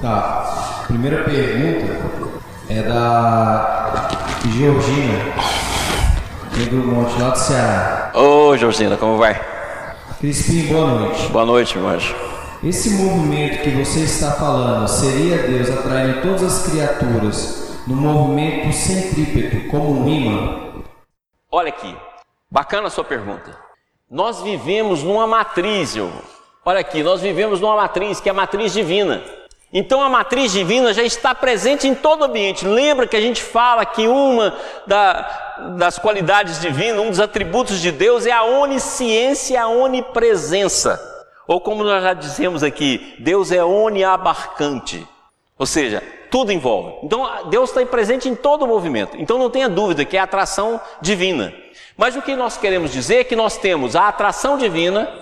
Tá. 0.00 0.84
Primeira 0.86 1.24
pergunta 1.24 2.40
é 2.68 2.82
da 2.82 4.08
Georgina, 4.56 5.18
do 6.70 6.76
Monte, 6.76 7.20
lá 7.20 7.30
do 7.30 7.38
Ceará. 7.38 8.12
Ô, 8.14 8.48
oh, 8.48 8.56
Georgina, 8.56 8.96
como 8.96 9.18
vai? 9.18 9.38
Crispim, 10.18 10.66
boa 10.68 10.86
noite. 10.86 11.26
Boa 11.28 11.44
noite, 11.44 11.78
meu 11.78 11.88
anjo. 11.88 12.29
Esse 12.62 12.90
movimento 12.90 13.62
que 13.62 13.70
você 13.70 14.00
está 14.00 14.32
falando 14.32 14.86
seria 14.86 15.38
Deus 15.38 15.70
atraindo 15.70 16.20
todas 16.20 16.42
as 16.42 16.66
criaturas 16.66 17.78
no 17.86 17.96
movimento 17.96 18.70
centrípeto, 18.74 19.70
como 19.70 20.02
um 20.02 20.06
imã? 20.06 20.82
Olha 21.50 21.70
aqui, 21.70 21.96
bacana 22.50 22.88
a 22.88 22.90
sua 22.90 23.02
pergunta. 23.02 23.56
Nós 24.10 24.42
vivemos 24.42 25.02
numa 25.02 25.26
matriz, 25.26 25.96
eu. 25.96 26.12
Olha 26.62 26.80
aqui, 26.80 27.02
nós 27.02 27.22
vivemos 27.22 27.62
numa 27.62 27.76
matriz 27.76 28.20
que 28.20 28.28
é 28.28 28.32
a 28.32 28.34
matriz 28.34 28.74
divina. 28.74 29.22
Então 29.72 30.02
a 30.02 30.10
matriz 30.10 30.52
divina 30.52 30.92
já 30.92 31.02
está 31.02 31.34
presente 31.34 31.88
em 31.88 31.94
todo 31.94 32.20
o 32.20 32.24
ambiente. 32.24 32.66
Lembra 32.66 33.06
que 33.06 33.16
a 33.16 33.22
gente 33.22 33.42
fala 33.42 33.86
que 33.86 34.06
uma 34.06 34.54
da, 34.86 35.70
das 35.78 35.98
qualidades 35.98 36.60
divinas, 36.60 37.00
um 37.00 37.08
dos 37.08 37.20
atributos 37.20 37.80
de 37.80 37.90
Deus 37.90 38.26
é 38.26 38.32
a 38.32 38.42
onisciência 38.42 39.62
a 39.62 39.68
onipresença. 39.68 41.09
Ou 41.50 41.60
como 41.60 41.82
nós 41.82 42.00
já 42.00 42.14
dizemos 42.14 42.62
aqui, 42.62 43.16
Deus 43.18 43.50
é 43.50 43.64
oniabarcante. 43.64 45.04
Ou 45.58 45.66
seja, 45.66 46.00
tudo 46.30 46.52
envolve. 46.52 47.00
Então 47.02 47.28
Deus 47.50 47.70
está 47.70 47.84
presente 47.84 48.28
em 48.28 48.36
todo 48.36 48.62
o 48.62 48.68
movimento. 48.68 49.16
Então 49.16 49.36
não 49.36 49.50
tenha 49.50 49.68
dúvida 49.68 50.04
que 50.04 50.16
é 50.16 50.20
atração 50.20 50.80
divina. 51.02 51.52
Mas 51.96 52.14
o 52.14 52.22
que 52.22 52.36
nós 52.36 52.56
queremos 52.56 52.92
dizer 52.92 53.16
é 53.16 53.24
que 53.24 53.34
nós 53.34 53.56
temos 53.56 53.96
a 53.96 54.06
atração 54.06 54.56
divina 54.56 55.12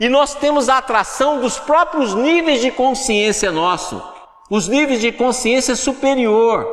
e 0.00 0.08
nós 0.08 0.34
temos 0.34 0.70
a 0.70 0.78
atração 0.78 1.38
dos 1.38 1.58
próprios 1.58 2.14
níveis 2.14 2.62
de 2.62 2.70
consciência 2.70 3.52
nosso, 3.52 4.02
os 4.48 4.68
níveis 4.68 5.02
de 5.02 5.12
consciência 5.12 5.76
superior. 5.76 6.66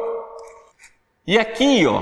E 1.28 1.38
aqui, 1.38 1.86
ó, 1.86 2.02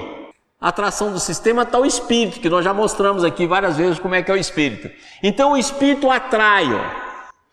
atração 0.70 1.12
do 1.12 1.20
sistema 1.20 1.64
está 1.64 1.78
o 1.78 1.86
espírito, 1.86 2.40
que 2.40 2.50
nós 2.50 2.64
já 2.64 2.74
mostramos 2.74 3.24
aqui 3.24 3.46
várias 3.46 3.76
vezes 3.76 4.00
como 4.00 4.16
é 4.16 4.24
que 4.24 4.32
é 4.32 4.34
o 4.34 4.38
espírito. 4.38 4.90
Então 5.22 5.52
o 5.52 5.58
espírito 5.58 6.10
atrai, 6.10 6.74
ó. 6.74 7.04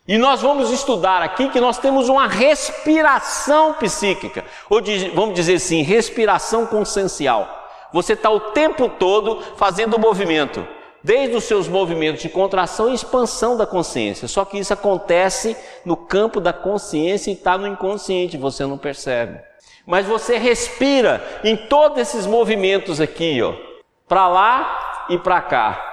E 0.07 0.17
nós 0.17 0.41
vamos 0.41 0.71
estudar 0.71 1.21
aqui 1.21 1.49
que 1.49 1.61
nós 1.61 1.77
temos 1.77 2.09
uma 2.09 2.27
respiração 2.27 3.75
psíquica, 3.75 4.45
ou 4.69 4.81
de, 4.81 5.09
vamos 5.11 5.35
dizer 5.35 5.55
assim, 5.55 5.83
respiração 5.83 6.67
consciencial. 6.67 7.49
Você 7.93 8.13
está 8.13 8.31
o 8.31 8.41
tempo 8.53 8.89
todo 8.89 9.41
fazendo 9.57 9.95
o 9.95 10.01
movimento 10.01 10.67
desde 11.03 11.35
os 11.35 11.45
seus 11.45 11.67
movimentos 11.67 12.23
de 12.23 12.29
contração 12.29 12.91
e 12.91 12.95
expansão 12.95 13.57
da 13.57 13.67
consciência. 13.67 14.29
Só 14.29 14.45
que 14.45 14.59
isso 14.59 14.73
acontece 14.73 15.57
no 15.85 15.97
campo 15.97 16.41
da 16.41 16.53
consciência 16.53 17.31
e 17.31 17.35
está 17.35 17.59
no 17.59 17.67
inconsciente, 17.67 18.37
você 18.37 18.65
não 18.67 18.79
percebe. 18.79 19.50
Mas 19.91 20.07
você 20.07 20.39
respira 20.39 21.21
em 21.43 21.57
todos 21.57 21.99
esses 21.99 22.25
movimentos 22.25 23.01
aqui, 23.01 23.43
ó, 23.43 23.55
para 24.07 24.29
lá 24.29 25.07
e 25.09 25.19
para 25.19 25.41
cá. 25.41 25.87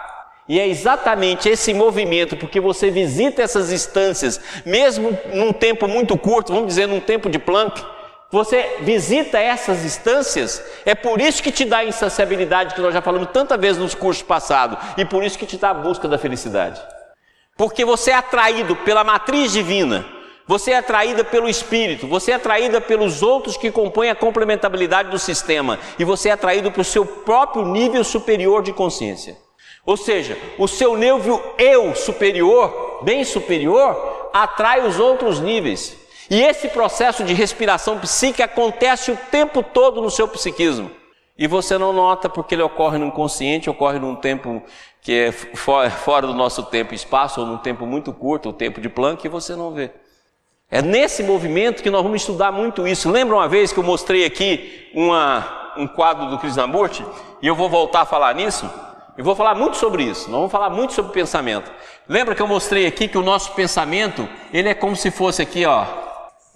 E 0.48 0.60
é 0.60 0.68
exatamente 0.68 1.50
esse 1.50 1.74
movimento, 1.74 2.38
porque 2.38 2.60
você 2.60 2.92
visita 2.92 3.42
essas 3.42 3.72
instâncias, 3.72 4.40
mesmo 4.64 5.18
num 5.34 5.52
tempo 5.52 5.88
muito 5.88 6.16
curto, 6.16 6.54
vamos 6.54 6.68
dizer 6.68 6.88
num 6.88 7.00
tempo 7.00 7.28
de 7.28 7.40
Planck, 7.40 7.84
você 8.32 8.78
visita 8.82 9.40
essas 9.40 9.84
instâncias, 9.84 10.64
é 10.86 10.94
por 10.94 11.20
isso 11.20 11.42
que 11.42 11.52
te 11.52 11.66
dá 11.66 11.80
a 11.80 11.86
insaciabilidade 11.86 12.76
que 12.76 12.82
nós 12.82 12.94
já 12.94 13.02
falamos 13.02 13.30
tantas 13.34 13.60
vezes 13.60 13.82
nos 13.82 13.96
cursos 13.96 14.22
passados, 14.22 14.78
e 14.96 15.06
por 15.06 15.24
isso 15.24 15.40
que 15.40 15.48
te 15.48 15.58
dá 15.58 15.72
a 15.72 15.74
busca 15.74 16.08
da 16.08 16.20
felicidade. 16.20 16.80
Porque 17.58 17.84
você 17.84 18.12
é 18.12 18.16
atraído 18.16 18.76
pela 18.76 19.04
matriz 19.04 19.52
divina, 19.52 20.06
você 20.48 20.72
é 20.72 20.78
atraída 20.78 21.24
pelo 21.26 21.50
espírito, 21.50 22.08
você 22.08 22.32
é 22.32 22.36
atraída 22.36 22.80
pelos 22.80 23.22
outros 23.22 23.58
que 23.58 23.70
compõem 23.70 24.10
a 24.10 24.16
complementabilidade 24.16 25.10
do 25.10 25.20
sistema, 25.20 25.78
e 26.00 26.06
você 26.06 26.30
é 26.30 26.32
atraído 26.32 26.72
para 26.72 26.82
o 26.82 26.86
seu 26.86 27.06
próprio 27.06 27.66
nível 27.66 28.04
superior 28.04 28.64
de 28.64 28.72
consciência. 28.72 29.38
Ou 29.86 29.98
seja, 29.98 30.38
o 30.58 30.68
seu 30.68 30.96
nível 30.98 31.42
eu 31.58 31.94
superior, 31.96 33.00
bem 33.04 33.24
superior, 33.24 34.30
atrai 34.34 34.86
os 34.86 35.00
outros 35.00 35.40
níveis. 35.40 35.98
E 36.30 36.42
esse 36.42 36.68
processo 36.70 37.24
de 37.24 37.34
respiração 37.34 38.00
psíquica 38.00 38.46
acontece 38.46 39.12
o 39.12 39.18
tempo 39.32 39.64
todo 39.64 40.02
no 40.02 40.12
seu 40.12 40.28
psiquismo. 40.28 40.92
E 41.38 41.48
você 41.48 41.78
não 41.78 41.94
nota 41.94 42.28
porque 42.28 42.56
ele 42.56 42.64
ocorre 42.64 42.98
no 42.98 43.06
inconsciente, 43.06 43.70
ocorre 43.70 44.00
num 44.00 44.16
tempo 44.16 44.62
que 45.02 45.14
é 45.14 45.32
fora 45.32 46.28
do 46.28 46.34
nosso 46.34 46.64
tempo 46.64 46.94
e 46.94 46.96
espaço, 46.96 47.40
ou 47.40 47.48
num 47.48 47.58
tempo 47.58 47.86
muito 47.86 48.12
curto, 48.12 48.50
o 48.50 48.54
tempo 48.54 48.82
de 48.82 48.90
Planck, 48.90 49.26
e 49.26 49.30
você 49.30 49.56
não 49.56 49.72
vê. 49.72 49.92
É 50.70 50.82
nesse 50.82 51.24
movimento 51.24 51.82
que 51.82 51.90
nós 51.90 52.04
vamos 52.04 52.22
estudar 52.22 52.52
muito 52.52 52.88
isso. 52.88 53.10
Lembra 53.10 53.36
uma 53.36 53.48
vez 53.48 53.72
que 53.72 53.80
eu 53.80 53.84
mostrei 53.84 54.26
aqui 54.26 54.90
uma, 54.94 55.74
um 55.78 55.88
quadro 55.88 56.30
do 56.30 56.38
Krishnamurti? 56.38 57.06
E 57.42 57.48
eu 57.48 57.56
vou 57.56 57.70
voltar 57.70 58.02
a 58.02 58.06
falar 58.06 58.36
nisso? 58.36 58.70
Eu 59.18 59.24
vou 59.24 59.36
falar 59.36 59.56
muito 59.56 59.78
sobre 59.78 60.04
isso. 60.04 60.30
Nós 60.30 60.38
vamos 60.38 60.52
falar 60.52 60.70
muito 60.70 60.94
sobre 60.94 61.14
pensamento. 61.14 61.72
Lembra 62.08 62.36
que 62.36 62.42
eu 62.42 62.48
mostrei 62.48 62.86
aqui 62.86 63.08
que 63.08 63.18
o 63.18 63.24
nosso 63.24 63.54
pensamento, 63.54 64.28
ele 64.54 64.70
é 64.70 64.74
como 64.74 64.96
se 64.96 65.10
fosse 65.10 65.42
aqui, 65.42 65.66
ó, 65.66 65.86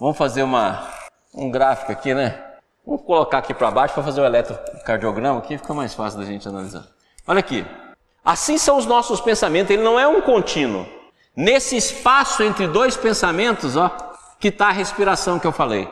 Vamos 0.01 0.17
fazer 0.17 0.41
uma, 0.41 0.83
um 1.31 1.51
gráfico 1.51 1.91
aqui, 1.91 2.11
né? 2.11 2.43
Vamos 2.83 3.03
colocar 3.03 3.37
aqui 3.37 3.53
para 3.53 3.69
baixo 3.69 3.93
para 3.93 4.01
fazer 4.01 4.19
o 4.19 4.25
eletrocardiograma 4.25 5.37
aqui, 5.37 5.59
fica 5.59 5.75
mais 5.75 5.93
fácil 5.93 6.17
da 6.17 6.25
gente 6.25 6.47
analisar. 6.47 6.87
Olha 7.27 7.39
aqui. 7.39 7.63
Assim 8.25 8.57
são 8.57 8.79
os 8.79 8.87
nossos 8.87 9.21
pensamentos, 9.21 9.69
ele 9.69 9.83
não 9.83 9.99
é 9.99 10.07
um 10.07 10.19
contínuo. 10.19 10.87
Nesse 11.35 11.77
espaço 11.77 12.43
entre 12.43 12.67
dois 12.67 12.97
pensamentos, 12.97 13.77
ó, 13.77 13.89
que 14.39 14.49
está 14.49 14.67
a 14.67 14.71
respiração 14.71 15.39
que 15.39 15.47
eu 15.47 15.51
falei. 15.51 15.87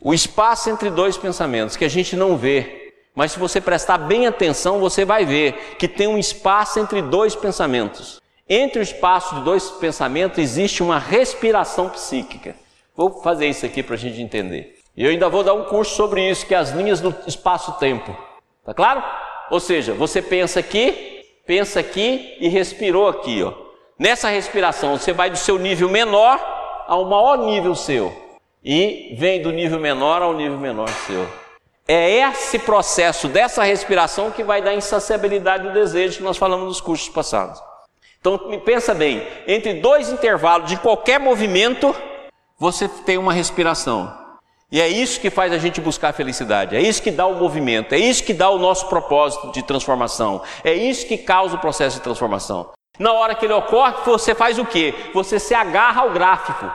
O 0.00 0.14
espaço 0.14 0.70
entre 0.70 0.90
dois 0.90 1.16
pensamentos 1.16 1.76
que 1.76 1.84
a 1.84 1.88
gente 1.88 2.14
não 2.14 2.36
vê, 2.36 2.92
mas 3.14 3.32
se 3.32 3.38
você 3.38 3.60
prestar 3.60 3.98
bem 3.98 4.28
atenção, 4.28 4.78
você 4.78 5.04
vai 5.04 5.24
ver 5.24 5.76
que 5.76 5.88
tem 5.88 6.06
um 6.06 6.18
espaço 6.18 6.78
entre 6.78 7.02
dois 7.02 7.34
pensamentos. 7.34 8.20
Entre 8.48 8.80
o 8.80 8.82
espaço 8.82 9.34
de 9.34 9.42
dois 9.42 9.70
pensamentos 9.70 10.38
existe 10.38 10.82
uma 10.82 10.98
respiração 10.98 11.88
psíquica. 11.88 12.54
Vou 12.96 13.22
fazer 13.22 13.48
isso 13.48 13.66
aqui 13.66 13.82
para 13.82 13.94
a 13.94 13.98
gente 13.98 14.22
entender. 14.22 14.78
E 14.96 15.04
eu 15.04 15.10
ainda 15.10 15.28
vou 15.28 15.42
dar 15.42 15.54
um 15.54 15.64
curso 15.64 15.96
sobre 15.96 16.30
isso, 16.30 16.46
que 16.46 16.54
é 16.54 16.58
as 16.58 16.70
linhas 16.70 17.00
do 17.00 17.14
espaço-tempo. 17.26 18.16
Tá 18.64 18.72
claro? 18.72 19.02
Ou 19.50 19.58
seja, 19.58 19.94
você 19.94 20.22
pensa 20.22 20.60
aqui, 20.60 21.24
pensa 21.44 21.80
aqui 21.80 22.36
e 22.38 22.48
respirou 22.48 23.08
aqui, 23.08 23.42
ó. 23.42 23.69
Nessa 24.00 24.30
respiração, 24.30 24.96
você 24.96 25.12
vai 25.12 25.28
do 25.28 25.36
seu 25.36 25.58
nível 25.58 25.86
menor 25.90 26.40
ao 26.86 27.04
maior 27.04 27.36
nível 27.36 27.74
seu. 27.74 28.10
E 28.64 29.14
vem 29.18 29.42
do 29.42 29.52
nível 29.52 29.78
menor 29.78 30.22
ao 30.22 30.32
nível 30.32 30.56
menor 30.56 30.88
seu. 31.06 31.28
É 31.86 32.10
esse 32.10 32.58
processo 32.58 33.28
dessa 33.28 33.62
respiração 33.62 34.30
que 34.30 34.42
vai 34.42 34.62
dar 34.62 34.72
insaciabilidade 34.72 35.64
do 35.64 35.74
desejo 35.74 36.16
que 36.16 36.22
nós 36.22 36.38
falamos 36.38 36.66
nos 36.66 36.80
cursos 36.80 37.10
passados. 37.10 37.60
Então, 38.18 38.38
pensa 38.64 38.94
bem, 38.94 39.22
entre 39.46 39.74
dois 39.74 40.08
intervalos 40.08 40.70
de 40.70 40.78
qualquer 40.78 41.20
movimento, 41.20 41.94
você 42.58 42.88
tem 42.88 43.18
uma 43.18 43.34
respiração. 43.34 44.10
E 44.72 44.80
é 44.80 44.88
isso 44.88 45.20
que 45.20 45.28
faz 45.28 45.52
a 45.52 45.58
gente 45.58 45.78
buscar 45.78 46.08
a 46.08 46.14
felicidade, 46.14 46.74
é 46.74 46.80
isso 46.80 47.02
que 47.02 47.10
dá 47.10 47.26
o 47.26 47.34
movimento, 47.34 47.94
é 47.94 47.98
isso 47.98 48.24
que 48.24 48.32
dá 48.32 48.48
o 48.48 48.58
nosso 48.58 48.88
propósito 48.88 49.52
de 49.52 49.62
transformação, 49.62 50.40
é 50.64 50.72
isso 50.72 51.06
que 51.06 51.18
causa 51.18 51.56
o 51.56 51.60
processo 51.60 51.98
de 51.98 52.02
transformação. 52.02 52.70
Na 53.00 53.14
hora 53.14 53.34
que 53.34 53.46
ele 53.46 53.54
ocorre, 53.54 53.94
você 54.04 54.34
faz 54.34 54.58
o 54.58 54.66
quê? 54.66 54.94
Você 55.14 55.38
se 55.38 55.54
agarra 55.54 56.02
ao 56.02 56.10
gráfico 56.10 56.70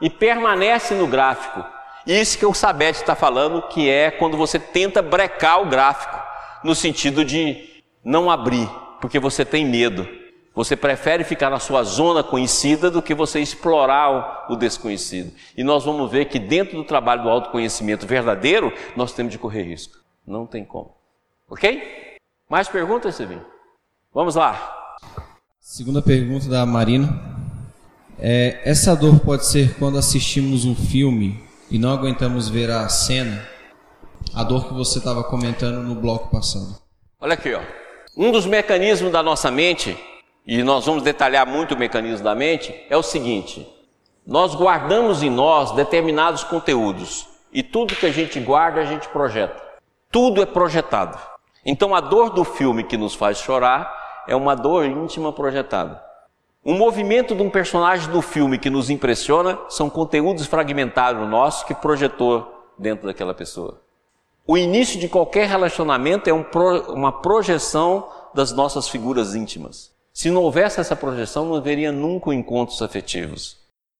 e 0.00 0.08
permanece 0.08 0.94
no 0.94 1.04
gráfico. 1.08 1.64
Isso 2.06 2.38
que 2.38 2.46
o 2.46 2.54
Sabete 2.54 3.00
está 3.00 3.16
falando, 3.16 3.60
que 3.62 3.90
é 3.90 4.12
quando 4.12 4.36
você 4.36 4.56
tenta 4.56 5.02
brecar 5.02 5.60
o 5.60 5.66
gráfico, 5.66 6.16
no 6.62 6.76
sentido 6.76 7.24
de 7.24 7.82
não 8.04 8.30
abrir, 8.30 8.70
porque 9.00 9.18
você 9.18 9.44
tem 9.44 9.66
medo. 9.66 10.08
Você 10.54 10.76
prefere 10.76 11.24
ficar 11.24 11.50
na 11.50 11.58
sua 11.58 11.82
zona 11.82 12.22
conhecida 12.22 12.88
do 12.88 13.02
que 13.02 13.12
você 13.12 13.40
explorar 13.40 14.46
o 14.48 14.54
desconhecido. 14.54 15.32
E 15.56 15.64
nós 15.64 15.84
vamos 15.84 16.08
ver 16.08 16.26
que 16.26 16.38
dentro 16.38 16.76
do 16.76 16.84
trabalho 16.84 17.24
do 17.24 17.28
autoconhecimento 17.28 18.06
verdadeiro, 18.06 18.72
nós 18.94 19.12
temos 19.12 19.32
de 19.32 19.40
correr 19.40 19.64
risco. 19.64 19.98
Não 20.24 20.46
tem 20.46 20.64
como. 20.64 20.94
Ok? 21.50 22.16
Mais 22.48 22.68
perguntas, 22.68 23.16
Silvinho? 23.16 23.44
Vamos 24.12 24.36
lá. 24.36 24.82
Segunda 25.66 26.02
pergunta 26.02 26.46
da 26.46 26.66
Marina. 26.66 27.08
É, 28.18 28.60
essa 28.66 28.94
dor 28.94 29.20
pode 29.20 29.46
ser 29.46 29.74
quando 29.78 29.96
assistimos 29.96 30.66
um 30.66 30.74
filme 30.74 31.42
e 31.70 31.78
não 31.78 31.90
aguentamos 31.90 32.50
ver 32.50 32.70
a 32.70 32.86
cena, 32.90 33.42
a 34.34 34.44
dor 34.44 34.68
que 34.68 34.74
você 34.74 34.98
estava 34.98 35.24
comentando 35.24 35.82
no 35.82 35.94
bloco 35.94 36.30
passado. 36.30 36.78
Olha 37.18 37.32
aqui, 37.32 37.54
ó. 37.54 37.62
Um 38.14 38.30
dos 38.30 38.44
mecanismos 38.44 39.10
da 39.10 39.22
nossa 39.22 39.50
mente, 39.50 39.96
e 40.46 40.62
nós 40.62 40.84
vamos 40.84 41.02
detalhar 41.02 41.46
muito 41.46 41.74
o 41.74 41.78
mecanismo 41.78 42.22
da 42.22 42.34
mente, 42.34 42.74
é 42.90 42.96
o 42.98 43.02
seguinte: 43.02 43.66
nós 44.26 44.54
guardamos 44.54 45.22
em 45.22 45.30
nós 45.30 45.72
determinados 45.72 46.44
conteúdos 46.44 47.26
e 47.50 47.62
tudo 47.62 47.96
que 47.96 48.04
a 48.04 48.12
gente 48.12 48.38
guarda 48.38 48.82
a 48.82 48.84
gente 48.84 49.08
projeta. 49.08 49.56
Tudo 50.12 50.42
é 50.42 50.46
projetado. 50.46 51.18
Então 51.64 51.94
a 51.94 52.00
dor 52.00 52.28
do 52.28 52.44
filme 52.44 52.84
que 52.84 52.98
nos 52.98 53.14
faz 53.14 53.38
chorar 53.38 54.03
é 54.26 54.34
uma 54.36 54.54
dor 54.54 54.84
íntima 54.84 55.32
projetada. 55.32 56.02
O 56.64 56.72
movimento 56.72 57.34
de 57.34 57.42
um 57.42 57.50
personagem 57.50 58.10
do 58.10 58.22
filme 58.22 58.58
que 58.58 58.70
nos 58.70 58.88
impressiona 58.88 59.58
são 59.68 59.90
conteúdos 59.90 60.46
fragmentados 60.46 61.28
nossos 61.28 61.64
que 61.64 61.74
projetou 61.74 62.72
dentro 62.78 63.06
daquela 63.06 63.34
pessoa. 63.34 63.80
O 64.46 64.56
início 64.56 64.98
de 64.98 65.08
qualquer 65.08 65.48
relacionamento 65.48 66.28
é 66.28 66.32
um 66.32 66.42
pro, 66.42 66.92
uma 66.92 67.12
projeção 67.12 68.08
das 68.34 68.52
nossas 68.52 68.88
figuras 68.88 69.34
íntimas. 69.34 69.92
Se 70.12 70.30
não 70.30 70.42
houvesse 70.42 70.80
essa 70.80 70.94
projeção, 70.94 71.44
não 71.44 71.56
haveria 71.56 71.90
nunca 71.90 72.34
encontros 72.34 72.80
afetivos. 72.80 73.58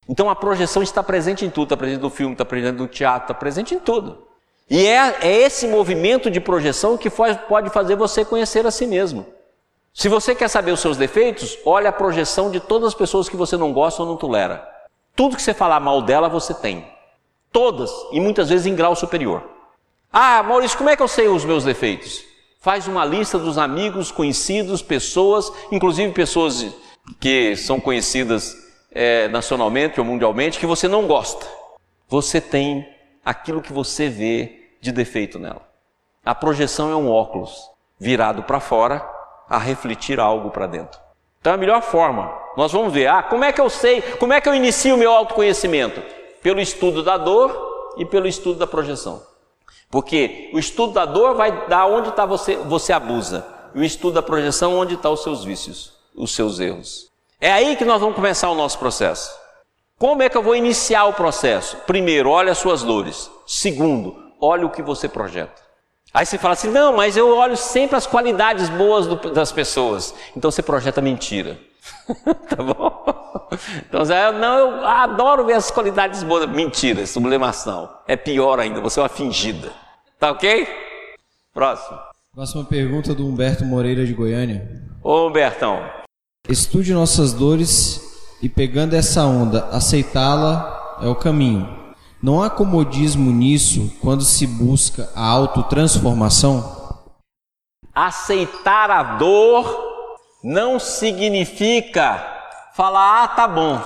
Então 0.09 0.29
a 0.31 0.37
projeção 0.37 0.83
está 0.83 1.03
presente 1.03 1.45
em 1.45 1.51
tudo, 1.51 1.65
está 1.65 1.77
presente 1.77 2.01
no 2.01 2.11
filme, 2.11 2.35
está 2.35 2.45
presente 2.45 2.77
no 2.77 2.87
teatro, 2.87 3.25
está 3.25 3.35
presente 3.35 3.75
em 3.75 3.79
tudo. 3.79 4.27
E 4.69 4.87
é, 4.87 5.17
é 5.23 5.33
esse 5.43 5.67
movimento 5.67 6.31
de 6.31 6.41
projeção 6.41 6.97
que 6.97 7.11
faz, 7.11 7.37
pode 7.49 7.71
fazer 7.71 7.97
você 7.97 8.25
conhecer 8.25 8.67
a 8.67 8.71
si 8.71 8.87
mesmo. 8.87 9.27
Se 9.95 10.09
você 10.09 10.35
quer 10.35 10.49
saber 10.49 10.73
os 10.73 10.81
seus 10.81 10.97
defeitos, 10.97 11.57
olha 11.65 11.89
a 11.89 11.93
projeção 11.93 12.51
de 12.51 12.59
todas 12.59 12.89
as 12.89 12.95
pessoas 12.95 13.29
que 13.29 13.37
você 13.37 13.57
não 13.57 13.73
gosta 13.73 14.03
ou 14.03 14.09
não 14.09 14.17
tolera. 14.17 14.69
Tudo 15.15 15.37
que 15.37 15.43
você 15.43 15.55
falar 15.55 15.79
mal 15.79 16.03
dela, 16.03 16.29
você 16.29 16.53
tem. 16.53 16.85
Todas, 17.53 17.93
e 18.11 18.19
muitas 18.19 18.49
vezes 18.49 18.67
em 18.67 18.75
grau 18.75 18.97
superior. 18.97 19.49
Ah, 20.13 20.43
Maurício, 20.43 20.77
como 20.77 20.91
é 20.91 20.97
que 20.97 21.03
eu 21.03 21.07
sei 21.07 21.29
os 21.29 21.45
meus 21.45 21.63
defeitos? 21.63 22.25
Faz 22.61 22.89
uma 22.89 23.05
lista 23.05 23.39
dos 23.39 23.57
amigos, 23.57 24.11
conhecidos, 24.11 24.83
pessoas, 24.83 25.53
inclusive 25.71 26.13
pessoas 26.13 26.67
que 27.21 27.55
são 27.55 27.79
conhecidas 27.79 28.57
é, 28.91 29.29
nacionalmente 29.29 30.01
ou 30.01 30.07
mundialmente, 30.07 30.59
que 30.59 30.67
você 30.67 30.89
não 30.89 31.07
gosta. 31.07 31.47
Você 32.09 32.41
tem 32.41 32.85
aquilo 33.25 33.63
que 33.63 33.73
você 33.73 34.09
vê 34.09 34.71
de 34.81 34.91
defeito 34.91 35.39
nela. 35.39 35.63
A 36.25 36.35
projeção 36.35 36.91
é 36.91 36.97
um 36.97 37.09
óculos 37.09 37.71
virado 38.01 38.43
para 38.43 38.59
fora 38.59 39.14
a 39.49 39.59
refletir 39.59 40.19
algo 40.19 40.51
para 40.51 40.67
dentro. 40.67 40.99
Então 41.41 41.53
a 41.53 41.57
melhor 41.57 41.83
forma, 41.83 42.33
nós 42.57 42.73
vamos 42.73 42.93
ver, 42.93 43.07
ah, 43.07 43.23
como 43.23 43.45
é 43.45 43.53
que 43.53 43.61
eu 43.61 43.69
sei, 43.69 44.01
como 44.01 44.33
é 44.33 44.41
que 44.41 44.49
eu 44.49 44.55
inicio 44.55 44.95
o 44.95 44.99
meu 44.99 45.13
autoconhecimento? 45.13 46.03
Pelo 46.43 46.61
estudo 46.61 47.03
da 47.03 47.17
dor 47.17 47.95
e 47.99 48.05
pelo 48.05 48.27
estudo 48.27 48.59
da 48.59 48.67
projeção. 48.67 49.23
Porque 49.91 50.51
o 50.53 50.59
estudo 50.59 50.93
da 50.93 51.05
dor 51.05 51.35
vai 51.35 51.69
dar 51.69 51.87
onde 51.87 52.09
está 52.09 52.27
você, 52.27 52.57
você 52.57 52.93
abusa. 52.93 53.47
E 53.75 53.79
o 53.81 53.85
estudo 53.85 54.15
da 54.15 54.23
projeção, 54.23 54.77
onde 54.77 54.95
estão 54.95 55.13
os 55.13 55.23
seus 55.23 55.45
vícios, 55.45 55.93
os 56.17 56.35
seus 56.35 56.61
erros. 56.61 57.11
É 57.41 57.53
aí 57.53 57.77
que 57.77 57.85
nós 57.85 58.01
vamos 58.01 58.17
começar 58.17 58.51
o 58.51 58.55
nosso 58.55 58.79
processo. 58.79 59.33
Como 59.99 60.23
é 60.23 60.29
que 60.29 60.37
eu 60.37 60.43
vou 60.43 60.57
iniciar 60.57 61.05
o 61.05 61.13
processo? 61.13 61.77
Primeiro, 61.87 62.31
olha 62.31 62.53
as 62.53 62.59
suas 62.59 62.83
dores. 62.83 63.31
Segundo, 63.47 64.17
olha 64.41 64.67
o 64.67 64.71
que 64.71 64.83
você 64.83 65.09
projeta. 65.09 65.64
Aí 66.15 66.25
você 66.25 66.39
fala 66.39 66.55
assim: 66.55 66.71
não, 66.71 66.97
mas 66.97 67.17
eu 67.17 67.37
olho 67.37 67.57
sempre 67.57 67.97
as 67.97 68.07
qualidades 68.07 68.69
boas 68.69 69.09
do, 69.09 69.17
das 69.33 69.51
pessoas. 69.51 70.15
Então 70.37 70.49
você 70.49 70.63
projeta 70.63 71.01
mentira. 71.01 71.59
tá 72.49 72.63
bom? 72.63 73.05
Então 73.89 74.05
você, 74.05 74.31
não, 74.33 74.59
eu 74.59 74.87
adoro 74.87 75.45
ver 75.45 75.55
as 75.55 75.73
qualidades 75.73 76.23
boas. 76.23 76.49
Mentira, 76.49 77.05
sublimação. 77.05 77.91
É 78.07 78.17
pior 78.17 78.61
ainda, 78.61 78.81
você 78.81 79.01
é 79.01 79.03
uma 79.03 79.09
fingida. 79.09 79.73
Tá 80.19 80.31
ok? 80.31 80.69
Próximo. 81.53 81.99
Próxima 82.33 82.65
pergunta 82.65 83.15
do 83.15 83.27
Humberto 83.27 83.65
Moreira 83.65 84.07
de 84.07 84.15
Goiânia. 84.15 84.83
Ô 85.03 85.27
Humbertão. 85.27 85.85
Estude 86.49 86.93
nossas 86.95 87.33
dores 87.33 88.01
e 88.41 88.49
pegando 88.49 88.95
essa 88.95 89.25
onda, 89.25 89.67
aceitá-la 89.71 90.99
é 91.03 91.09
o 91.09 91.15
caminho. 91.15 91.84
Não 92.25 92.43
há 92.43 92.49
comodismo 92.49 93.31
nisso 93.31 93.93
quando 94.01 94.25
se 94.25 94.47
busca 94.47 95.11
a 95.15 95.29
autotransformação? 95.29 97.05
Aceitar 97.95 98.91
a 98.91 99.03
dor 99.03 100.17
não 100.43 100.79
significa 100.79 102.27
falar, 102.75 103.25
ah, 103.25 103.29
tá 103.29 103.47
bom. 103.47 103.79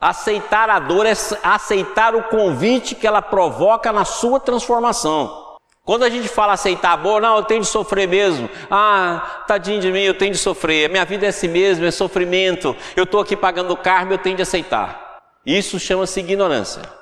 Aceitar 0.00 0.70
a 0.70 0.78
dor 0.78 1.04
é 1.04 1.14
aceitar 1.42 2.14
o 2.14 2.28
convite 2.28 2.94
que 2.94 3.08
ela 3.08 3.20
provoca 3.20 3.92
na 3.92 4.04
sua 4.04 4.38
transformação. 4.38 5.56
Quando 5.84 6.04
a 6.04 6.08
gente 6.08 6.28
fala 6.28 6.52
aceitar 6.52 6.92
a 6.92 6.96
dor, 6.96 7.20
não, 7.20 7.38
eu 7.38 7.42
tenho 7.42 7.62
de 7.62 7.66
sofrer 7.66 8.06
mesmo. 8.06 8.48
Ah, 8.70 9.42
tadinho 9.48 9.80
de 9.80 9.90
mim, 9.90 10.02
eu 10.02 10.16
tenho 10.16 10.30
de 10.30 10.38
sofrer. 10.38 10.88
Minha 10.88 11.04
vida 11.04 11.26
é 11.26 11.30
assim 11.30 11.48
mesmo, 11.48 11.84
é 11.84 11.90
sofrimento. 11.90 12.76
Eu 12.94 13.02
estou 13.02 13.20
aqui 13.20 13.36
pagando 13.36 13.72
o 13.72 13.76
karma, 13.76 14.12
eu 14.12 14.18
tenho 14.18 14.36
de 14.36 14.42
aceitar. 14.42 15.18
Isso 15.44 15.80
chama-se 15.80 16.20
ignorância. 16.20 16.97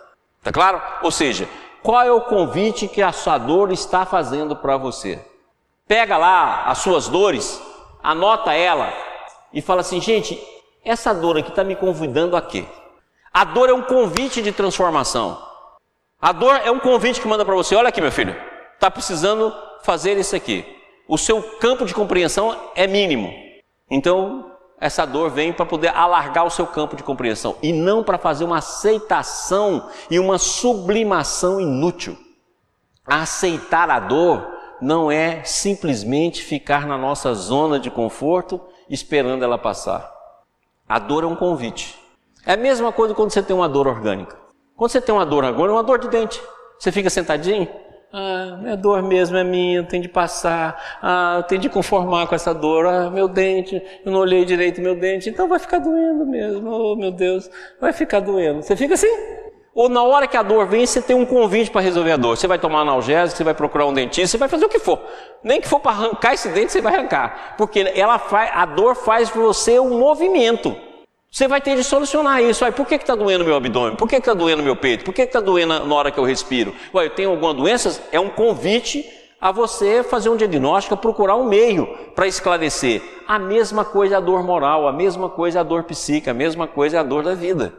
Tá 0.47 0.53
claro? 0.53 0.81
Ou 1.03 1.11
seja, 1.11 1.49
qual 1.83 2.03
é 2.03 2.13
o 2.13 2.21
convite 2.21 2.87
que 2.87 3.03
a 3.03 3.11
sua 3.11 3.37
dor 3.37 3.73
está 3.73 4.07
fazendo 4.07 4.55
para 4.55 4.77
você? 4.77 5.19
Pega 5.89 6.17
lá 6.17 6.67
as 6.67 6.79
suas 6.79 7.09
dores, 7.09 7.61
anota 8.01 8.53
ela 8.53 8.93
e 9.53 9.61
fala 9.61 9.81
assim, 9.81 10.01
gente, 10.01 10.41
essa 10.85 11.13
dor 11.13 11.37
aqui 11.37 11.49
está 11.49 11.65
me 11.65 11.75
convidando 11.75 12.37
a 12.37 12.43
quê? 12.43 12.65
A 13.35 13.43
dor 13.43 13.69
é 13.69 13.73
um 13.73 13.83
convite 13.83 14.41
de 14.41 14.53
transformação. 14.53 15.37
A 16.23 16.31
dor 16.31 16.61
é 16.65 16.71
um 16.71 16.79
convite 16.79 17.21
que 17.21 17.27
manda 17.27 17.45
para 17.45 17.57
você, 17.57 17.75
olha 17.75 17.89
aqui 17.89 18.01
meu 18.01 18.13
filho, 18.13 18.37
está 18.75 18.89
precisando 18.89 19.53
fazer 19.83 20.17
isso 20.17 20.37
aqui. 20.37 20.65
O 21.09 21.19
seu 21.19 21.43
campo 21.43 21.85
de 21.85 21.93
compreensão 21.93 22.57
é 22.77 22.87
mínimo. 22.87 23.35
Então, 23.91 24.49
essa 24.81 25.07
dor 25.07 25.31
vem 25.31 25.53
para 25.53 25.65
poder 25.65 25.89
alargar 25.89 26.45
o 26.45 26.51
seu 26.51 26.67
campo 26.67 26.97
de 26.97 27.03
compreensão 27.03 27.57
e 27.63 27.73
não 27.73 28.05
para 28.05 28.19
fazer 28.19 28.45
uma 28.45 28.59
aceitação 28.59 29.89
e 30.11 30.19
uma 30.19 30.39
sublimação 30.39 31.61
inútil. 31.61 32.17
Aceitar 33.07 33.89
a 33.89 33.99
dor 33.99 34.47
não 34.81 35.11
é 35.11 35.43
simplesmente 35.45 36.43
ficar 36.43 36.87
na 36.87 36.99
nossa 36.99 37.33
zona 37.33 37.79
de 37.79 37.91
conforto 37.91 38.61
esperando 38.89 39.43
ela 39.43 39.57
passar. 39.57 40.13
A 40.89 40.99
dor 40.99 41.25
é 41.25 41.27
um 41.27 41.37
convite. 41.37 41.99
É 42.45 42.53
a 42.53 42.57
mesma 42.57 42.93
coisa 42.93 43.15
quando 43.15 43.31
você 43.31 43.43
tem 43.43 43.57
uma 43.57 43.69
dor 43.69 43.87
orgânica. 43.87 44.37
Quando 44.77 44.91
você 44.91 45.01
tem 45.01 45.15
uma 45.15 45.25
dor 45.25 45.45
agora, 45.45 45.73
é 45.73 45.75
uma 45.75 45.83
dor 45.83 45.99
de 45.99 46.09
dente. 46.09 46.41
Você 46.79 46.93
fica 46.93 47.09
sentadinho, 47.09 47.67
ah, 48.13 48.59
minha 48.63 48.77
dor 48.77 49.03
mesmo 49.03 49.37
é 49.37 49.45
minha, 49.45 49.79
eu 49.79 49.85
tenho 49.85 50.03
de 50.03 50.09
passar. 50.09 50.99
Ah, 51.03 51.35
eu 51.39 51.43
tenho 51.43 51.61
de 51.61 51.69
conformar 51.69 52.27
com 52.27 52.35
essa 52.35 52.55
dor. 52.55 52.87
Ah, 52.87 53.11
meu 53.11 53.29
dente, 53.29 53.83
eu 54.05 54.13
não 54.13 54.21
olhei 54.21 54.45
direito 54.45 54.81
meu 54.81 54.95
dente, 54.95 55.29
então 55.29 55.49
vai 55.49 55.59
ficar 55.59 55.79
doendo 55.79 56.25
mesmo. 56.25 56.71
Oh, 56.71 56.97
meu 56.97 57.11
Deus, 57.11 57.51
vai 57.81 57.93
ficar 57.93 58.21
doendo. 58.21 58.63
Você 58.63 58.77
fica 58.77 58.95
assim? 58.95 59.11
Ou 59.75 59.91
na 59.91 60.03
hora 60.03 60.27
que 60.27 60.39
a 60.39 60.43
dor 60.43 60.67
vem, 60.67 60.87
você 60.87 61.03
tem 61.03 61.15
um 61.15 61.27
convite 61.27 61.71
para 61.71 61.83
resolver 61.83 62.13
a 62.13 62.17
dor. 62.17 62.35
Você 62.35 62.47
vai 62.47 62.59
tomar 62.59 62.81
analgésico, 62.81 63.37
você 63.37 63.45
vai 63.45 63.53
procurar 63.53 63.85
um 63.85 63.93
dentista, 63.93 64.29
você 64.29 64.39
vai 64.39 64.49
fazer 64.49 64.65
o 64.65 64.71
que 64.71 64.79
for. 64.79 64.99
Nem 65.45 65.61
que 65.61 65.69
for 65.69 65.81
para 65.81 65.91
arrancar 65.93 66.33
esse 66.33 66.49
dente, 66.49 66.73
você 66.73 66.81
vai 66.81 66.95
arrancar. 66.95 67.57
Porque 67.59 67.93
ela 67.95 68.19
faz, 68.19 68.51
a 68.55 68.65
dor 68.65 68.95
faz 68.95 69.29
para 69.29 69.43
você 69.43 69.79
um 69.79 69.99
movimento. 69.99 70.75
Você 71.37 71.47
vai 71.47 71.61
ter 71.61 71.77
de 71.77 71.85
solucionar 71.85 72.43
isso. 72.43 72.65
Por 72.73 72.87
que 72.87 72.95
está 72.95 73.15
doendo 73.15 73.45
meu 73.45 73.55
abdômen? 73.55 73.95
Por 73.95 74.09
que 74.09 74.17
está 74.17 74.33
doendo 74.33 74.63
meu 74.63 74.75
peito? 74.75 75.05
Por 75.05 75.13
que 75.13 75.21
está 75.21 75.39
doendo 75.39 75.85
na 75.85 75.95
hora 75.95 76.11
que 76.11 76.19
eu 76.19 76.25
respiro? 76.25 76.75
Ué, 76.95 77.05
eu 77.05 77.11
tenho 77.11 77.29
alguma 77.29 77.53
doença? 77.53 78.03
É 78.11 78.19
um 78.19 78.31
convite 78.31 79.07
a 79.39 79.53
você 79.53 80.03
fazer 80.03 80.31
um 80.31 80.37
diagnóstico, 80.39 80.97
procurar 80.97 81.37
um 81.37 81.45
meio 81.45 81.95
para 82.15 82.27
esclarecer. 82.27 83.03
A 83.29 83.39
mesma 83.39 83.85
coisa 83.85 84.15
é 84.15 84.17
a 84.17 84.21
dor 84.21 84.43
moral, 84.43 84.89
a 84.89 84.93
mesma 84.95 85.29
coisa 85.29 85.59
é 85.59 85.61
a 85.61 85.63
dor 85.63 85.83
psíquica, 85.83 86.31
a 86.31 86.35
mesma 86.35 86.67
coisa 86.67 86.97
é 86.97 87.01
a 87.01 87.03
dor 87.03 87.23
da 87.23 87.35
vida. 87.35 87.75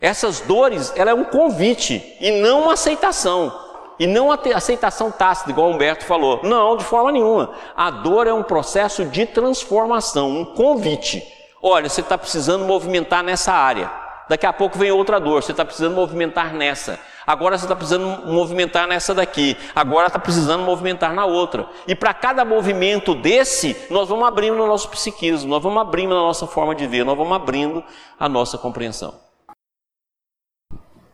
Essas 0.00 0.40
dores, 0.40 0.90
ela 0.96 1.10
é 1.10 1.14
um 1.14 1.24
convite 1.24 2.16
e 2.18 2.40
não 2.40 2.62
uma 2.62 2.72
aceitação. 2.72 3.52
E 3.98 4.06
não 4.06 4.32
a 4.32 4.38
aceitação 4.54 5.10
tácita, 5.10 5.50
igual 5.50 5.68
o 5.68 5.74
Humberto 5.74 6.06
falou. 6.06 6.40
Não, 6.42 6.74
de 6.74 6.84
forma 6.84 7.12
nenhuma. 7.12 7.52
A 7.76 7.90
dor 7.90 8.26
é 8.26 8.32
um 8.32 8.42
processo 8.42 9.04
de 9.04 9.26
transformação, 9.26 10.30
um 10.30 10.44
convite. 10.46 11.22
Olha, 11.66 11.88
você 11.88 12.02
está 12.02 12.18
precisando 12.18 12.66
movimentar 12.66 13.24
nessa 13.24 13.50
área. 13.50 13.90
Daqui 14.28 14.44
a 14.44 14.52
pouco 14.52 14.78
vem 14.78 14.90
outra 14.90 15.18
dor, 15.18 15.42
você 15.42 15.50
está 15.50 15.64
precisando 15.64 15.94
movimentar 15.94 16.52
nessa. 16.52 16.98
Agora 17.26 17.56
você 17.56 17.64
está 17.64 17.74
precisando 17.74 18.26
movimentar 18.26 18.86
nessa 18.86 19.14
daqui. 19.14 19.56
Agora 19.74 20.08
está 20.08 20.18
precisando 20.18 20.62
movimentar 20.62 21.14
na 21.14 21.24
outra. 21.24 21.66
E 21.88 21.94
para 21.94 22.12
cada 22.12 22.44
movimento 22.44 23.14
desse, 23.14 23.74
nós 23.88 24.10
vamos 24.10 24.28
abrindo 24.28 24.62
o 24.62 24.66
nosso 24.66 24.90
psiquismo, 24.90 25.48
nós 25.48 25.62
vamos 25.62 25.80
abrindo 25.80 26.12
a 26.12 26.18
nossa 26.18 26.46
forma 26.46 26.74
de 26.74 26.86
ver, 26.86 27.02
nós 27.02 27.16
vamos 27.16 27.34
abrindo 27.34 27.82
a 28.20 28.28
nossa 28.28 28.58
compreensão. 28.58 29.14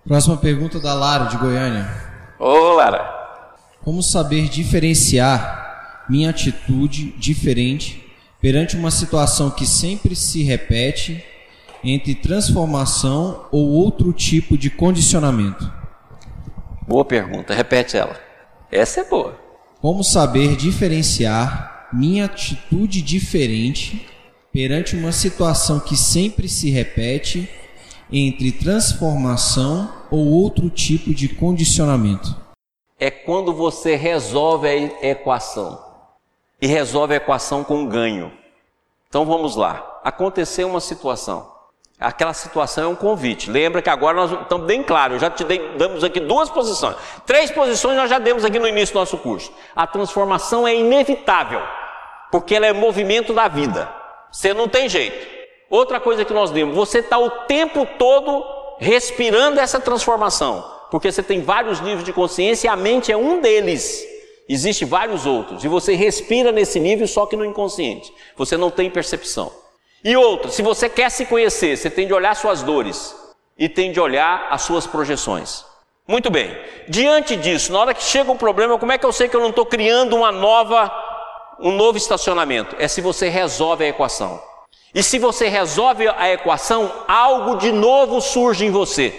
Próxima 0.05 0.37
pergunta 0.37 0.81
da 0.81 0.93
Lara, 0.95 1.27
de 1.27 1.37
Goiânia. 1.37 1.89
Ô, 2.41 2.73
Lara. 2.73 3.09
Como 3.85 4.03
saber 4.03 4.49
diferenciar 4.49 6.07
minha 6.09 6.31
atitude 6.31 7.13
diferente 7.13 8.10
perante 8.41 8.77
uma 8.77 8.91
situação 8.91 9.51
que 9.51 9.67
sempre 9.67 10.17
se 10.17 10.43
repete 10.43 11.23
entre 11.85 12.15
transformação 12.15 13.47
ou 13.51 13.69
outro 13.69 14.13
tipo 14.13 14.57
de 14.57 14.71
condicionamento? 14.71 15.71
Boa 16.87 17.05
pergunta, 17.05 17.55
repete 17.55 17.97
ela. 17.97 18.19
Essa 18.71 19.01
é 19.01 19.05
boa. 19.05 19.39
Como 19.81 20.03
saber 20.03 20.57
diferenciar 20.57 21.89
minha 21.93 22.27
atitude 22.27 23.03
diferente 23.03 24.07
perante 24.53 24.97
uma 24.97 25.13
situação 25.13 25.81
que 25.81 25.97
sempre 25.97 26.49
se 26.49 26.71
repete 26.71 27.49
entre 28.13 28.53
transformação 28.53 29.91
ou 30.11 30.27
outro 30.27 30.69
tipo 30.69 31.15
de 31.15 31.29
condicionamento? 31.29 32.37
É 32.99 33.11
quando 33.11 33.55
você 33.55 33.97
resolve 33.97 34.69
a 34.69 35.07
equação. 35.07 35.90
E 36.61 36.67
resolve 36.67 37.15
a 37.15 37.17
equação 37.17 37.65
com 37.65 37.87
ganho. 37.87 38.33
Então 39.09 39.25
vamos 39.25 39.57
lá. 39.57 40.01
Aconteceu 40.05 40.69
uma 40.69 40.81
situação. 40.81 41.61
Aquela 42.01 42.33
situação 42.33 42.85
é 42.85 42.89
um 42.89 42.95
convite. 42.95 43.51
Lembra 43.51 43.83
que 43.83 43.91
agora 43.91 44.17
nós 44.17 44.33
estamos 44.33 44.67
bem 44.67 44.83
claros, 44.83 45.21
já 45.21 45.29
te 45.29 45.45
dei, 45.45 45.77
damos 45.77 46.03
aqui 46.03 46.19
duas 46.19 46.49
posições. 46.49 46.97
Três 47.27 47.51
posições 47.51 47.95
nós 47.95 48.09
já 48.09 48.19
demos 48.19 48.43
aqui 48.43 48.59
no 48.59 48.67
início 48.67 48.95
do 48.95 49.01
nosso 49.01 49.19
curso. 49.19 49.53
A 49.77 49.87
transformação 49.87 50.67
é 50.67 50.75
inevitável, 50.75 51.61
porque 52.31 52.55
ela 52.55 52.67
é 52.67 52.73
movimento 52.73 53.35
da 53.35 53.49
vida. 53.49 53.87
Você 54.33 54.55
não 54.55 54.67
tem 54.67 54.89
jeito. 54.89 55.29
Outra 55.69 56.01
coisa 56.01 56.25
que 56.25 56.33
nós 56.33 56.51
demos, 56.51 56.75
você 56.75 57.01
está 57.01 57.19
o 57.19 57.31
tempo 57.45 57.87
todo 57.99 58.45
respirando 58.79 59.61
essa 59.61 59.79
transformação, 59.79 60.65
porque 60.91 61.13
você 61.13 61.23
tem 61.23 61.43
vários 61.43 61.81
níveis 61.81 62.03
de 62.03 62.15
consciência 62.15 62.67
e 62.67 62.71
a 62.71 62.77
mente 62.77 63.13
é 63.13 63.17
um 63.17 63.43
deles. 63.43 64.03
Existem 64.53 64.89
vários 64.89 65.27
outros, 65.27 65.63
e 65.63 65.69
você 65.69 65.95
respira 65.95 66.51
nesse 66.51 66.81
nível 66.81 67.07
só 67.07 67.25
que 67.25 67.37
no 67.37 67.45
inconsciente. 67.45 68.13
Você 68.37 68.57
não 68.57 68.69
tem 68.69 68.91
percepção. 68.91 69.53
E 70.03 70.17
outra, 70.17 70.51
se 70.51 70.61
você 70.61 70.89
quer 70.89 71.09
se 71.09 71.25
conhecer, 71.25 71.77
você 71.77 71.89
tem 71.89 72.05
de 72.05 72.13
olhar 72.13 72.35
suas 72.35 72.61
dores 72.61 73.15
e 73.57 73.69
tem 73.69 73.93
de 73.93 74.01
olhar 74.01 74.49
as 74.51 74.63
suas 74.63 74.89
projeções. 74.89 75.65
Muito 76.09 76.31
bem. 76.31 76.51
Diante 76.89 77.37
disso, 77.37 77.73
na 77.73 77.79
hora 77.79 77.95
que 77.95 78.03
chega 78.03 78.33
um 78.33 78.37
problema, 78.37 78.77
como 78.77 78.91
é 78.91 78.99
que 78.99 79.07
eu 79.07 79.13
sei 79.13 79.29
que 79.29 79.37
eu 79.37 79.41
não 79.41 79.51
estou 79.51 79.65
criando 79.65 80.17
uma 80.17 80.33
nova, 80.33 80.93
um 81.61 81.71
novo 81.71 81.97
estacionamento? 81.97 82.75
É 82.77 82.89
se 82.89 83.01
você 83.01 83.29
resolve 83.29 83.85
a 83.85 83.89
equação. 83.89 84.43
E 84.93 85.01
se 85.01 85.21
você 85.21 85.47
resolve 85.47 86.09
a 86.09 86.29
equação, 86.29 86.91
algo 87.07 87.55
de 87.55 87.71
novo 87.71 88.21
surge 88.21 88.67
em 88.67 88.71
você. 88.73 89.15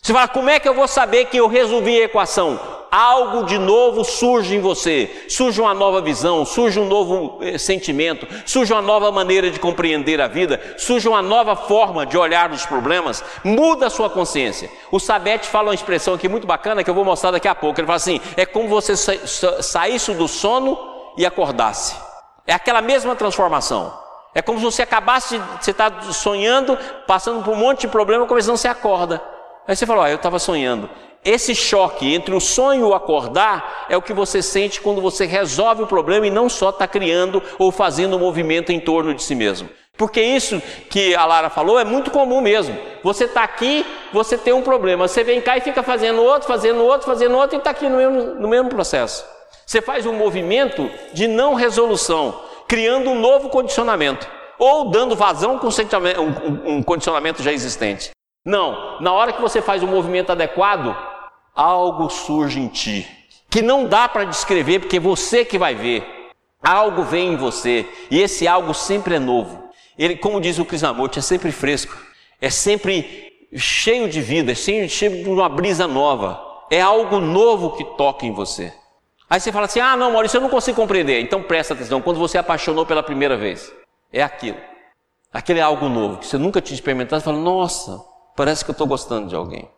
Você 0.00 0.14
fala, 0.14 0.28
como 0.28 0.48
é 0.48 0.58
que 0.58 0.66
eu 0.66 0.72
vou 0.72 0.88
saber 0.88 1.26
que 1.26 1.36
eu 1.36 1.46
resolvi 1.46 2.00
a 2.00 2.04
equação? 2.04 2.81
Algo 2.92 3.44
de 3.46 3.58
novo 3.58 4.04
surge 4.04 4.54
em 4.54 4.60
você, 4.60 5.24
surge 5.26 5.58
uma 5.58 5.72
nova 5.72 6.02
visão, 6.02 6.44
surge 6.44 6.78
um 6.78 6.84
novo 6.84 7.38
eh, 7.40 7.56
sentimento, 7.56 8.28
surge 8.44 8.70
uma 8.70 8.82
nova 8.82 9.10
maneira 9.10 9.50
de 9.50 9.58
compreender 9.58 10.20
a 10.20 10.28
vida, 10.28 10.60
surge 10.76 11.08
uma 11.08 11.22
nova 11.22 11.56
forma 11.56 12.04
de 12.04 12.18
olhar 12.18 12.50
os 12.50 12.66
problemas, 12.66 13.24
muda 13.42 13.86
a 13.86 13.90
sua 13.90 14.10
consciência. 14.10 14.70
O 14.90 15.00
Sabete 15.00 15.48
fala 15.48 15.68
uma 15.68 15.74
expressão 15.74 16.12
aqui 16.12 16.28
muito 16.28 16.46
bacana 16.46 16.84
que 16.84 16.90
eu 16.90 16.94
vou 16.94 17.04
mostrar 17.04 17.30
daqui 17.30 17.48
a 17.48 17.54
pouco. 17.54 17.80
Ele 17.80 17.86
fala 17.86 17.96
assim: 17.96 18.20
é 18.36 18.44
como 18.44 18.68
você 18.68 18.94
sa 18.94 19.26
sa 19.26 19.62
saísse 19.62 20.12
do 20.12 20.28
sono 20.28 20.78
e 21.16 21.24
acordasse. 21.24 21.96
É 22.46 22.52
aquela 22.52 22.82
mesma 22.82 23.16
transformação. 23.16 24.02
É 24.34 24.42
como 24.42 24.58
se 24.58 24.64
você 24.64 24.82
acabasse 24.82 25.38
de. 25.38 25.64
Você 25.64 25.70
está 25.70 25.90
sonhando, 26.12 26.78
passando 27.06 27.42
por 27.42 27.54
um 27.54 27.56
monte 27.56 27.82
de 27.82 27.88
problema, 27.88 28.26
começando 28.26 28.56
você 28.56 28.68
acorda. 28.68 29.22
Aí 29.66 29.76
você 29.76 29.86
fala, 29.86 30.06
ah, 30.06 30.10
eu 30.10 30.16
estava 30.16 30.38
sonhando. 30.38 30.90
Esse 31.24 31.54
choque 31.54 32.12
entre 32.12 32.34
o 32.34 32.40
sonho 32.40 32.80
e 32.80 32.84
o 32.84 32.94
acordar 32.94 33.86
é 33.88 33.96
o 33.96 34.02
que 34.02 34.12
você 34.12 34.42
sente 34.42 34.80
quando 34.80 35.00
você 35.00 35.24
resolve 35.24 35.84
o 35.84 35.86
problema 35.86 36.26
e 36.26 36.30
não 36.30 36.48
só 36.48 36.70
está 36.70 36.88
criando 36.88 37.40
ou 37.58 37.70
fazendo 37.70 38.16
um 38.16 38.20
movimento 38.20 38.72
em 38.72 38.80
torno 38.80 39.14
de 39.14 39.22
si 39.22 39.36
mesmo. 39.36 39.68
Porque 39.96 40.20
isso 40.20 40.60
que 40.90 41.14
a 41.14 41.24
Lara 41.24 41.48
falou 41.48 41.78
é 41.78 41.84
muito 41.84 42.10
comum 42.10 42.40
mesmo. 42.40 42.76
Você 43.04 43.26
está 43.26 43.44
aqui, 43.44 43.86
você 44.12 44.36
tem 44.36 44.52
um 44.52 44.62
problema, 44.62 45.06
você 45.06 45.22
vem 45.22 45.40
cá 45.40 45.56
e 45.56 45.60
fica 45.60 45.82
fazendo 45.82 46.22
outro, 46.22 46.48
fazendo 46.48 46.82
outro, 46.82 47.06
fazendo 47.06 47.36
outro 47.36 47.56
e 47.56 47.58
está 47.58 47.70
aqui 47.70 47.88
no 47.88 47.98
mesmo, 47.98 48.34
no 48.34 48.48
mesmo 48.48 48.68
processo. 48.68 49.24
Você 49.64 49.80
faz 49.80 50.04
um 50.06 50.14
movimento 50.14 50.90
de 51.12 51.28
não 51.28 51.54
resolução, 51.54 52.40
criando 52.66 53.10
um 53.10 53.20
novo 53.20 53.48
condicionamento 53.48 54.26
ou 54.58 54.90
dando 54.90 55.14
vazão 55.14 55.56
com 55.58 55.68
um, 56.66 56.82
condicionamento 56.82 57.42
já 57.42 57.52
existente. 57.52 58.10
Não, 58.44 59.00
na 59.00 59.12
hora 59.12 59.32
que 59.32 59.40
você 59.40 59.62
faz 59.62 59.82
o 59.82 59.86
um 59.86 59.90
movimento 59.90 60.30
adequado, 60.30 60.96
algo 61.54 62.08
surge 62.08 62.60
em 62.60 62.68
ti, 62.68 63.06
que 63.50 63.62
não 63.62 63.86
dá 63.86 64.08
para 64.08 64.24
descrever, 64.24 64.80
porque 64.80 64.98
você 64.98 65.44
que 65.44 65.58
vai 65.58 65.74
ver. 65.74 66.20
Algo 66.62 67.02
vem 67.02 67.32
em 67.32 67.36
você, 67.36 67.86
e 68.10 68.20
esse 68.20 68.46
algo 68.46 68.72
sempre 68.72 69.16
é 69.16 69.18
novo. 69.18 69.68
Ele, 69.98 70.16
como 70.16 70.40
diz 70.40 70.58
o 70.58 70.64
Krishnamurti, 70.64 71.18
é 71.18 71.22
sempre 71.22 71.50
fresco, 71.50 71.96
é 72.40 72.48
sempre 72.48 73.32
cheio 73.54 74.08
de 74.08 74.20
vida, 74.20 74.52
é 74.52 74.54
sempre 74.54 74.88
cheio 74.88 75.24
de 75.24 75.28
uma 75.28 75.48
brisa 75.48 75.86
nova. 75.86 76.40
É 76.70 76.80
algo 76.80 77.18
novo 77.18 77.76
que 77.76 77.84
toca 77.96 78.24
em 78.24 78.32
você. 78.32 78.72
Aí 79.28 79.40
você 79.40 79.50
fala 79.50 79.66
assim: 79.66 79.80
ah, 79.80 79.96
não, 79.96 80.12
Maurício, 80.12 80.38
eu 80.38 80.40
não 80.40 80.48
consigo 80.48 80.76
compreender. 80.76 81.20
Então 81.20 81.42
presta 81.42 81.74
atenção, 81.74 82.00
quando 82.00 82.18
você 82.18 82.38
apaixonou 82.38 82.86
pela 82.86 83.02
primeira 83.02 83.36
vez, 83.36 83.72
é 84.12 84.22
aquilo. 84.22 84.58
Aquele 85.32 85.58
é 85.58 85.62
algo 85.62 85.88
novo, 85.88 86.18
que 86.18 86.26
você 86.26 86.38
nunca 86.38 86.60
tinha 86.60 86.74
experimentado, 86.74 87.20
você 87.20 87.24
fala: 87.24 87.38
nossa, 87.38 88.00
parece 88.36 88.64
que 88.64 88.70
eu 88.70 88.74
estou 88.74 88.86
gostando 88.86 89.28
de 89.28 89.34
alguém. 89.34 89.68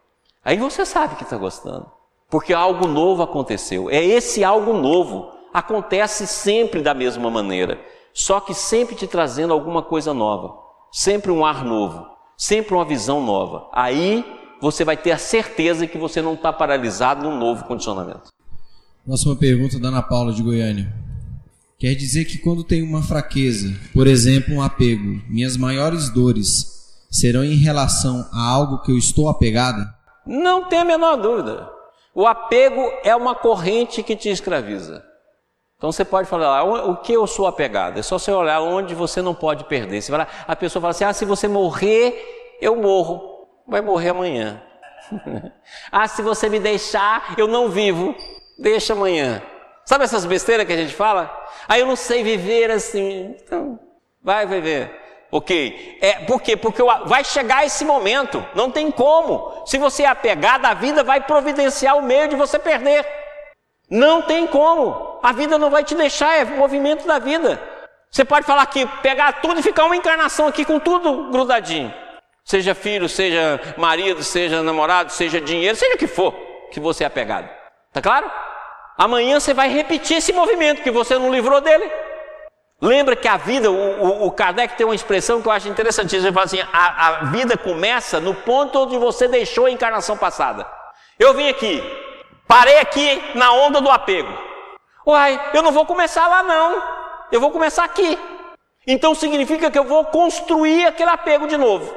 Aí 0.45 0.59
você 0.59 0.84
sabe 0.84 1.16
que 1.16 1.22
está 1.22 1.38
gostando, 1.38 1.86
porque 2.28 2.53
algo 2.53 2.86
novo 2.86 3.22
aconteceu. 3.22 3.88
É 3.88 4.05
esse 4.05 4.45
algo 4.45 4.74
novo. 4.74 5.32
Acontece 5.53 6.26
sempre 6.26 6.82
da 6.82 6.92
mesma 6.92 7.30
maneira, 7.30 7.80
só 8.12 8.40
que 8.40 8.53
sempre 8.53 8.97
te 8.97 9.07
trazendo 9.07 9.53
alguma 9.53 9.82
coisa 9.82 10.12
nova, 10.12 10.53
sempre 10.92 11.30
um 11.30 11.47
ar 11.47 11.64
novo, 11.64 12.05
sempre 12.36 12.74
uma 12.74 12.84
visão 12.84 13.24
nova. 13.24 13.68
Aí 13.72 14.24
você 14.61 14.84
vai 14.84 14.97
ter 14.97 15.12
a 15.12 15.18
certeza 15.18 15.86
que 15.86 15.97
você 15.97 16.20
não 16.20 16.34
está 16.34 16.53
paralisado 16.53 17.22
num 17.22 17.38
novo 17.38 17.64
condicionamento. 17.64 18.32
Próxima 19.07 19.36
pergunta 19.36 19.78
da 19.78 19.88
Ana 19.88 20.03
Paula 20.03 20.32
de 20.32 20.42
Goiânia. 20.42 20.92
Quer 21.78 21.95
dizer 21.95 22.24
que 22.24 22.38
quando 22.38 22.64
tenho 22.64 22.86
uma 22.86 23.03
fraqueza, 23.03 23.72
por 23.92 24.07
exemplo, 24.07 24.55
um 24.55 24.62
apego, 24.62 25.22
minhas 25.28 25.57
maiores 25.57 26.09
dores 26.09 26.66
serão 27.11 27.45
em 27.45 27.57
relação 27.57 28.26
a 28.32 28.42
algo 28.42 28.82
que 28.82 28.90
eu 28.90 28.99
estou 28.99 29.28
apegada? 29.28 29.95
Não 30.26 30.64
tem 30.64 30.80
a 30.80 30.84
menor 30.84 31.16
dúvida. 31.16 31.70
O 32.14 32.26
apego 32.26 32.92
é 33.02 33.14
uma 33.14 33.34
corrente 33.34 34.02
que 34.02 34.14
te 34.14 34.30
escraviza. 34.30 35.04
Então 35.76 35.90
você 35.90 36.04
pode 36.04 36.28
falar, 36.28 36.60
ah, 36.60 36.64
o 36.64 36.96
que 36.96 37.12
eu 37.12 37.26
sou 37.26 37.46
apegado? 37.46 37.98
É 37.98 38.02
só 38.02 38.18
você 38.18 38.30
olhar 38.30 38.60
onde 38.60 38.94
você 38.94 39.20
não 39.20 39.34
pode 39.34 39.64
perder. 39.64 40.00
Você 40.00 40.10
vai 40.10 40.26
a 40.46 40.56
pessoa 40.56 40.80
fala 40.80 40.92
assim: 40.92 41.04
ah, 41.04 41.12
se 41.12 41.24
você 41.24 41.48
morrer, 41.48 42.56
eu 42.60 42.76
morro. 42.76 43.48
Vai 43.66 43.80
morrer 43.80 44.10
amanhã. 44.10 44.62
ah, 45.90 46.06
se 46.06 46.22
você 46.22 46.48
me 46.48 46.58
deixar, 46.58 47.34
eu 47.36 47.46
não 47.46 47.68
vivo. 47.68 48.14
Deixa 48.58 48.92
amanhã. 48.92 49.42
Sabe 49.84 50.04
essas 50.04 50.24
besteiras 50.24 50.66
que 50.66 50.72
a 50.72 50.76
gente 50.76 50.94
fala? 50.94 51.30
Ah, 51.68 51.78
eu 51.78 51.86
não 51.86 51.96
sei 51.96 52.22
viver 52.22 52.70
assim. 52.70 53.36
Então, 53.42 53.78
vai 54.22 54.46
viver. 54.46 55.03
Ok? 55.35 55.99
É, 56.01 56.12
por 56.26 56.41
quê? 56.41 56.57
Porque 56.57 56.80
vai 57.07 57.24
chegar 57.24 57.66
esse 57.66 57.85
momento, 57.85 58.47
não 58.55 58.70
tem 58.70 58.89
como. 58.89 59.64
Se 59.66 59.76
você 59.78 60.05
é 60.05 60.07
apegado, 60.07 60.64
a 60.64 60.74
vida 60.74 61.03
vai 61.03 61.20
providenciar 61.22 61.99
o 61.99 62.03
meio 62.03 62.28
de 62.28 62.37
você 62.37 62.57
perder. 62.57 63.05
Não 63.91 64.22
tem 64.22 64.47
como. 64.47 65.18
A 65.20 65.32
vida 65.32 65.59
não 65.59 65.70
vai 65.70 65.82
te 65.82 65.97
deixar, 65.97 66.39
é 66.39 66.45
o 66.45 66.57
movimento 66.57 67.05
da 67.05 67.18
vida. 67.18 67.61
Você 68.09 68.24
pode 68.24 68.47
falar 68.47 68.64
que 68.66 68.87
pegar 69.03 69.41
tudo 69.43 69.59
e 69.59 69.62
ficar 69.64 69.87
uma 69.87 69.97
encarnação 69.97 70.47
aqui 70.47 70.64
com 70.64 70.78
tudo 70.78 71.32
grudadinho. 71.32 71.93
Seja 72.45 72.72
filho, 72.72 73.09
seja 73.09 73.61
marido, 73.76 74.22
seja 74.22 74.62
namorado, 74.62 75.11
seja 75.11 75.41
dinheiro, 75.41 75.76
seja 75.76 75.97
o 75.97 75.99
que 75.99 76.07
for 76.07 76.32
que 76.70 76.78
você 76.78 77.03
é 77.03 77.09
apegado. 77.09 77.51
Tá 77.93 78.01
claro? 78.01 78.30
Amanhã 78.97 79.41
você 79.41 79.53
vai 79.53 79.68
repetir 79.68 80.18
esse 80.18 80.32
movimento 80.32 80.80
que 80.80 80.93
você 80.93 81.18
não 81.18 81.32
livrou 81.32 81.61
dele. 81.61 81.91
Lembra 82.85 83.16
que 83.16 83.26
a 83.26 83.39
vida, 83.39 83.70
o, 83.70 83.74
o, 83.74 84.26
o, 84.26 84.30
Kardec 84.30 84.76
tem 84.76 84.85
uma 84.85 84.95
expressão 84.95 85.41
que 85.41 85.49
eu 85.49 85.53
acho 85.53 85.66
interessantíssima, 85.66 86.26
ele 86.26 86.35
fala 86.35 86.45
assim, 86.45 86.61
a, 86.70 87.07
a 87.07 87.12
vida 87.24 87.57
começa 87.57 88.20
no 88.20 88.35
ponto 88.35 88.78
onde 88.78 88.99
você 88.99 89.26
deixou 89.26 89.64
a 89.64 89.70
encarnação 89.70 90.18
passada. 90.18 90.66
Eu 91.18 91.32
vim 91.32 91.49
aqui, 91.49 91.82
parei 92.47 92.78
aqui 92.80 93.22
na 93.35 93.55
onda 93.55 93.80
do 93.80 93.91
apego. 93.91 94.30
Uai, 95.07 95.41
eu 95.55 95.62
não 95.62 95.72
vou 95.72 95.87
começar 95.87 96.28
lá 96.28 96.43
não, 96.43 96.82
eu 97.32 97.41
vou 97.41 97.51
começar 97.51 97.85
aqui. 97.85 98.18
Então 98.87 99.14
significa 99.14 99.70
que 99.70 99.78
eu 99.78 99.85
vou 99.85 100.05
construir 100.05 100.85
aquele 100.85 101.09
apego 101.09 101.47
de 101.47 101.57
novo. 101.57 101.91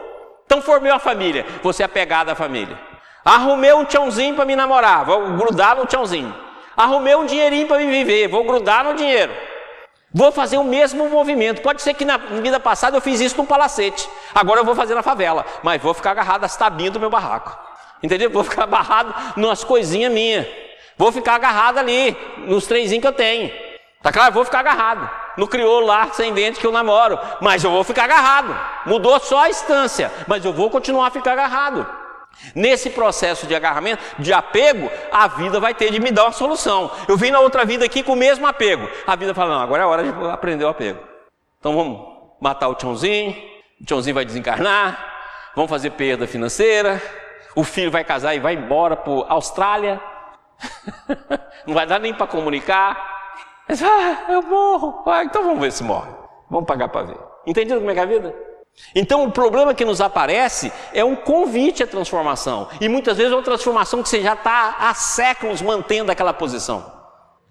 Então 0.45 0.61
formei 0.61 0.89
uma 0.89 0.99
família, 0.99 1.45
vou 1.61 1.73
ser 1.73 1.83
apegado 1.83 2.29
à 2.29 2.35
família. 2.35 2.79
Arrumei 3.25 3.73
um 3.73 3.83
tchãozinho 3.83 4.35
para 4.35 4.45
me 4.45 4.55
namorar, 4.55 5.03
vou 5.03 5.33
grudar 5.33 5.75
no 5.75 5.85
tchãozinho. 5.85 6.33
Arrumei 6.77 7.13
um 7.13 7.25
dinheirinho 7.25 7.67
para 7.67 7.79
me 7.79 7.87
viver, 7.87 8.29
vou 8.29 8.45
grudar 8.45 8.85
no 8.85 8.93
dinheiro. 8.93 9.56
Vou 10.13 10.31
fazer 10.31 10.57
o 10.57 10.63
mesmo 10.63 11.09
movimento. 11.09 11.61
Pode 11.61 11.81
ser 11.81 11.93
que 11.93 12.05
na 12.05 12.17
vida 12.17 12.59
passada 12.59 12.97
eu 12.97 13.01
fiz 13.01 13.19
isso 13.19 13.37
no 13.37 13.45
palacete. 13.45 14.09
Agora 14.33 14.61
eu 14.61 14.65
vou 14.65 14.75
fazer 14.75 14.95
na 14.95 15.03
favela. 15.03 15.45
Mas 15.61 15.81
vou 15.81 15.93
ficar 15.93 16.11
agarrado 16.11 16.43
às 16.43 16.55
tabinhas 16.55 16.93
do 16.93 16.99
meu 16.99 17.09
barraco. 17.09 17.57
Entendeu? 18.01 18.29
Vou 18.29 18.43
ficar 18.43 18.63
agarrado 18.65 19.13
nas 19.35 19.63
coisinhas 19.63 20.11
minhas. 20.11 20.47
Vou 20.97 21.11
ficar 21.11 21.35
agarrado 21.35 21.77
ali, 21.77 22.17
nos 22.47 22.65
trenzinhos 22.65 23.01
que 23.01 23.07
eu 23.07 23.13
tenho. 23.13 23.51
Tá 24.01 24.11
claro? 24.11 24.33
Vou 24.33 24.45
ficar 24.45 24.59
agarrado. 24.59 25.09
no 25.37 25.47
crioulo 25.47 25.85
lá 25.85 26.09
sem 26.13 26.33
dente 26.33 26.59
que 26.59 26.65
eu 26.65 26.71
namoro, 26.71 27.19
mas 27.41 27.63
eu 27.63 27.69
vou 27.69 27.83
ficar 27.83 28.05
agarrado. 28.05 28.57
Mudou 28.85 29.19
só 29.19 29.43
a 29.43 29.49
instância, 29.49 30.11
mas 30.25 30.43
eu 30.43 30.53
vou 30.53 30.69
continuar 30.69 31.07
a 31.07 31.11
ficar 31.11 31.33
agarrado. 31.33 31.85
Nesse 32.53 32.89
processo 32.89 33.47
de 33.47 33.55
agarramento, 33.55 34.03
de 34.19 34.31
apego, 34.31 34.89
a 35.11 35.27
vida 35.27 35.59
vai 35.59 35.73
ter 35.73 35.91
de 35.91 35.99
me 35.99 36.11
dar 36.11 36.25
uma 36.25 36.31
solução. 36.31 36.91
Eu 37.07 37.17
vim 37.17 37.31
na 37.31 37.39
outra 37.39 37.65
vida 37.65 37.85
aqui 37.85 38.03
com 38.03 38.13
o 38.13 38.15
mesmo 38.15 38.45
apego. 38.47 38.87
A 39.05 39.15
vida 39.15 39.33
fala: 39.33 39.55
não, 39.55 39.61
agora 39.61 39.83
é 39.83 39.85
hora 39.85 40.03
de 40.03 40.29
aprender 40.29 40.65
o 40.65 40.69
apego. 40.69 40.99
Então 41.59 41.75
vamos 41.75 42.17
matar 42.39 42.69
o 42.69 42.75
tchãozinho, 42.75 43.35
o 43.81 43.85
tchãozinho 43.85 44.15
vai 44.15 44.25
desencarnar, 44.25 45.51
vamos 45.55 45.69
fazer 45.69 45.91
perda 45.91 46.27
financeira, 46.27 47.01
o 47.55 47.63
filho 47.63 47.91
vai 47.91 48.03
casar 48.03 48.35
e 48.35 48.39
vai 48.39 48.53
embora 48.53 48.95
para 48.95 49.13
Austrália, 49.29 49.99
não 51.65 51.73
vai 51.73 51.85
dar 51.85 51.99
nem 51.99 52.13
para 52.13 52.27
comunicar. 52.27 53.17
Mas, 53.67 53.83
ah, 53.83 54.25
eu 54.29 54.41
morro. 54.43 55.03
Ah, 55.05 55.23
então 55.23 55.43
vamos 55.43 55.59
ver 55.59 55.71
se 55.71 55.83
morre. 55.83 56.09
Vamos 56.49 56.65
pagar 56.65 56.87
para 56.87 57.07
ver. 57.07 57.17
Entendido 57.45 57.79
como 57.79 57.91
é 57.91 57.93
que 57.93 57.99
é 57.99 58.03
a 58.03 58.05
vida? 58.05 58.46
Então 58.93 59.23
o 59.23 59.31
problema 59.31 59.73
que 59.73 59.85
nos 59.85 60.01
aparece 60.01 60.71
é 60.93 61.03
um 61.03 61.15
convite 61.15 61.83
à 61.83 61.87
transformação. 61.87 62.67
E 62.79 62.87
muitas 62.87 63.17
vezes 63.17 63.31
é 63.31 63.35
uma 63.35 63.43
transformação 63.43 64.01
que 64.01 64.09
você 64.09 64.21
já 64.21 64.33
está 64.33 64.77
há 64.79 64.93
séculos 64.93 65.61
mantendo 65.61 66.11
aquela 66.11 66.33
posição. 66.33 66.91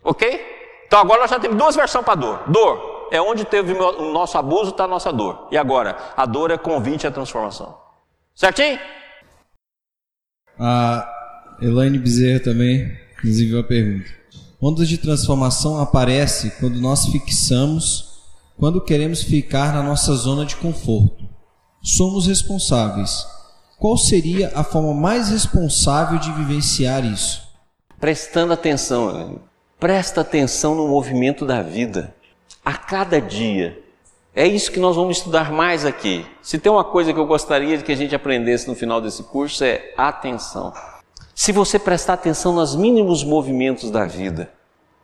Ok? 0.02 0.40
Então 0.86 1.00
agora 1.00 1.22
nós 1.22 1.30
já 1.30 1.38
temos 1.38 1.56
duas 1.56 1.74
versões 1.74 2.04
para 2.04 2.14
dor. 2.14 2.44
Dor 2.48 3.08
é 3.10 3.20
onde 3.20 3.44
teve 3.44 3.72
o 3.72 4.12
nosso 4.12 4.38
abuso, 4.38 4.70
está 4.70 4.84
a 4.84 4.88
nossa 4.88 5.12
dor. 5.12 5.48
E 5.50 5.56
agora, 5.56 5.96
a 6.16 6.26
dor 6.26 6.50
é 6.50 6.58
convite 6.58 7.06
à 7.06 7.10
transformação. 7.10 7.76
Certinho? 8.34 8.78
A 10.58 11.08
Elaine 11.60 11.98
Bezerra 11.98 12.40
também 12.40 12.96
nos 13.22 13.38
enviou 13.40 13.60
a 13.60 13.64
pergunta. 13.64 14.10
Ondas 14.60 14.88
de 14.88 14.98
transformação 14.98 15.80
aparece 15.80 16.50
quando 16.58 16.80
nós 16.80 17.06
fixamos 17.06 18.05
quando 18.59 18.80
queremos 18.80 19.22
ficar 19.22 19.72
na 19.72 19.82
nossa 19.82 20.14
zona 20.14 20.46
de 20.46 20.57
conforto. 20.57 21.24
Somos 21.82 22.26
responsáveis. 22.26 23.26
Qual 23.78 23.96
seria 23.96 24.50
a 24.54 24.64
forma 24.64 24.94
mais 24.94 25.28
responsável 25.28 26.18
de 26.18 26.32
vivenciar 26.32 27.04
isso? 27.04 27.46
Prestando 28.00 28.52
atenção, 28.52 29.40
presta 29.78 30.22
atenção 30.22 30.74
no 30.74 30.88
movimento 30.88 31.44
da 31.44 31.62
vida. 31.62 32.14
A 32.64 32.74
cada 32.74 33.20
dia. 33.20 33.82
É 34.34 34.46
isso 34.46 34.72
que 34.72 34.80
nós 34.80 34.96
vamos 34.96 35.18
estudar 35.18 35.52
mais 35.52 35.84
aqui. 35.84 36.26
Se 36.42 36.59
tem 36.59 36.72
uma 36.72 36.84
coisa 36.84 37.12
que 37.12 37.18
eu 37.18 37.26
gostaria 37.26 37.78
de 37.78 37.84
que 37.84 37.92
a 37.92 37.96
gente 37.96 38.14
aprendesse 38.14 38.66
no 38.66 38.74
final 38.74 39.00
desse 39.00 39.22
curso 39.22 39.64
é 39.64 39.94
atenção. 39.96 40.72
Se 41.34 41.52
você 41.52 41.78
prestar 41.78 42.14
atenção 42.14 42.54
nos 42.54 42.74
mínimos 42.74 43.22
movimentos 43.22 43.90
da 43.90 44.04
vida, 44.07 44.50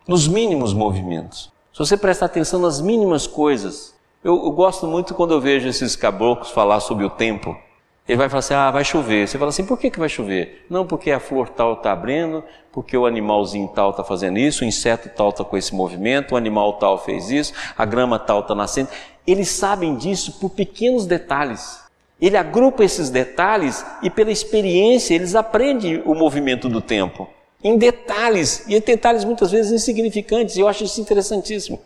nos 0.07 0.27
mínimos 0.27 0.73
movimentos, 0.73 1.52
se 1.73 1.79
você 1.79 1.97
prestar 1.97 2.27
atenção 2.27 2.59
nas 2.59 2.79
mínimas 2.79 3.25
coisas, 3.25 3.95
eu, 4.23 4.35
eu, 4.45 4.51
gosto 4.51 4.85
muito 4.85 5.15
quando 5.15 5.33
eu 5.33 5.41
vejo 5.41 5.67
esses 5.67 5.95
caboclos 5.95 6.51
falar 6.51 6.79
sobre 6.79 7.03
o 7.03 7.09
tempo. 7.09 7.57
Ele 8.07 8.15
vai 8.15 8.29
falar 8.29 8.39
assim: 8.39 8.53
ah, 8.53 8.69
vai 8.69 8.83
chover. 8.83 9.27
Você 9.27 9.39
fala 9.39 9.49
assim: 9.49 9.65
por 9.65 9.79
que, 9.79 9.89
que 9.89 9.97
vai 9.97 10.07
chover? 10.07 10.67
Não, 10.69 10.85
porque 10.85 11.09
a 11.09 11.19
flor 11.19 11.49
tal 11.49 11.73
está 11.73 11.91
abrindo, 11.91 12.43
porque 12.71 12.95
o 12.95 13.07
animalzinho 13.07 13.67
tal 13.69 13.89
está 13.89 14.03
fazendo 14.03 14.37
isso, 14.37 14.63
o 14.63 14.67
inseto 14.67 15.09
tal 15.09 15.29
está 15.29 15.43
com 15.43 15.57
esse 15.57 15.73
movimento, 15.73 16.33
o 16.33 16.37
animal 16.37 16.73
tal 16.73 16.99
fez 16.99 17.31
isso, 17.31 17.53
a 17.75 17.85
grama 17.85 18.19
tal 18.19 18.41
está 18.41 18.53
nascendo. 18.53 18.89
Eles 19.25 19.49
sabem 19.49 19.95
disso 19.95 20.33
por 20.39 20.51
pequenos 20.51 21.07
detalhes. 21.07 21.81
Ele 22.21 22.37
agrupa 22.37 22.83
esses 22.83 23.09
detalhes 23.09 23.83
e, 24.03 24.11
pela 24.11 24.31
experiência, 24.31 25.15
eles 25.15 25.33
aprendem 25.33 26.03
o 26.05 26.13
movimento 26.13 26.69
do 26.69 26.81
tempo 26.81 27.27
em 27.63 27.77
detalhes, 27.77 28.65
e 28.67 28.79
detalhes 28.79 29.23
muitas 29.23 29.51
vezes 29.51 29.71
insignificantes, 29.71 30.57
e 30.57 30.59
eu 30.59 30.67
acho 30.67 30.83
isso 30.83 30.99
interessantíssimo. 30.99 31.79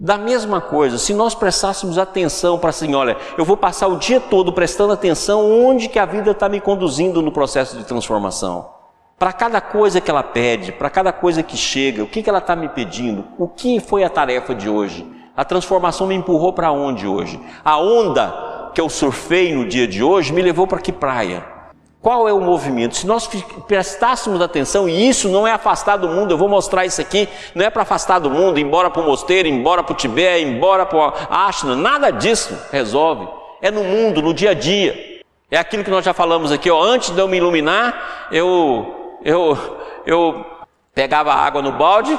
Da 0.00 0.16
mesma 0.16 0.60
coisa, 0.60 0.96
se 0.96 1.12
nós 1.12 1.34
prestássemos 1.34 1.98
atenção 1.98 2.56
para 2.56 2.70
assim, 2.70 2.94
olha, 2.94 3.16
eu 3.36 3.44
vou 3.44 3.56
passar 3.56 3.88
o 3.88 3.98
dia 3.98 4.20
todo 4.20 4.52
prestando 4.52 4.92
atenção 4.92 5.50
onde 5.50 5.88
que 5.88 5.98
a 5.98 6.06
vida 6.06 6.30
está 6.30 6.48
me 6.48 6.60
conduzindo 6.60 7.20
no 7.20 7.32
processo 7.32 7.76
de 7.76 7.84
transformação. 7.84 8.70
Para 9.18 9.32
cada 9.32 9.60
coisa 9.60 10.00
que 10.00 10.08
ela 10.08 10.22
pede, 10.22 10.70
para 10.70 10.88
cada 10.88 11.12
coisa 11.12 11.42
que 11.42 11.56
chega, 11.56 12.04
o 12.04 12.06
que, 12.06 12.22
que 12.22 12.30
ela 12.30 12.38
está 12.38 12.54
me 12.54 12.68
pedindo, 12.68 13.24
o 13.36 13.48
que 13.48 13.80
foi 13.80 14.04
a 14.04 14.08
tarefa 14.08 14.54
de 14.54 14.68
hoje, 14.68 15.04
a 15.36 15.44
transformação 15.44 16.06
me 16.06 16.14
empurrou 16.14 16.52
para 16.52 16.70
onde 16.70 17.04
hoje, 17.04 17.40
a 17.64 17.76
onda 17.76 18.70
que 18.72 18.80
eu 18.80 18.88
surfei 18.88 19.52
no 19.52 19.66
dia 19.66 19.88
de 19.88 20.04
hoje 20.04 20.32
me 20.32 20.40
levou 20.40 20.68
para 20.68 20.78
que 20.78 20.92
praia. 20.92 21.57
Qual 22.00 22.28
é 22.28 22.32
o 22.32 22.40
movimento? 22.40 22.96
Se 22.96 23.06
nós 23.06 23.28
prestássemos 23.66 24.40
atenção, 24.40 24.88
e 24.88 25.08
isso 25.08 25.28
não 25.28 25.46
é 25.46 25.52
afastar 25.52 25.96
do 25.96 26.08
mundo, 26.08 26.32
eu 26.32 26.38
vou 26.38 26.48
mostrar 26.48 26.86
isso 26.86 27.00
aqui, 27.00 27.28
não 27.54 27.64
é 27.64 27.70
para 27.70 27.82
afastar 27.82 28.20
do 28.20 28.30
mundo, 28.30 28.60
embora 28.60 28.88
para 28.88 29.02
o 29.02 29.04
mosteiro, 29.04 29.48
embora 29.48 29.82
para 29.82 29.92
o 29.92 29.96
Tibete, 29.96 30.44
embora 30.44 30.86
para 30.86 30.98
o 30.98 31.12
Ashna, 31.28 31.74
nada 31.74 32.10
disso 32.10 32.56
resolve. 32.70 33.26
É 33.60 33.70
no 33.70 33.82
mundo, 33.82 34.22
no 34.22 34.32
dia 34.32 34.50
a 34.50 34.54
dia. 34.54 35.22
É 35.50 35.58
aquilo 35.58 35.82
que 35.82 35.90
nós 35.90 36.04
já 36.04 36.14
falamos 36.14 36.52
aqui, 36.52 36.70
ó, 36.70 36.80
antes 36.80 37.10
de 37.10 37.18
eu 37.18 37.26
me 37.26 37.36
iluminar, 37.36 38.28
eu, 38.30 39.18
eu, 39.24 39.58
eu 40.06 40.46
pegava 40.94 41.32
água 41.32 41.60
no 41.60 41.72
balde 41.72 42.16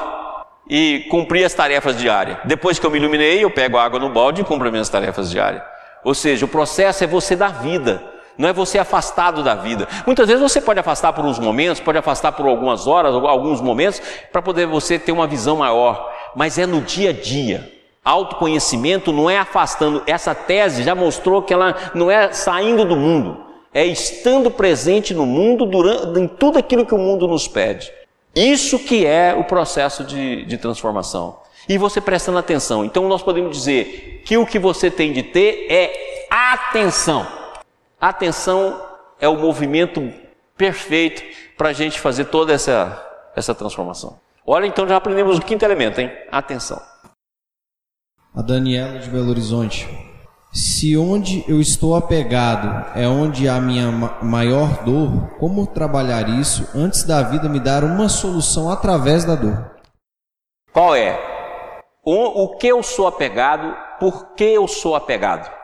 e 0.68 1.06
cumpria 1.10 1.46
as 1.46 1.54
tarefas 1.54 1.96
diárias. 1.96 2.36
Depois 2.44 2.78
que 2.78 2.84
eu 2.84 2.90
me 2.90 2.98
iluminei, 2.98 3.42
eu 3.42 3.50
pego 3.50 3.78
a 3.78 3.84
água 3.84 3.98
no 3.98 4.10
balde 4.10 4.42
e 4.42 4.44
cumpro 4.44 4.66
as 4.66 4.72
minhas 4.72 4.88
tarefas 4.90 5.30
diárias. 5.30 5.62
Ou 6.04 6.14
seja, 6.14 6.44
o 6.44 6.48
processo 6.48 7.02
é 7.02 7.06
você 7.06 7.34
dar 7.34 7.62
vida 7.62 8.19
não 8.40 8.48
é 8.48 8.54
você 8.54 8.78
afastado 8.78 9.42
da 9.42 9.54
vida. 9.54 9.86
Muitas 10.06 10.26
vezes 10.26 10.40
você 10.40 10.62
pode 10.62 10.80
afastar 10.80 11.12
por 11.12 11.26
uns 11.26 11.38
momentos, 11.38 11.78
pode 11.78 11.98
afastar 11.98 12.32
por 12.32 12.46
algumas 12.46 12.86
horas, 12.86 13.14
alguns 13.14 13.60
momentos, 13.60 14.00
para 14.32 14.40
poder 14.40 14.66
você 14.66 14.98
ter 14.98 15.12
uma 15.12 15.26
visão 15.26 15.58
maior, 15.58 16.10
mas 16.34 16.56
é 16.56 16.64
no 16.64 16.80
dia 16.80 17.10
a 17.10 17.12
dia. 17.12 17.70
Autoconhecimento 18.02 19.12
não 19.12 19.28
é 19.28 19.36
afastando, 19.36 20.02
essa 20.06 20.34
tese 20.34 20.82
já 20.82 20.94
mostrou 20.94 21.42
que 21.42 21.52
ela 21.52 21.76
não 21.94 22.10
é 22.10 22.32
saindo 22.32 22.86
do 22.86 22.96
mundo, 22.96 23.44
é 23.74 23.84
estando 23.84 24.50
presente 24.50 25.12
no 25.12 25.26
mundo 25.26 25.66
durante, 25.66 26.18
em 26.18 26.26
tudo 26.26 26.58
aquilo 26.58 26.86
que 26.86 26.94
o 26.94 26.98
mundo 26.98 27.28
nos 27.28 27.46
pede. 27.46 27.92
Isso 28.34 28.78
que 28.78 29.04
é 29.04 29.34
o 29.38 29.44
processo 29.44 30.02
de, 30.02 30.46
de 30.46 30.56
transformação. 30.56 31.36
E 31.68 31.76
você 31.76 32.00
prestando 32.00 32.38
atenção. 32.38 32.86
Então 32.86 33.06
nós 33.06 33.22
podemos 33.22 33.54
dizer 33.54 34.22
que 34.24 34.38
o 34.38 34.46
que 34.46 34.58
você 34.58 34.90
tem 34.90 35.12
de 35.12 35.22
ter 35.22 35.66
é 35.68 36.26
atenção. 36.30 37.39
Atenção 38.00 38.80
é 39.20 39.28
o 39.28 39.36
movimento 39.36 40.10
perfeito 40.56 41.22
para 41.56 41.68
a 41.68 41.72
gente 41.74 42.00
fazer 42.00 42.24
toda 42.26 42.52
essa, 42.52 43.06
essa 43.36 43.54
transformação. 43.54 44.18
Olha, 44.46 44.66
então 44.66 44.88
já 44.88 44.96
aprendemos 44.96 45.36
o 45.36 45.42
quinto 45.42 45.64
elemento, 45.64 46.00
hein? 46.00 46.10
Atenção. 46.32 46.80
A 48.34 48.40
Daniela 48.40 48.98
de 48.98 49.10
Belo 49.10 49.28
Horizonte. 49.28 49.86
Se 50.50 50.96
onde 50.96 51.44
eu 51.46 51.60
estou 51.60 51.94
apegado 51.94 52.98
é 52.98 53.06
onde 53.06 53.48
há 53.48 53.60
minha 53.60 53.92
maior 54.22 54.82
dor, 54.82 55.36
como 55.38 55.66
trabalhar 55.66 56.28
isso 56.28 56.68
antes 56.74 57.04
da 57.04 57.22
vida 57.22 57.48
me 57.48 57.60
dar 57.60 57.84
uma 57.84 58.08
solução 58.08 58.70
através 58.70 59.24
da 59.24 59.34
dor? 59.34 59.76
Qual 60.72 60.96
é? 60.96 61.18
O, 62.02 62.44
o 62.44 62.56
que 62.56 62.66
eu 62.66 62.82
sou 62.82 63.06
apegado, 63.06 63.76
por 64.00 64.34
que 64.34 64.44
eu 64.44 64.66
sou 64.66 64.96
apegado? 64.96 65.59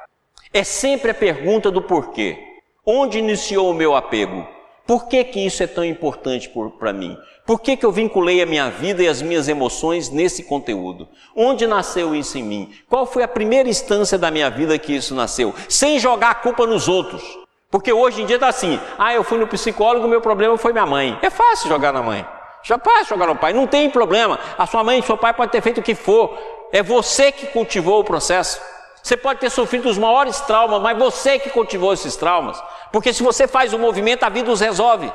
É 0.57 0.65
sempre 0.65 1.11
a 1.11 1.15
pergunta 1.15 1.71
do 1.71 1.83
porquê. 1.83 2.39
Onde 2.83 3.19
iniciou 3.19 3.71
o 3.71 3.75
meu 3.75 3.95
apego? 3.95 4.49
Por 4.87 5.07
que, 5.07 5.23
que 5.23 5.45
isso 5.45 5.63
é 5.63 5.67
tão 5.67 5.85
importante 5.85 6.51
para 6.79 6.95
mim? 6.95 7.15
Por 7.45 7.61
que, 7.61 7.77
que 7.77 7.85
eu 7.85 7.93
vinculei 7.93 8.41
a 8.41 8.47
minha 8.47 8.71
vida 8.71 9.03
e 9.03 9.07
as 9.07 9.21
minhas 9.21 9.49
emoções 9.49 10.09
nesse 10.09 10.45
conteúdo? 10.45 11.11
Onde 11.37 11.67
nasceu 11.67 12.15
isso 12.15 12.39
em 12.39 12.43
mim? 12.43 12.73
Qual 12.89 13.05
foi 13.05 13.23
a 13.23 13.29
primeira 13.29 13.69
instância 13.69 14.17
da 14.17 14.31
minha 14.31 14.49
vida 14.49 14.79
que 14.79 14.97
isso 14.97 15.15
nasceu? 15.15 15.55
Sem 15.69 15.99
jogar 15.99 16.31
a 16.31 16.35
culpa 16.35 16.67
nos 16.67 16.89
outros. 16.89 17.23
Porque 17.71 17.93
hoje 17.93 18.23
em 18.23 18.25
dia 18.25 18.37
está 18.37 18.49
assim: 18.49 18.81
ah, 18.97 19.13
eu 19.13 19.23
fui 19.23 19.37
no 19.37 19.47
psicólogo, 19.47 20.09
meu 20.09 20.23
problema 20.23 20.57
foi 20.57 20.73
minha 20.73 20.87
mãe. 20.87 21.19
É 21.21 21.29
fácil 21.29 21.69
jogar 21.69 21.93
na 21.93 22.03
mãe. 22.03 22.27
Já 22.63 22.79
fácil 22.79 23.09
jogar 23.09 23.27
no 23.27 23.37
pai, 23.37 23.53
não 23.53 23.67
tem 23.67 23.91
problema. 23.91 24.41
A 24.57 24.67
sua 24.67 24.83
mãe 24.83 25.03
seu 25.03 25.19
pai 25.19 25.35
podem 25.35 25.53
ter 25.53 25.61
feito 25.61 25.81
o 25.81 25.85
que 25.85 25.95
for. 25.95 26.35
É 26.73 26.83
você 26.83 27.31
que 27.31 27.47
cultivou 27.49 28.01
o 28.01 28.05
processo. 28.05 28.59
Você 29.07 29.17
pode 29.17 29.39
ter 29.39 29.51
sofrido 29.51 29.89
os 29.89 29.97
maiores 29.97 30.41
traumas, 30.41 30.83
mas 30.83 30.99
você 30.99 31.39
que 31.39 31.49
cultivou 31.49 31.93
esses 31.93 32.17
traumas. 32.17 32.61
Porque 32.91 33.13
se 33.13 33.23
você 33.23 33.47
faz 33.47 33.73
o 33.73 33.79
movimento, 33.79 34.25
a 34.25 34.29
vida 34.29 34.51
os 34.51 34.61
resolve. 34.61 35.13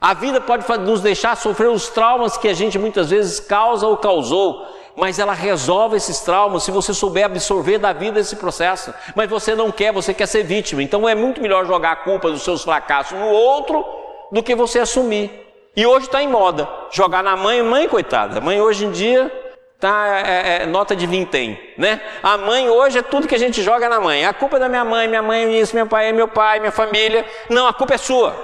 A 0.00 0.14
vida 0.14 0.40
pode 0.40 0.64
nos 0.82 1.00
deixar 1.00 1.36
sofrer 1.36 1.68
os 1.68 1.88
traumas 1.88 2.36
que 2.36 2.46
a 2.46 2.54
gente 2.54 2.78
muitas 2.78 3.10
vezes 3.10 3.40
causa 3.40 3.84
ou 3.84 3.96
causou, 3.96 4.64
mas 4.94 5.18
ela 5.18 5.32
resolve 5.32 5.96
esses 5.96 6.20
traumas 6.20 6.62
se 6.62 6.70
você 6.70 6.94
souber 6.94 7.24
absorver 7.24 7.78
da 7.78 7.92
vida 7.92 8.20
esse 8.20 8.36
processo. 8.36 8.94
Mas 9.16 9.28
você 9.28 9.56
não 9.56 9.72
quer, 9.72 9.92
você 9.92 10.14
quer 10.14 10.26
ser 10.26 10.44
vítima. 10.44 10.80
Então 10.80 11.08
é 11.08 11.16
muito 11.16 11.42
melhor 11.42 11.66
jogar 11.66 11.90
a 11.90 11.96
culpa 11.96 12.30
dos 12.30 12.42
seus 12.42 12.62
fracassos 12.62 13.18
no 13.18 13.26
outro 13.26 13.84
do 14.30 14.40
que 14.40 14.54
você 14.54 14.78
assumir. 14.78 15.32
E 15.74 15.84
hoje 15.84 16.06
está 16.06 16.22
em 16.22 16.28
moda 16.28 16.68
jogar 16.92 17.24
na 17.24 17.34
mãe, 17.34 17.60
mãe 17.60 17.88
coitada. 17.88 18.40
Mãe 18.40 18.60
hoje 18.60 18.84
em 18.84 18.92
dia 18.92 19.45
tá, 19.78 20.22
é, 20.26 20.62
é, 20.62 20.66
nota 20.66 20.96
de 20.96 21.06
vintém, 21.06 21.58
né? 21.76 22.00
A 22.22 22.36
mãe 22.36 22.68
hoje 22.68 22.98
é 22.98 23.02
tudo 23.02 23.28
que 23.28 23.34
a 23.34 23.38
gente 23.38 23.62
joga 23.62 23.88
na 23.88 24.00
mãe. 24.00 24.24
A 24.24 24.32
culpa 24.32 24.56
é 24.56 24.60
da 24.60 24.68
minha 24.68 24.84
mãe, 24.84 25.08
minha 25.08 25.22
mãe 25.22 25.44
é 25.44 25.60
isso, 25.60 25.74
meu 25.74 25.86
pai 25.86 26.08
é 26.08 26.12
meu 26.12 26.28
pai, 26.28 26.60
minha 26.60 26.72
família. 26.72 27.24
Não, 27.48 27.66
a 27.66 27.72
culpa 27.72 27.94
é 27.94 27.98
sua. 27.98 28.34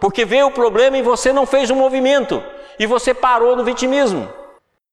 Porque 0.00 0.24
veio 0.24 0.48
o 0.48 0.50
problema 0.50 0.98
e 0.98 1.02
você 1.02 1.32
não 1.32 1.46
fez 1.46 1.70
o 1.70 1.74
um 1.74 1.76
movimento. 1.76 2.42
E 2.78 2.86
você 2.86 3.14
parou 3.14 3.56
no 3.56 3.64
vitimismo. 3.64 4.28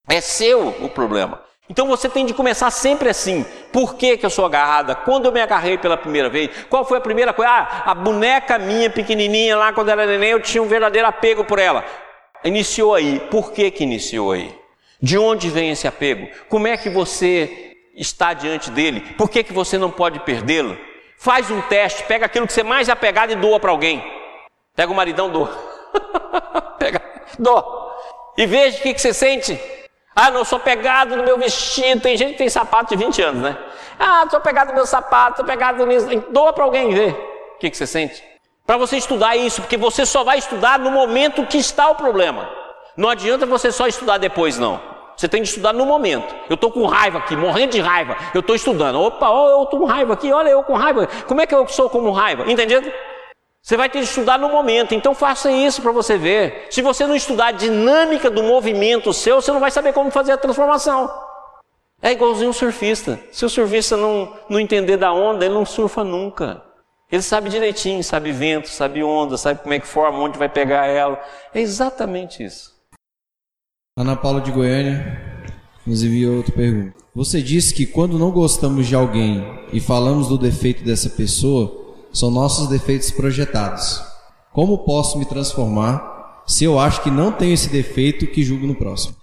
É 0.07 0.21
seu 0.21 0.69
o 0.81 0.89
problema. 0.89 1.41
Então 1.69 1.87
você 1.87 2.09
tem 2.09 2.25
de 2.25 2.33
começar 2.33 2.71
sempre 2.71 3.09
assim. 3.09 3.45
Por 3.71 3.95
que, 3.95 4.17
que 4.17 4.25
eu 4.25 4.29
sou 4.29 4.45
agarrada? 4.45 4.95
Quando 4.95 5.25
eu 5.25 5.31
me 5.31 5.39
agarrei 5.39 5.77
pela 5.77 5.95
primeira 5.95 6.27
vez? 6.27 6.49
Qual 6.67 6.83
foi 6.83 6.97
a 6.97 7.01
primeira 7.01 7.31
coisa? 7.31 7.51
Ah, 7.51 7.83
a 7.91 7.93
boneca 7.93 8.57
minha 8.57 8.89
pequenininha 8.89 9.55
lá 9.55 9.71
quando 9.71 9.89
era 9.89 10.05
neném, 10.07 10.31
eu 10.31 10.41
tinha 10.41 10.63
um 10.63 10.67
verdadeiro 10.67 11.07
apego 11.07 11.43
por 11.43 11.59
ela. 11.59 11.85
Iniciou 12.43 12.95
aí. 12.95 13.19
Por 13.31 13.51
que 13.51 13.69
que 13.69 13.83
iniciou 13.83 14.31
aí? 14.31 14.59
De 15.01 15.17
onde 15.17 15.49
vem 15.49 15.71
esse 15.71 15.87
apego? 15.87 16.27
Como 16.49 16.67
é 16.67 16.75
que 16.75 16.89
você 16.89 17.77
está 17.95 18.33
diante 18.33 18.69
dele? 18.69 19.01
Por 19.17 19.29
que 19.29 19.43
que 19.43 19.53
você 19.53 19.77
não 19.77 19.89
pode 19.89 20.19
perdê-lo? 20.21 20.77
Faz 21.17 21.49
um 21.51 21.61
teste, 21.61 22.03
pega 22.03 22.25
aquilo 22.25 22.47
que 22.47 22.53
você 22.53 22.63
mais 22.63 22.89
é 22.89 22.91
apegado 22.91 23.31
e 23.31 23.35
doa 23.35 23.59
para 23.59 23.71
alguém. 23.71 24.03
Pega 24.75 24.91
o 24.91 24.95
maridão, 24.95 25.29
doa. 25.29 25.51
pega, 26.79 27.01
doa. 27.37 27.89
E 28.37 28.45
veja 28.45 28.77
o 28.77 28.81
que, 28.81 28.93
que 28.93 29.01
você 29.01 29.13
sente. 29.13 29.59
Ah, 30.15 30.31
não, 30.31 30.43
sou 30.43 30.59
pegado 30.59 31.15
no 31.15 31.23
meu 31.23 31.37
vestido. 31.37 32.01
Tem 32.01 32.17
gente 32.17 32.33
que 32.33 32.37
tem 32.37 32.49
sapato 32.49 32.95
de 32.95 33.03
20 33.03 33.21
anos, 33.21 33.41
né? 33.41 33.57
Ah, 33.97 34.25
sou 34.29 34.39
pegado 34.39 34.69
no 34.69 34.75
meu 34.75 34.85
sapato, 34.85 35.37
sou 35.37 35.45
pegado 35.45 35.85
nisso. 35.85 36.07
Doa 36.29 36.53
para 36.53 36.63
alguém 36.63 36.93
ver 36.93 37.11
o 37.55 37.59
que, 37.59 37.69
que 37.69 37.77
você 37.77 37.87
sente. 37.87 38.23
Para 38.65 38.77
você 38.77 38.97
estudar 38.97 39.35
isso, 39.35 39.61
porque 39.61 39.77
você 39.77 40.05
só 40.05 40.23
vai 40.23 40.37
estudar 40.37 40.77
no 40.77 40.91
momento 40.91 41.45
que 41.45 41.57
está 41.57 41.89
o 41.89 41.95
problema. 41.95 42.58
Não 42.99 43.07
adianta 43.07 43.45
você 43.45 43.71
só 43.71 43.87
estudar 43.87 44.17
depois, 44.17 44.59
não. 44.59 44.77
Você 45.15 45.25
tem 45.29 45.41
que 45.41 45.47
estudar 45.47 45.71
no 45.71 45.85
momento. 45.85 46.35
Eu 46.49 46.55
estou 46.55 46.69
com 46.69 46.85
raiva 46.85 47.19
aqui, 47.19 47.33
morrendo 47.33 47.71
de 47.71 47.79
raiva. 47.79 48.17
Eu 48.33 48.41
estou 48.41 48.53
estudando. 48.53 48.99
Opa, 48.99 49.29
oh, 49.29 49.47
eu 49.47 49.63
estou 49.63 49.79
com 49.79 49.85
raiva 49.85 50.11
aqui. 50.11 50.33
Olha, 50.33 50.49
eu 50.49 50.61
com 50.63 50.73
raiva. 50.73 51.07
Como 51.25 51.39
é 51.39 51.47
que 51.47 51.55
eu 51.55 51.65
sou 51.69 51.89
como 51.89 52.11
raiva? 52.11 52.51
Entendido? 52.51 52.91
Você 53.61 53.77
vai 53.77 53.89
ter 53.89 53.99
que 53.99 54.03
estudar 54.03 54.37
no 54.37 54.49
momento, 54.49 54.93
então 54.93 55.15
faça 55.15 55.49
isso 55.49 55.81
para 55.81 55.93
você 55.93 56.17
ver. 56.17 56.67
Se 56.69 56.81
você 56.81 57.07
não 57.07 57.15
estudar 57.15 57.47
a 57.47 57.51
dinâmica 57.53 58.29
do 58.29 58.43
movimento 58.43 59.13
seu, 59.13 59.41
você 59.41 59.49
não 59.53 59.61
vai 59.61 59.71
saber 59.71 59.93
como 59.93 60.11
fazer 60.11 60.33
a 60.33 60.37
transformação. 60.37 61.09
É 62.01 62.11
igualzinho 62.11 62.49
um 62.49 62.53
surfista. 62.53 63.17
Se 63.31 63.45
o 63.45 63.49
surfista 63.49 63.95
não, 63.95 64.33
não 64.49 64.59
entender 64.59 64.97
da 64.97 65.13
onda, 65.13 65.45
ele 65.45 65.53
não 65.53 65.65
surfa 65.65 66.03
nunca. 66.03 66.61
Ele 67.09 67.21
sabe 67.21 67.49
direitinho, 67.49 68.03
sabe 68.03 68.33
vento, 68.33 68.67
sabe 68.67 69.01
onda, 69.01 69.37
sabe 69.37 69.61
como 69.61 69.73
é 69.73 69.79
que 69.79 69.87
forma, 69.87 70.19
onde 70.19 70.37
vai 70.37 70.49
pegar 70.49 70.85
ela. 70.85 71.17
É 71.53 71.61
exatamente 71.61 72.43
isso. 72.43 72.77
Ana 73.99 74.15
Paula 74.15 74.39
de 74.39 74.49
Goiânia 74.49 75.43
nos 75.85 76.01
enviou 76.01 76.37
outra 76.37 76.53
pergunta. 76.53 76.93
Você 77.13 77.41
disse 77.41 77.73
que 77.73 77.85
quando 77.85 78.17
não 78.17 78.31
gostamos 78.31 78.87
de 78.87 78.95
alguém 78.95 79.45
e 79.73 79.81
falamos 79.81 80.29
do 80.29 80.37
defeito 80.37 80.85
dessa 80.85 81.09
pessoa, 81.09 81.97
são 82.13 82.31
nossos 82.31 82.69
defeitos 82.69 83.11
projetados. 83.11 84.01
Como 84.53 84.85
posso 84.85 85.19
me 85.19 85.25
transformar 85.25 86.43
se 86.47 86.63
eu 86.63 86.79
acho 86.79 87.01
que 87.01 87.11
não 87.11 87.29
tenho 87.33 87.53
esse 87.53 87.67
defeito 87.67 88.25
que 88.25 88.41
julgo 88.41 88.65
no 88.65 88.73
próximo? 88.73 89.17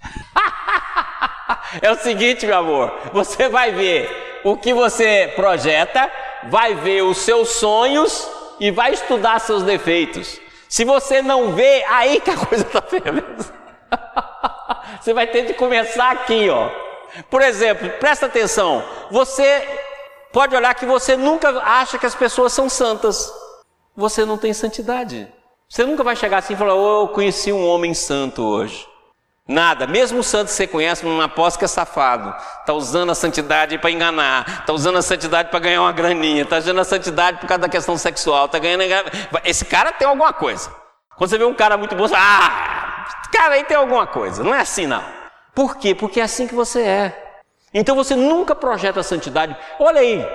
é 1.81 1.91
o 1.91 1.97
seguinte, 1.97 2.45
meu 2.45 2.59
amor, 2.59 2.93
você 3.11 3.49
vai 3.49 3.71
ver 3.71 4.07
o 4.43 4.55
que 4.55 4.75
você 4.75 5.33
projeta, 5.35 6.07
vai 6.51 6.75
ver 6.75 7.01
os 7.01 7.17
seus 7.17 7.49
sonhos 7.49 8.29
e 8.59 8.69
vai 8.69 8.93
estudar 8.93 9.39
seus 9.39 9.63
defeitos. 9.63 10.39
Se 10.69 10.85
você 10.85 11.23
não 11.23 11.55
vê, 11.55 11.83
aí 11.85 12.21
que 12.21 12.29
a 12.29 12.37
coisa 12.37 12.63
está 12.63 12.79
feia 12.79 13.11
mesmo. 13.11 13.56
Você 15.07 15.13
vai 15.13 15.25
ter 15.25 15.45
de 15.45 15.53
começar 15.53 16.11
aqui, 16.11 16.49
ó. 16.49 16.69
Por 17.29 17.41
exemplo, 17.41 17.89
presta 17.91 18.25
atenção. 18.25 18.83
Você 19.09 19.65
Pode 20.33 20.53
olhar 20.53 20.75
que 20.75 20.85
você 20.85 21.15
nunca 21.15 21.49
acha 21.63 21.97
que 21.97 22.05
as 22.05 22.13
pessoas 22.13 22.51
são 22.51 22.67
santas. 22.67 23.31
Você 23.95 24.25
não 24.25 24.37
tem 24.37 24.53
santidade. 24.53 25.25
Você 25.69 25.85
nunca 25.85 26.03
vai 26.03 26.13
chegar 26.13 26.39
assim 26.39 26.55
e 26.55 26.57
falar: 26.57 26.75
oh, 26.75 27.03
eu 27.03 27.07
conheci 27.07 27.53
um 27.53 27.65
homem 27.65 27.93
santo 27.93 28.43
hoje. 28.43 28.85
Nada, 29.47 29.87
mesmo 29.87 30.19
o 30.19 30.23
santo 30.23 30.47
que 30.47 30.53
você 30.53 30.67
conhece, 30.67 31.05
não 31.05 31.21
aposta 31.21 31.57
que 31.57 31.63
é 31.63 31.69
safado. 31.69 32.35
Está 32.59 32.73
usando 32.73 33.13
a 33.13 33.15
santidade 33.15 33.77
para 33.77 33.89
enganar, 33.89 34.59
está 34.59 34.73
usando 34.73 34.97
a 34.97 35.01
santidade 35.01 35.49
para 35.49 35.59
ganhar 35.59 35.81
uma 35.81 35.93
graninha, 35.93 36.43
está 36.43 36.57
usando 36.57 36.81
a 36.81 36.83
santidade 36.83 37.39
por 37.39 37.47
causa 37.47 37.61
da 37.61 37.69
questão 37.69 37.97
sexual, 37.97 38.47
está 38.47 38.59
ganhando. 38.59 38.83
Esse 39.45 39.63
cara 39.63 39.93
tem 39.93 40.05
alguma 40.05 40.33
coisa. 40.33 40.69
Quando 41.17 41.29
você 41.29 41.37
vê 41.37 41.45
um 41.45 41.53
cara 41.53 41.77
muito 41.77 41.95
bom, 41.95 42.07
você 42.07 42.13
fala, 42.13 42.45
ah, 42.45 42.67
cara 43.31 43.55
aí 43.55 43.63
tem 43.63 43.77
alguma 43.77 44.05
coisa. 44.05 44.43
Não 44.43 44.53
é 44.53 44.61
assim, 44.61 44.85
não. 44.85 45.03
Por 45.53 45.77
quê? 45.77 45.95
Porque 45.95 46.19
é 46.19 46.23
assim 46.23 46.47
que 46.47 46.55
você 46.55 46.81
é. 46.81 47.41
Então 47.73 47.95
você 47.95 48.15
nunca 48.15 48.55
projeta 48.55 48.99
a 48.99 49.03
santidade. 49.03 49.55
Olha 49.79 50.01
aí, 50.01 50.25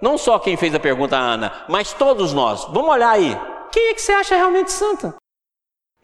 não 0.00 0.18
só 0.18 0.38
quem 0.38 0.56
fez 0.56 0.74
a 0.74 0.80
pergunta, 0.80 1.16
Ana, 1.16 1.52
mas 1.68 1.92
todos 1.92 2.32
nós. 2.32 2.64
Vamos 2.66 2.90
olhar 2.90 3.10
aí. 3.10 3.38
Quem 3.72 3.90
é 3.90 3.94
que 3.94 4.02
você 4.02 4.12
acha 4.12 4.36
realmente 4.36 4.72
santa? 4.72 5.14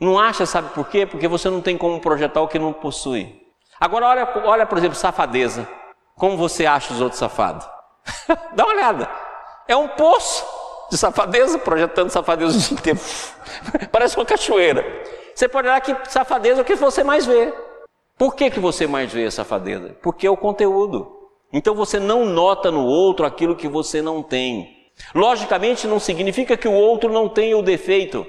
Não 0.00 0.18
acha, 0.18 0.46
sabe 0.46 0.70
por 0.70 0.88
quê? 0.88 1.06
Porque 1.06 1.28
você 1.28 1.48
não 1.48 1.60
tem 1.60 1.76
como 1.76 2.00
projetar 2.00 2.40
o 2.40 2.48
que 2.48 2.58
não 2.58 2.72
possui. 2.72 3.40
Agora 3.80 4.06
olha, 4.06 4.28
olha 4.44 4.66
por 4.66 4.78
exemplo, 4.78 4.96
safadeza. 4.96 5.68
Como 6.16 6.36
você 6.36 6.66
acha 6.66 6.92
os 6.92 7.00
outros 7.00 7.18
safados? 7.18 7.68
Dá 8.54 8.64
uma 8.64 8.74
olhada. 8.74 9.08
É 9.66 9.76
um 9.76 9.88
poço 9.88 10.44
de 10.92 10.98
safadeza, 10.98 11.58
projetando 11.58 12.10
safadeza 12.10 12.54
o 12.54 12.60
dia 12.60 12.74
inteiro. 12.74 13.00
Parece 13.90 14.14
uma 14.14 14.26
cachoeira. 14.26 14.84
Você 15.34 15.48
pode 15.48 15.66
olhar 15.66 15.80
que 15.80 15.96
safadeza 16.10 16.60
é 16.60 16.62
o 16.62 16.64
que 16.66 16.74
você 16.74 17.02
mais 17.02 17.24
vê. 17.24 17.50
Por 18.18 18.34
que, 18.34 18.50
que 18.50 18.60
você 18.60 18.86
mais 18.86 19.10
vê 19.10 19.30
safadeza? 19.30 19.96
Porque 20.02 20.26
é 20.26 20.30
o 20.30 20.36
conteúdo. 20.36 21.30
Então 21.50 21.74
você 21.74 21.98
não 21.98 22.26
nota 22.26 22.70
no 22.70 22.84
outro 22.84 23.24
aquilo 23.24 23.56
que 23.56 23.66
você 23.66 24.02
não 24.02 24.22
tem. 24.22 24.90
Logicamente, 25.14 25.86
não 25.86 25.98
significa 25.98 26.58
que 26.58 26.68
o 26.68 26.74
outro 26.74 27.10
não 27.10 27.26
tenha 27.26 27.56
o 27.56 27.62
defeito, 27.62 28.26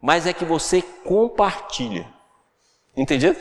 mas 0.00 0.26
é 0.26 0.32
que 0.32 0.46
você 0.46 0.80
compartilha. 1.04 2.06
Entendido? 2.96 3.36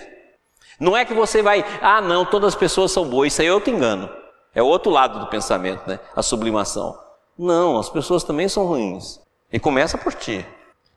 Não 0.78 0.96
é 0.96 1.06
que 1.06 1.14
você 1.14 1.42
vai, 1.42 1.64
ah, 1.82 2.02
não, 2.02 2.26
todas 2.26 2.50
as 2.50 2.60
pessoas 2.60 2.92
são 2.92 3.08
boas, 3.08 3.32
isso 3.32 3.42
aí 3.42 3.48
eu 3.48 3.62
te 3.62 3.72
engano. 3.72 4.10
É 4.54 4.62
o 4.62 4.68
outro 4.68 4.92
lado 4.92 5.20
do 5.20 5.28
pensamento, 5.28 5.88
né? 5.88 6.00
A 6.14 6.22
sublimação. 6.22 7.07
Não, 7.38 7.78
as 7.78 7.90
pessoas 7.90 8.24
também 8.24 8.50
são 8.50 8.66
ruins. 8.66 9.20
E 9.52 9.60
começa 9.60 9.98
por 9.98 10.14
ti. 10.14 10.46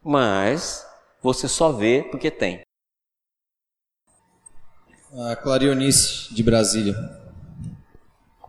Mas 0.02 0.86
você 1.22 1.46
só 1.46 1.70
vê 1.70 2.02
porque 2.10 2.30
tem. 2.30 2.62
A 5.28 5.36
Clarionice 5.36 6.32
de 6.32 6.42
Brasília. 6.42 6.94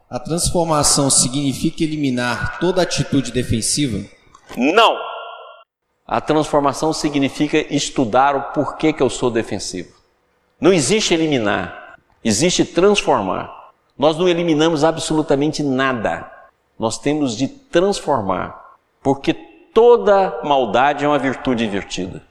A 0.09 0.19
transformação 0.19 1.09
significa 1.09 1.83
eliminar 1.83 2.59
toda 2.59 2.81
atitude 2.81 3.31
defensiva? 3.31 4.05
Não. 4.57 4.97
A 6.05 6.19
transformação 6.19 6.91
significa 6.91 7.57
estudar 7.73 8.35
o 8.35 8.51
porquê 8.51 8.91
que 8.91 9.01
eu 9.01 9.09
sou 9.09 9.31
defensivo. 9.31 9.95
Não 10.59 10.73
existe 10.73 11.13
eliminar, 11.13 11.95
existe 12.23 12.65
transformar. 12.65 13.71
Nós 13.97 14.17
não 14.17 14.27
eliminamos 14.27 14.83
absolutamente 14.83 15.63
nada. 15.63 16.29
Nós 16.81 16.97
temos 16.97 17.37
de 17.37 17.47
transformar, 17.47 18.59
porque 19.03 19.35
toda 19.71 20.41
maldade 20.43 21.05
é 21.05 21.07
uma 21.07 21.19
virtude 21.19 21.63
invertida. 21.63 22.23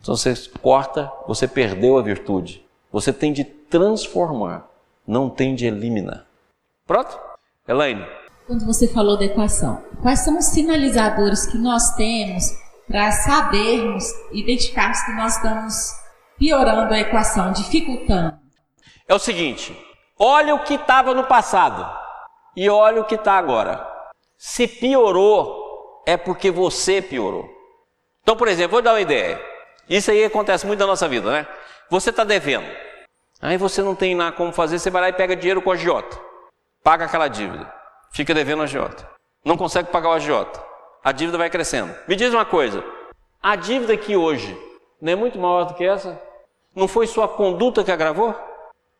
Então 0.00 0.16
você 0.16 0.34
corta, 0.62 1.12
você 1.26 1.46
perdeu 1.46 1.98
a 1.98 2.02
virtude. 2.02 2.66
Você 2.90 3.12
tem 3.12 3.34
de 3.34 3.44
transformar, 3.44 4.66
não 5.06 5.28
tem 5.28 5.54
de 5.54 5.66
eliminar. 5.66 6.24
Pronto? 6.86 7.20
Elaine. 7.68 8.02
Quando 8.46 8.64
você 8.64 8.88
falou 8.88 9.18
da 9.18 9.26
equação, 9.26 9.84
quais 10.00 10.20
são 10.20 10.38
os 10.38 10.46
sinalizadores 10.46 11.44
que 11.44 11.58
nós 11.58 11.94
temos 11.94 12.44
para 12.86 13.12
sabermos, 13.12 14.04
identificarmos 14.32 15.02
que 15.02 15.12
nós 15.12 15.36
estamos 15.36 15.92
piorando 16.38 16.94
a 16.94 16.98
equação, 16.98 17.52
dificultando? 17.52 18.38
É 19.06 19.14
o 19.14 19.18
seguinte: 19.18 19.78
olha 20.18 20.54
o 20.54 20.64
que 20.64 20.76
estava 20.76 21.12
no 21.12 21.24
passado 21.24 21.86
e 22.56 22.70
olha 22.70 23.02
o 23.02 23.04
que 23.04 23.14
está 23.14 23.34
agora. 23.34 23.87
Se 24.38 24.68
piorou, 24.68 26.04
é 26.06 26.16
porque 26.16 26.48
você 26.48 27.02
piorou. 27.02 27.50
Então, 28.22 28.36
por 28.36 28.46
exemplo, 28.46 28.72
vou 28.72 28.82
dar 28.82 28.92
uma 28.92 29.00
ideia. 29.00 29.44
Isso 29.90 30.12
aí 30.12 30.24
acontece 30.24 30.64
muito 30.64 30.78
na 30.78 30.86
nossa 30.86 31.08
vida, 31.08 31.28
né? 31.28 31.46
Você 31.90 32.10
está 32.10 32.22
devendo. 32.22 32.68
Aí 33.42 33.56
você 33.56 33.82
não 33.82 33.96
tem 33.96 34.14
nada 34.14 34.36
como 34.36 34.52
fazer, 34.52 34.78
você 34.78 34.90
vai 34.90 35.02
lá 35.02 35.08
e 35.08 35.12
pega 35.12 35.34
dinheiro 35.34 35.60
com 35.60 35.72
a 35.72 35.74
agiota. 35.74 36.20
Paga 36.84 37.06
aquela 37.06 37.26
dívida. 37.26 37.72
Fica 38.12 38.32
devendo 38.32 38.60
a 38.60 38.64
agiota. 38.64 39.10
Não 39.44 39.56
consegue 39.56 39.90
pagar 39.90 40.10
o 40.10 40.12
agiota. 40.12 40.62
A 41.02 41.10
dívida 41.10 41.36
vai 41.36 41.50
crescendo. 41.50 41.92
Me 42.06 42.14
diz 42.14 42.32
uma 42.32 42.44
coisa: 42.44 42.84
a 43.42 43.56
dívida 43.56 43.92
aqui 43.92 44.16
hoje 44.16 44.56
não 45.00 45.12
é 45.12 45.16
muito 45.16 45.36
maior 45.38 45.64
do 45.64 45.74
que 45.74 45.84
essa? 45.84 46.20
Não 46.76 46.86
foi 46.86 47.08
sua 47.08 47.26
conduta 47.26 47.82
que 47.82 47.90
agravou? 47.90 48.34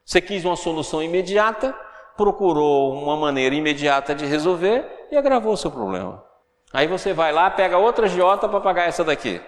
Você 0.04 0.20
quis 0.20 0.44
uma 0.44 0.56
solução 0.56 1.00
imediata, 1.00 1.74
procurou 2.16 2.92
uma 2.92 3.16
maneira 3.16 3.54
imediata 3.54 4.14
de 4.14 4.26
resolver 4.26 4.97
e 5.10 5.16
agravou 5.16 5.52
o 5.52 5.56
seu 5.56 5.70
problema. 5.70 6.24
Aí 6.72 6.86
você 6.86 7.12
vai 7.12 7.32
lá, 7.32 7.50
pega 7.50 7.78
outra 7.78 8.06
agiota 8.06 8.48
para 8.48 8.60
pagar 8.60 8.88
essa 8.88 9.02
daqui. 9.02 9.40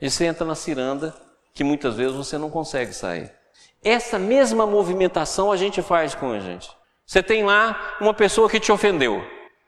E 0.00 0.10
você 0.10 0.24
entra 0.24 0.44
na 0.44 0.54
ciranda 0.54 1.14
que 1.54 1.62
muitas 1.62 1.96
vezes 1.96 2.16
você 2.16 2.38
não 2.38 2.50
consegue 2.50 2.92
sair. 2.92 3.30
Essa 3.84 4.18
mesma 4.18 4.66
movimentação 4.66 5.52
a 5.52 5.56
gente 5.56 5.82
faz 5.82 6.14
com 6.14 6.32
a 6.32 6.38
gente. 6.38 6.70
Você 7.04 7.22
tem 7.22 7.44
lá 7.44 7.96
uma 8.00 8.14
pessoa 8.14 8.48
que 8.48 8.60
te 8.60 8.72
ofendeu. 8.72 9.22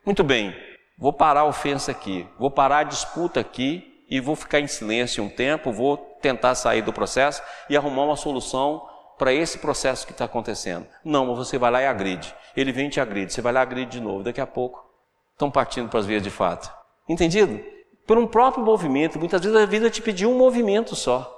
Muito 0.04 0.24
bem, 0.24 0.54
vou 0.98 1.12
parar 1.12 1.40
a 1.40 1.46
ofensa 1.46 1.90
aqui, 1.90 2.26
vou 2.38 2.50
parar 2.50 2.78
a 2.78 2.84
disputa 2.84 3.40
aqui 3.40 4.04
e 4.08 4.20
vou 4.20 4.36
ficar 4.36 4.60
em 4.60 4.66
silêncio 4.66 5.22
um 5.22 5.28
tempo, 5.28 5.72
vou 5.72 5.96
tentar 6.22 6.54
sair 6.54 6.82
do 6.82 6.92
processo 6.92 7.42
e 7.68 7.76
arrumar 7.76 8.04
uma 8.04 8.16
solução 8.16 8.88
para 9.18 9.32
esse 9.32 9.58
processo 9.58 10.06
que 10.06 10.12
está 10.12 10.24
acontecendo. 10.24 10.86
Não, 11.04 11.34
você 11.34 11.58
vai 11.58 11.70
lá 11.70 11.82
e 11.82 11.86
agride. 11.86 12.34
Ele 12.56 12.72
vem 12.72 12.86
e 12.86 12.90
te 12.90 13.00
agride. 13.00 13.32
Você 13.32 13.42
vai 13.42 13.52
lá 13.52 13.60
e 13.60 13.62
agride 13.62 13.92
de 13.92 14.00
novo. 14.00 14.22
Daqui 14.22 14.40
a 14.40 14.46
pouco 14.46 14.93
estão 15.34 15.50
partindo 15.50 15.88
para 15.88 16.00
as 16.00 16.06
vias 16.06 16.22
de 16.22 16.30
fato. 16.30 16.72
Entendido? 17.08 17.60
Por 18.06 18.16
um 18.16 18.26
próprio 18.26 18.64
movimento. 18.64 19.18
Muitas 19.18 19.40
vezes 19.42 19.56
a 19.56 19.66
vida 19.66 19.90
te 19.90 20.00
pediu 20.00 20.30
um 20.30 20.38
movimento 20.38 20.96
só. 20.96 21.30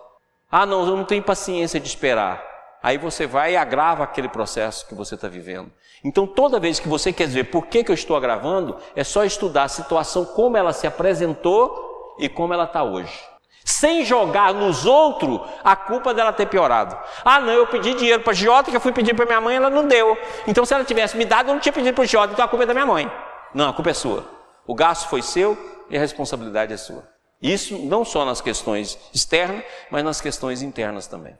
Ah, 0.51 0.65
não, 0.65 0.87
eu 0.87 0.97
não 0.97 1.05
tenho 1.05 1.23
paciência 1.23 1.81
de 1.81 1.89
esperar. 1.89 2.43
Aí 2.83 2.99
você 2.99 3.27
vai 3.27 3.55
e 3.55 3.57
agrava 3.57 4.05
aquele 4.05 4.29
processo 4.29 4.87
que 4.87 4.95
você 4.95 5.17
está 5.17 5.27
vivendo. 5.27 5.73
Então, 6.05 6.27
toda 6.27 6.61
vez 6.61 6.79
que 6.79 6.89
você 6.89 7.13
quer 7.13 7.27
ver 7.27 7.45
por 7.45 7.67
que, 7.67 7.83
que 7.83 7.91
eu 7.91 7.95
estou 7.95 8.17
agravando, 8.17 8.77
é 8.95 9.03
só 9.03 9.25
estudar 9.25 9.65
a 9.65 9.69
situação, 9.69 10.25
como 10.25 10.57
ela 10.57 10.73
se 10.73 10.87
apresentou 10.87 12.17
e 12.21 12.29
como 12.29 12.55
ela 12.55 12.65
está 12.65 12.85
hoje 12.85 13.19
sem 13.67 14.05
jogar 14.05 14.55
nos 14.55 14.87
outros 14.87 15.41
a 15.65 15.75
culpa 15.75 16.15
dela 16.15 16.33
ter 16.33 16.47
piorado. 16.47 16.97
Ah, 17.25 17.41
não, 17.41 17.53
eu 17.53 17.67
pedi 17.67 17.95
dinheiro 17.95 18.23
para 18.23 18.31
a 18.31 18.35
Jota, 18.35 18.71
que 18.71 18.77
eu 18.77 18.81
fui 18.81 18.93
pedir 18.93 19.13
para 19.13 19.27
minha 19.27 19.41
mãe, 19.41 19.57
ela 19.57 19.69
não 19.69 19.89
deu. 19.89 20.17
Então, 20.47 20.65
se 20.65 20.73
ela 20.73 20.85
tivesse 20.85 21.17
me 21.17 21.25
dado, 21.25 21.49
eu 21.49 21.55
não 21.55 21.61
tinha 21.61 21.73
pedido 21.73 21.93
para 21.93 22.05
o 22.05 22.07
Jota, 22.07 22.33
então 22.33 22.45
a 22.45 22.49
culpa 22.49 22.63
é 22.63 22.67
da 22.67 22.73
minha 22.73 22.87
mãe. 22.87 23.11
Não, 23.55 23.69
a 23.69 23.73
culpa 23.73 23.91
é 23.91 23.95
sua. 23.95 24.25
O 24.67 24.75
gasto 24.75 25.09
foi 25.09 25.23
seu 25.23 25.57
e 25.89 25.97
a 25.97 26.01
responsabilidade 26.01 26.73
é 26.73 26.77
sua. 26.77 27.09
Isso 27.41 27.79
não 27.79 28.05
só 28.05 28.25
nas 28.25 28.41
questões 28.41 28.99
externas, 29.15 29.63
mas 29.91 30.05
nas 30.05 30.21
questões 30.21 30.63
internas 30.63 31.07
também. 31.07 31.37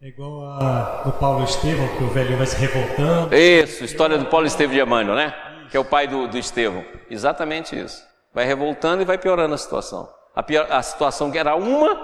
É 0.00 0.08
igual 0.08 0.44
a 0.44 1.02
do 1.04 1.12
Paulo 1.12 1.44
Estevão, 1.44 1.88
que 1.96 2.04
o 2.04 2.08
velho 2.08 2.36
vai 2.36 2.46
se 2.46 2.56
revoltando. 2.56 3.34
Isso, 3.34 3.84
história 3.84 4.16
do 4.16 4.26
Paulo 4.26 4.46
Estevão 4.46 4.74
de 4.74 4.80
Emmanuel, 4.80 5.16
né? 5.16 5.34
Que 5.70 5.76
é 5.76 5.80
o 5.80 5.84
pai 5.84 6.06
do, 6.06 6.28
do 6.28 6.38
Estevão. 6.38 6.84
Exatamente 7.10 7.78
isso. 7.78 8.06
Vai 8.32 8.44
revoltando 8.44 9.02
e 9.02 9.04
vai 9.04 9.18
piorando 9.18 9.54
a 9.54 9.58
situação. 9.58 10.08
A, 10.34 10.42
pior, 10.42 10.70
a 10.70 10.80
situação 10.82 11.30
que 11.30 11.38
era 11.38 11.56
uma, 11.56 11.98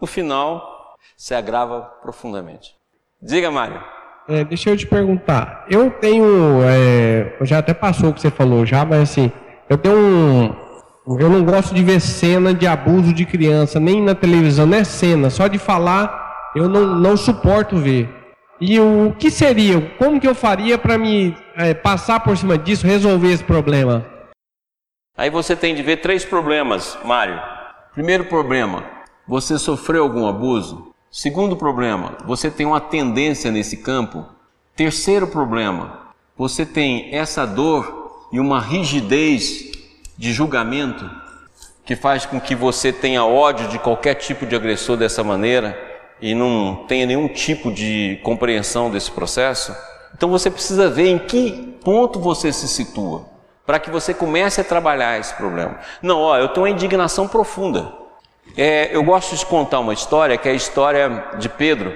no 0.00 0.06
final 0.06 0.96
se 1.16 1.34
agrava 1.34 1.82
profundamente. 2.02 2.76
Diga, 3.22 3.50
Mário. 3.50 3.82
É, 4.30 4.44
deixa 4.44 4.70
eu 4.70 4.76
te 4.76 4.86
perguntar. 4.86 5.66
Eu 5.68 5.90
tenho. 5.90 6.62
É, 6.62 7.36
já 7.42 7.58
até 7.58 7.74
passou 7.74 8.10
o 8.10 8.14
que 8.14 8.20
você 8.20 8.30
falou 8.30 8.64
já, 8.64 8.84
mas 8.84 9.02
assim, 9.02 9.32
eu 9.68 9.76
tenho 9.76 9.96
um. 9.96 10.70
Eu 11.18 11.28
não 11.28 11.44
gosto 11.44 11.74
de 11.74 11.82
ver 11.82 12.00
cena 12.00 12.54
de 12.54 12.64
abuso 12.66 13.12
de 13.12 13.26
criança, 13.26 13.80
nem 13.80 14.00
na 14.00 14.14
televisão, 14.14 14.66
não 14.66 14.78
é 14.78 14.84
cena, 14.84 15.28
só 15.28 15.48
de 15.48 15.58
falar, 15.58 16.52
eu 16.54 16.68
não, 16.68 16.94
não 16.94 17.16
suporto 17.16 17.76
ver. 17.76 18.08
E 18.60 18.78
o 18.78 19.12
que 19.18 19.30
seria, 19.30 19.80
como 19.98 20.20
que 20.20 20.28
eu 20.28 20.34
faria 20.34 20.78
para 20.78 20.96
me 20.96 21.34
é, 21.56 21.74
passar 21.74 22.20
por 22.20 22.36
cima 22.36 22.56
disso, 22.56 22.86
resolver 22.86 23.32
esse 23.32 23.42
problema? 23.42 24.04
Aí 25.16 25.30
você 25.30 25.56
tem 25.56 25.74
de 25.74 25.82
ver 25.82 25.96
três 25.96 26.24
problemas, 26.24 26.96
Mário. 27.04 27.40
Primeiro 27.92 28.26
problema, 28.26 28.84
você 29.26 29.58
sofreu 29.58 30.04
algum 30.04 30.28
abuso? 30.28 30.89
Segundo 31.12 31.56
problema, 31.56 32.18
você 32.24 32.48
tem 32.48 32.64
uma 32.64 32.80
tendência 32.80 33.50
nesse 33.50 33.78
campo? 33.78 34.24
Terceiro 34.76 35.26
problema, 35.26 36.12
você 36.38 36.64
tem 36.64 37.12
essa 37.12 37.44
dor 37.44 38.28
e 38.30 38.38
uma 38.38 38.60
rigidez 38.60 39.72
de 40.16 40.32
julgamento 40.32 41.10
que 41.84 41.96
faz 41.96 42.24
com 42.24 42.40
que 42.40 42.54
você 42.54 42.92
tenha 42.92 43.24
ódio 43.24 43.66
de 43.66 43.80
qualquer 43.80 44.14
tipo 44.14 44.46
de 44.46 44.54
agressor 44.54 44.96
dessa 44.96 45.24
maneira 45.24 45.76
e 46.22 46.32
não 46.32 46.84
tenha 46.86 47.06
nenhum 47.06 47.26
tipo 47.26 47.72
de 47.72 48.20
compreensão 48.22 48.88
desse 48.88 49.10
processo? 49.10 49.74
Então 50.16 50.30
você 50.30 50.48
precisa 50.48 50.88
ver 50.88 51.08
em 51.08 51.18
que 51.18 51.76
ponto 51.82 52.20
você 52.20 52.52
se 52.52 52.68
situa 52.68 53.26
para 53.66 53.80
que 53.80 53.90
você 53.90 54.14
comece 54.14 54.60
a 54.60 54.64
trabalhar 54.64 55.18
esse 55.18 55.34
problema. 55.34 55.80
Não, 56.00 56.20
ó, 56.20 56.38
eu 56.38 56.48
tenho 56.50 56.66
uma 56.66 56.70
indignação 56.70 57.26
profunda. 57.26 57.99
É, 58.56 58.94
eu 58.94 59.02
gosto 59.02 59.36
de 59.36 59.46
contar 59.46 59.80
uma 59.80 59.92
história 59.92 60.36
que 60.36 60.48
é 60.48 60.52
a 60.52 60.54
história 60.54 61.24
de 61.38 61.48
Pedro. 61.48 61.94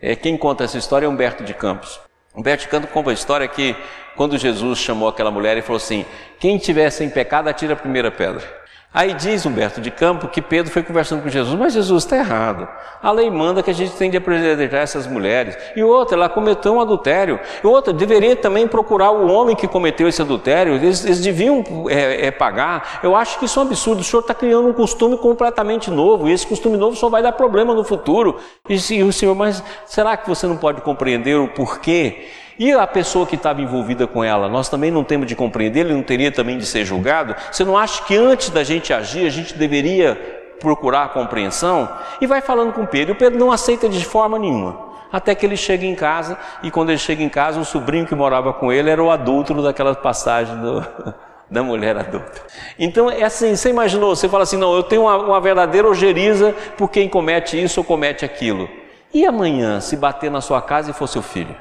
É, 0.00 0.16
quem 0.16 0.36
conta 0.36 0.64
essa 0.64 0.78
história 0.78 1.06
é 1.06 1.08
Humberto 1.08 1.44
de 1.44 1.54
Campos. 1.54 2.00
Humberto 2.34 2.64
de 2.64 2.70
Campos 2.70 2.90
conta 2.90 3.10
a 3.10 3.14
história 3.14 3.46
que 3.46 3.76
quando 4.16 4.38
Jesus 4.38 4.78
chamou 4.78 5.08
aquela 5.08 5.30
mulher 5.30 5.56
e 5.56 5.62
falou 5.62 5.76
assim: 5.76 6.04
quem 6.38 6.58
tiver 6.58 6.90
sem 6.90 7.10
pecado 7.10 7.48
atira 7.48 7.74
a 7.74 7.76
primeira 7.76 8.10
pedra. 8.10 8.59
Aí 8.92 9.14
diz 9.14 9.46
Humberto 9.46 9.80
de 9.80 9.88
Campo 9.88 10.26
que 10.26 10.42
Pedro 10.42 10.72
foi 10.72 10.82
conversando 10.82 11.22
com 11.22 11.28
Jesus, 11.28 11.56
mas 11.56 11.72
Jesus 11.72 12.02
está 12.02 12.16
errado. 12.16 12.66
A 13.00 13.12
lei 13.12 13.30
manda 13.30 13.62
que 13.62 13.70
a 13.70 13.74
gente 13.74 13.92
tem 13.92 14.10
de 14.10 14.16
apresentar 14.16 14.78
essas 14.78 15.06
mulheres. 15.06 15.56
E 15.76 15.82
outra, 15.82 16.16
ela 16.16 16.28
cometeu 16.28 16.74
um 16.74 16.80
adultério. 16.80 17.38
E 17.62 17.66
outra, 17.68 17.92
deveria 17.92 18.34
também 18.34 18.66
procurar 18.66 19.12
o 19.12 19.30
homem 19.30 19.54
que 19.54 19.68
cometeu 19.68 20.08
esse 20.08 20.20
adultério. 20.20 20.74
Eles, 20.74 21.04
eles 21.04 21.20
deviam 21.20 21.64
é, 21.88 22.26
é, 22.26 22.30
pagar. 22.32 22.98
Eu 23.00 23.14
acho 23.14 23.38
que 23.38 23.44
isso 23.44 23.60
é 23.60 23.62
um 23.62 23.66
absurdo. 23.66 24.00
O 24.00 24.04
senhor 24.04 24.22
está 24.22 24.34
criando 24.34 24.66
um 24.66 24.72
costume 24.72 25.16
completamente 25.16 25.88
novo. 25.88 26.28
E 26.28 26.32
esse 26.32 26.44
costume 26.44 26.76
novo 26.76 26.96
só 26.96 27.08
vai 27.08 27.22
dar 27.22 27.30
problema 27.30 27.72
no 27.72 27.84
futuro. 27.84 28.38
E, 28.68 28.74
e 28.94 29.04
o 29.04 29.12
senhor, 29.12 29.36
mas 29.36 29.62
será 29.86 30.16
que 30.16 30.28
você 30.28 30.48
não 30.48 30.56
pode 30.56 30.80
compreender 30.80 31.36
o 31.36 31.46
porquê? 31.46 32.26
E 32.60 32.72
a 32.72 32.86
pessoa 32.86 33.26
que 33.26 33.36
estava 33.36 33.62
envolvida 33.62 34.06
com 34.06 34.22
ela, 34.22 34.46
nós 34.46 34.68
também 34.68 34.90
não 34.90 35.02
temos 35.02 35.26
de 35.26 35.34
compreender, 35.34 35.80
ele 35.80 35.94
não 35.94 36.02
teria 36.02 36.30
também 36.30 36.58
de 36.58 36.66
ser 36.66 36.84
julgado? 36.84 37.34
Você 37.50 37.64
não 37.64 37.74
acha 37.74 38.04
que 38.04 38.14
antes 38.14 38.50
da 38.50 38.62
gente 38.62 38.92
agir, 38.92 39.26
a 39.26 39.30
gente 39.30 39.54
deveria 39.54 40.14
procurar 40.60 41.04
a 41.04 41.08
compreensão? 41.08 41.88
E 42.20 42.26
vai 42.26 42.42
falando 42.42 42.74
com 42.74 42.84
Pedro, 42.84 43.12
e 43.12 43.16
o 43.16 43.18
Pedro 43.18 43.38
não 43.38 43.50
aceita 43.50 43.88
de 43.88 44.04
forma 44.04 44.38
nenhuma. 44.38 44.78
Até 45.10 45.34
que 45.34 45.46
ele 45.46 45.56
chega 45.56 45.86
em 45.86 45.94
casa, 45.94 46.36
e 46.62 46.70
quando 46.70 46.90
ele 46.90 46.98
chega 46.98 47.22
em 47.22 47.30
casa, 47.30 47.58
o 47.58 47.64
sobrinho 47.64 48.04
que 48.04 48.14
morava 48.14 48.52
com 48.52 48.70
ele 48.70 48.90
era 48.90 49.02
o 49.02 49.10
adúltero 49.10 49.62
daquela 49.62 49.94
passagem 49.94 50.54
do, 50.58 50.86
da 51.50 51.62
mulher 51.62 51.96
adulta. 51.96 52.42
Então 52.78 53.10
é 53.10 53.22
assim, 53.22 53.56
você 53.56 53.70
imaginou, 53.70 54.14
você 54.14 54.28
fala 54.28 54.42
assim, 54.42 54.58
não, 54.58 54.76
eu 54.76 54.82
tenho 54.82 55.04
uma, 55.04 55.16
uma 55.16 55.40
verdadeira 55.40 55.88
ojeriza 55.88 56.54
por 56.76 56.90
quem 56.90 57.08
comete 57.08 57.58
isso 57.58 57.80
ou 57.80 57.84
comete 57.84 58.22
aquilo. 58.22 58.68
E 59.14 59.24
amanhã, 59.24 59.80
se 59.80 59.96
bater 59.96 60.30
na 60.30 60.42
sua 60.42 60.60
casa 60.60 60.90
e 60.90 60.92
for 60.92 61.06
seu 61.06 61.22
filho? 61.22 61.56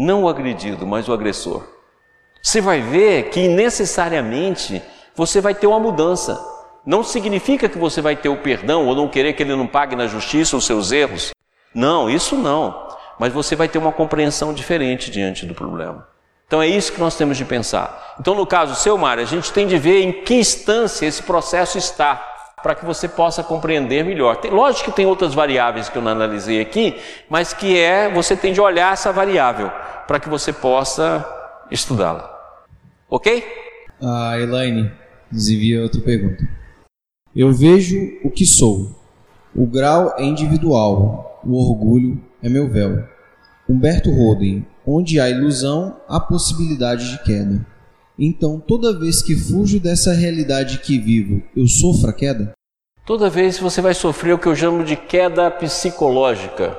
Não 0.00 0.24
o 0.24 0.28
agredido, 0.28 0.86
mas 0.86 1.08
o 1.08 1.12
agressor. 1.12 1.62
Você 2.42 2.60
vai 2.60 2.80
ver 2.80 3.28
que 3.28 3.46
necessariamente 3.48 4.82
você 5.14 5.40
vai 5.40 5.54
ter 5.54 5.66
uma 5.66 5.78
mudança. 5.78 6.40
Não 6.86 7.04
significa 7.04 7.68
que 7.68 7.76
você 7.76 8.00
vai 8.00 8.16
ter 8.16 8.30
o 8.30 8.38
perdão 8.38 8.86
ou 8.86 8.94
não 8.94 9.08
querer 9.08 9.34
que 9.34 9.42
ele 9.42 9.54
não 9.54 9.66
pague 9.66 9.94
na 9.94 10.06
justiça 10.06 10.56
os 10.56 10.64
seus 10.64 10.90
erros. 10.90 11.32
Não, 11.74 12.08
isso 12.08 12.34
não. 12.34 12.88
Mas 13.18 13.34
você 13.34 13.54
vai 13.54 13.68
ter 13.68 13.76
uma 13.76 13.92
compreensão 13.92 14.54
diferente 14.54 15.10
diante 15.10 15.44
do 15.44 15.54
problema. 15.54 16.08
Então 16.46 16.62
é 16.62 16.66
isso 16.66 16.92
que 16.92 17.00
nós 17.00 17.14
temos 17.14 17.36
de 17.36 17.44
pensar. 17.44 18.16
Então, 18.18 18.34
no 18.34 18.46
caso 18.46 18.74
seu, 18.74 18.96
Mário, 18.96 19.22
a 19.22 19.26
gente 19.26 19.52
tem 19.52 19.66
de 19.66 19.76
ver 19.76 20.00
em 20.00 20.12
que 20.24 20.34
instância 20.34 21.04
esse 21.04 21.22
processo 21.22 21.76
está 21.76 22.39
para 22.62 22.74
que 22.74 22.84
você 22.84 23.08
possa 23.08 23.42
compreender 23.42 24.04
melhor. 24.04 24.36
Tem, 24.36 24.50
lógico 24.50 24.90
que 24.90 24.96
tem 24.96 25.06
outras 25.06 25.34
variáveis 25.34 25.88
que 25.88 25.96
eu 25.96 26.02
não 26.02 26.12
analisei 26.12 26.60
aqui, 26.60 26.96
mas 27.28 27.52
que 27.52 27.78
é 27.78 28.08
você 28.08 28.36
tem 28.36 28.52
de 28.52 28.60
olhar 28.60 28.92
essa 28.92 29.12
variável 29.12 29.70
para 30.06 30.20
que 30.20 30.28
você 30.28 30.52
possa 30.52 31.26
estudá-la. 31.70 32.28
Ok? 33.08 33.44
A 34.02 34.38
Elaine 34.38 34.90
nos 35.30 35.48
envia 35.48 35.82
outra 35.82 36.00
pergunta. 36.00 36.42
Eu 37.34 37.52
vejo 37.52 37.96
o 38.24 38.30
que 38.30 38.44
sou. 38.44 38.98
O 39.54 39.66
grau 39.66 40.14
é 40.16 40.24
individual, 40.24 41.40
o 41.44 41.54
orgulho 41.54 42.20
é 42.42 42.48
meu 42.48 42.68
véu. 42.68 43.04
Humberto 43.68 44.10
Roden, 44.10 44.66
onde 44.86 45.20
há 45.20 45.28
ilusão, 45.28 45.96
há 46.08 46.18
possibilidade 46.18 47.10
de 47.10 47.22
queda. 47.22 47.64
Então, 48.22 48.60
toda 48.60 48.92
vez 48.92 49.22
que 49.22 49.34
fujo 49.34 49.80
dessa 49.80 50.12
realidade 50.12 50.80
que 50.80 50.98
vivo, 50.98 51.42
eu 51.56 51.66
sofro 51.66 52.10
a 52.10 52.12
queda? 52.12 52.52
Toda 53.06 53.30
vez 53.30 53.58
você 53.58 53.80
vai 53.80 53.94
sofrer 53.94 54.34
o 54.34 54.38
que 54.38 54.46
eu 54.46 54.54
chamo 54.54 54.84
de 54.84 54.94
queda 54.94 55.50
psicológica. 55.50 56.76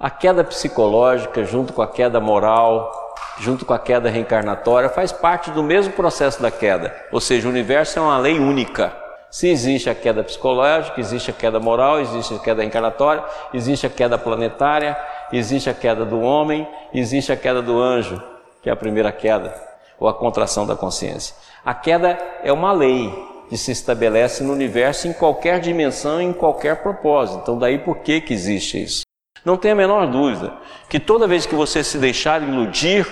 A 0.00 0.10
queda 0.10 0.42
psicológica, 0.42 1.44
junto 1.44 1.72
com 1.72 1.80
a 1.80 1.86
queda 1.86 2.18
moral, 2.18 2.90
junto 3.38 3.64
com 3.64 3.72
a 3.72 3.78
queda 3.78 4.10
reencarnatória, 4.10 4.88
faz 4.88 5.12
parte 5.12 5.52
do 5.52 5.62
mesmo 5.62 5.92
processo 5.92 6.42
da 6.42 6.50
queda. 6.50 6.92
Ou 7.12 7.20
seja, 7.20 7.46
o 7.46 7.52
universo 7.52 7.96
é 8.00 8.02
uma 8.02 8.18
lei 8.18 8.40
única. 8.40 8.92
Se 9.30 9.46
existe 9.46 9.88
a 9.88 9.94
queda 9.94 10.24
psicológica, 10.24 11.00
existe 11.00 11.30
a 11.30 11.34
queda 11.34 11.60
moral, 11.60 12.00
existe 12.00 12.34
a 12.34 12.38
queda 12.40 12.62
reencarnatória, 12.62 13.22
existe 13.54 13.86
a 13.86 13.90
queda 13.90 14.18
planetária, 14.18 14.96
existe 15.32 15.70
a 15.70 15.74
queda 15.74 16.04
do 16.04 16.20
homem, 16.20 16.66
existe 16.92 17.30
a 17.30 17.36
queda 17.36 17.62
do 17.62 17.78
anjo, 17.78 18.20
que 18.60 18.68
é 18.68 18.72
a 18.72 18.76
primeira 18.76 19.12
queda 19.12 19.69
ou 20.00 20.08
a 20.08 20.14
contração 20.14 20.66
da 20.66 20.74
consciência. 20.74 21.36
A 21.64 21.74
queda 21.74 22.18
é 22.42 22.50
uma 22.50 22.72
lei 22.72 23.12
que 23.50 23.56
se 23.58 23.70
estabelece 23.70 24.42
no 24.42 24.52
universo 24.52 25.06
em 25.06 25.12
qualquer 25.12 25.60
dimensão, 25.60 26.20
em 26.20 26.32
qualquer 26.32 26.82
propósito. 26.82 27.40
Então, 27.42 27.58
daí 27.58 27.78
por 27.78 27.98
que, 27.98 28.20
que 28.20 28.32
existe 28.32 28.82
isso? 28.82 29.02
Não 29.44 29.56
tem 29.56 29.72
a 29.72 29.74
menor 29.74 30.06
dúvida 30.06 30.54
que 30.88 30.98
toda 30.98 31.26
vez 31.26 31.46
que 31.46 31.54
você 31.54 31.84
se 31.84 31.98
deixar 31.98 32.42
iludir, 32.42 33.06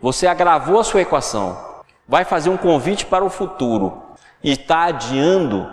você 0.00 0.26
agravou 0.26 0.80
a 0.80 0.84
sua 0.84 1.02
equação, 1.02 1.56
vai 2.06 2.24
fazer 2.24 2.50
um 2.50 2.56
convite 2.56 3.06
para 3.06 3.24
o 3.24 3.30
futuro 3.30 4.02
e 4.42 4.52
está 4.52 4.84
adiando 4.84 5.66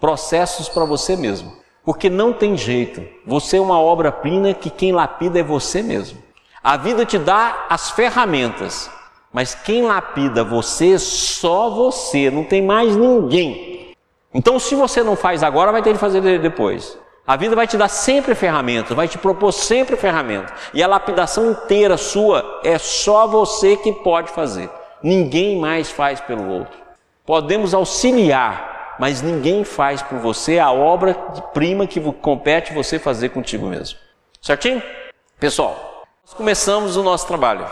processos 0.00 0.68
para 0.68 0.84
você 0.84 1.16
mesmo. 1.16 1.56
Porque 1.84 2.10
não 2.10 2.32
tem 2.32 2.56
jeito. 2.56 3.02
Você 3.26 3.56
é 3.56 3.60
uma 3.60 3.80
obra-prima 3.80 4.52
que 4.52 4.68
quem 4.68 4.92
lapida 4.92 5.38
é 5.38 5.42
você 5.42 5.82
mesmo. 5.82 6.22
A 6.62 6.76
vida 6.76 7.06
te 7.06 7.18
dá 7.18 7.66
as 7.70 7.90
ferramentas, 7.90 8.90
mas 9.32 9.54
quem 9.54 9.82
lapida 9.82 10.42
você, 10.42 10.98
só 10.98 11.70
você, 11.70 12.30
não 12.30 12.44
tem 12.44 12.62
mais 12.62 12.96
ninguém. 12.96 13.94
Então, 14.32 14.58
se 14.58 14.74
você 14.74 15.02
não 15.02 15.16
faz 15.16 15.42
agora, 15.42 15.72
vai 15.72 15.82
ter 15.82 15.92
que 15.92 15.98
fazer 15.98 16.38
depois. 16.38 16.98
A 17.26 17.36
vida 17.36 17.54
vai 17.54 17.66
te 17.66 17.76
dar 17.76 17.88
sempre 17.88 18.34
ferramentas, 18.34 18.96
vai 18.96 19.06
te 19.06 19.18
propor 19.18 19.52
sempre 19.52 19.96
ferramentas. 19.96 20.50
E 20.72 20.82
a 20.82 20.86
lapidação 20.86 21.50
inteira 21.50 21.98
sua 21.98 22.60
é 22.64 22.78
só 22.78 23.26
você 23.26 23.76
que 23.76 23.92
pode 23.92 24.30
fazer. 24.30 24.70
Ninguém 25.02 25.58
mais 25.58 25.90
faz 25.90 26.20
pelo 26.20 26.48
outro. 26.48 26.78
Podemos 27.26 27.74
auxiliar, 27.74 28.96
mas 28.98 29.20
ninguém 29.20 29.62
faz 29.62 30.00
por 30.00 30.18
você 30.18 30.58
a 30.58 30.72
obra-prima 30.72 31.86
que 31.86 32.00
compete 32.14 32.72
você 32.72 32.98
fazer 32.98 33.28
contigo 33.28 33.66
mesmo. 33.66 33.98
Certinho? 34.40 34.82
Pessoal, 35.38 36.04
nós 36.24 36.32
começamos 36.32 36.96
o 36.96 37.02
nosso 37.02 37.26
trabalho. 37.26 37.66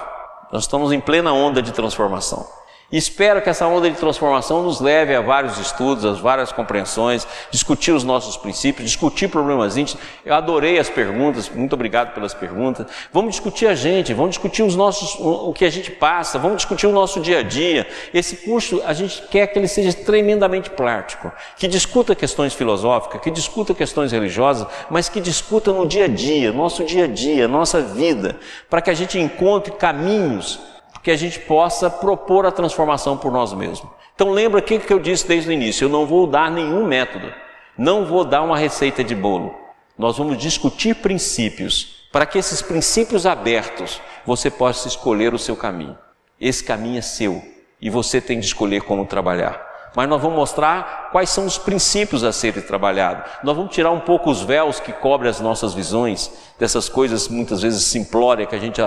Nós 0.53 0.63
estamos 0.63 0.93
em 0.93 1.01
plena 1.01 1.33
onda 1.33 1.61
de 1.61 1.73
transformação. 1.73 2.47
Espero 2.91 3.43
que 3.43 3.51
essa 3.51 3.67
onda 3.67 3.91
de 3.91 3.97
transformação 3.97 4.63
nos 4.63 4.81
leve 4.81 5.13
a 5.13 5.21
vários 5.21 5.59
estudos, 5.59 6.05
a 6.05 6.13
várias 6.13 6.53
compreensões, 6.53 7.27
discutir 7.51 7.91
os 7.91 8.05
nossos 8.05 8.37
princípios, 8.37 8.89
discutir 8.89 9.27
problemas 9.29 9.77
íntimos. 9.77 10.01
Eu 10.25 10.33
adorei 10.35 10.79
as 10.79 10.89
perguntas, 10.89 11.51
muito 11.51 11.73
obrigado 11.73 12.15
pelas 12.15 12.33
perguntas. 12.33 12.87
Vamos 13.13 13.33
discutir 13.33 13.67
a 13.67 13.75
gente, 13.75 14.15
vamos 14.15 14.31
discutir 14.31 14.63
os 14.63 14.77
nossos, 14.77 15.17
o 15.19 15.53
que 15.53 15.65
a 15.65 15.71
gente 15.71 15.91
passa, 15.91 16.39
vamos 16.39 16.59
discutir 16.59 16.87
o 16.87 16.93
nosso 16.93 17.19
dia 17.21 17.41
a 17.41 17.43
dia. 17.43 17.89
Esse 18.15 18.37
curso 18.37 18.81
a 18.87 18.93
gente 18.93 19.21
quer 19.33 19.49
que 19.49 19.59
ele 19.59 19.67
seja 19.67 19.93
tremendamente 19.93 20.71
prático, 20.71 21.33
que 21.57 21.67
discuta 21.67 22.15
questões 22.15 22.55
filosóficas, 22.55 23.21
que 23.21 23.33
discuta 23.33 23.75
questões 23.75 24.13
religiosas, 24.13 24.69
mas 24.89 25.09
que 25.09 25.21
discuta 25.21 25.73
no 25.73 25.89
dia 25.89 26.05
a 26.05 26.09
dia, 26.09 26.53
nosso 26.53 26.85
dia 26.85 27.07
a 27.07 27.09
dia, 27.09 27.49
nossa 27.49 27.83
vida, 27.83 28.39
para 28.71 28.81
que 28.81 28.91
a 28.91 28.95
gente 28.95 29.19
encontre 29.19 29.73
caminhos 29.73 30.76
que 31.07 31.11
a 31.13 31.17
gente 31.17 31.39
possa 31.39 31.89
propor 31.89 32.47
a 32.47 32.51
transformação 32.51 33.17
por 33.17 33.31
nós 33.31 33.53
mesmos. 33.53 33.89
Então 34.13 34.31
lembra 34.31 34.59
o 34.59 34.63
que 34.63 34.93
eu 34.93 34.99
disse 34.99 35.25
desde 35.25 35.49
o 35.49 35.53
início, 35.53 35.85
eu 35.85 35.89
não 35.89 36.05
vou 36.05 36.27
dar 36.27 36.51
nenhum 36.51 36.85
método, 36.85 37.33
não 37.79 38.05
vou 38.05 38.25
dar 38.25 38.43
uma 38.43 38.59
receita 38.59 39.05
de 39.05 39.15
bolo. 39.15 39.55
Nós 39.97 40.19
vamos 40.19 40.37
discutir 40.37 40.97
princípios, 40.97 42.09
para 42.11 42.27
que 42.27 42.37
esses 42.37 42.61
princípios 42.61 43.25
abertos 43.25 44.01
você 44.27 44.51
possa 44.51 44.89
escolher 44.89 45.33
o 45.33 45.39
seu 45.39 45.55
caminho. 45.55 45.97
Esse 46.41 46.65
caminho 46.65 46.99
é 46.99 47.03
seu 47.03 47.41
e 47.81 47.89
você 47.89 48.21
tem 48.21 48.41
de 48.41 48.47
escolher 48.47 48.83
como 48.83 49.07
trabalhar 49.07 49.65
mas 49.97 50.07
nós 50.11 50.21
vamos 50.21 50.37
mostrar 50.37 51.09
quais 51.11 51.31
são 51.31 51.47
os 51.47 51.57
princípios 51.57 52.23
a 52.23 52.31
serem 52.31 52.63
trabalhados. 52.63 53.31
Nós 53.43 53.57
vamos 53.57 53.75
tirar 53.75 53.91
um 53.91 54.01
pouco 54.01 54.31
os 54.31 54.43
véus 54.43 54.79
que 54.79 54.93
cobrem 54.93 55.31
as 55.31 55.41
nossas 55.41 55.73
visões, 55.73 56.31
dessas 56.59 56.87
coisas 56.87 57.29
muitas 57.29 57.63
vezes 57.63 57.83
simplórias 57.85 58.47
que 58.47 58.55
a 58.55 58.59
gente 58.59 58.79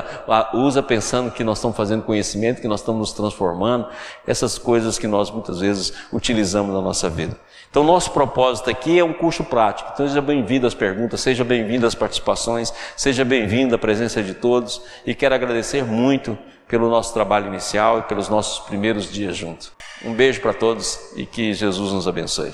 usa 0.54 0.84
pensando 0.84 1.32
que 1.32 1.44
nós 1.44 1.58
estamos 1.58 1.76
fazendo 1.76 2.04
conhecimento, 2.04 2.62
que 2.62 2.68
nós 2.68 2.82
estamos 2.82 3.00
nos 3.00 3.12
transformando, 3.12 3.88
essas 4.28 4.60
coisas 4.60 5.00
que 5.00 5.08
nós 5.08 5.32
muitas 5.32 5.60
vezes 5.60 5.92
utilizamos 6.14 6.76
na 6.76 6.82
nossa 6.82 7.10
vida. 7.10 7.36
Então, 7.72 7.84
nosso 7.84 8.12
propósito 8.12 8.70
aqui 8.70 9.00
é 9.00 9.04
um 9.04 9.14
curso 9.14 9.44
prático. 9.44 9.90
Então, 9.94 10.08
seja 10.08 10.22
bem-vindo 10.22 10.68
às 10.68 10.76
perguntas, 10.76 11.22
seja 11.22 11.44
bem-vindo 11.44 11.88
às 11.88 11.96
participações, 11.96 12.72
seja 12.96 13.26
bem-vindo 13.26 13.74
à 13.74 13.80
presença 13.80 14.22
de 14.22 14.36
todos 14.36 14.80
e 15.06 15.16
quero 15.16 15.34
agradecer 15.34 15.84
muito 15.84 16.38
pelo 16.68 16.88
nosso 16.88 17.14
trabalho 17.16 17.48
inicial 17.48 18.00
e 18.00 18.02
pelos 18.04 18.30
nossos 18.30 18.60
primeiros 18.60 19.12
dias 19.12 19.36
juntos. 19.36 19.79
Um 20.04 20.14
beijo 20.14 20.42
para 20.42 20.54
todos 20.54 21.12
e 21.16 21.26
que 21.26 21.54
Jesus 21.54 21.92
nos 21.92 22.08
abençoe. 22.08 22.52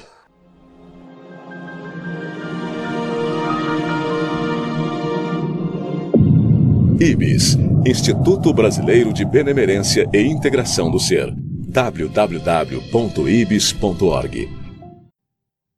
IBIS 7.00 7.58
Instituto 7.86 8.52
Brasileiro 8.54 9.14
de 9.14 9.24
Benemerência 9.24 10.10
e 10.12 10.22
Integração 10.22 10.90
do 10.90 11.00
Ser. 11.00 11.32
www.ibis.org 11.68 12.16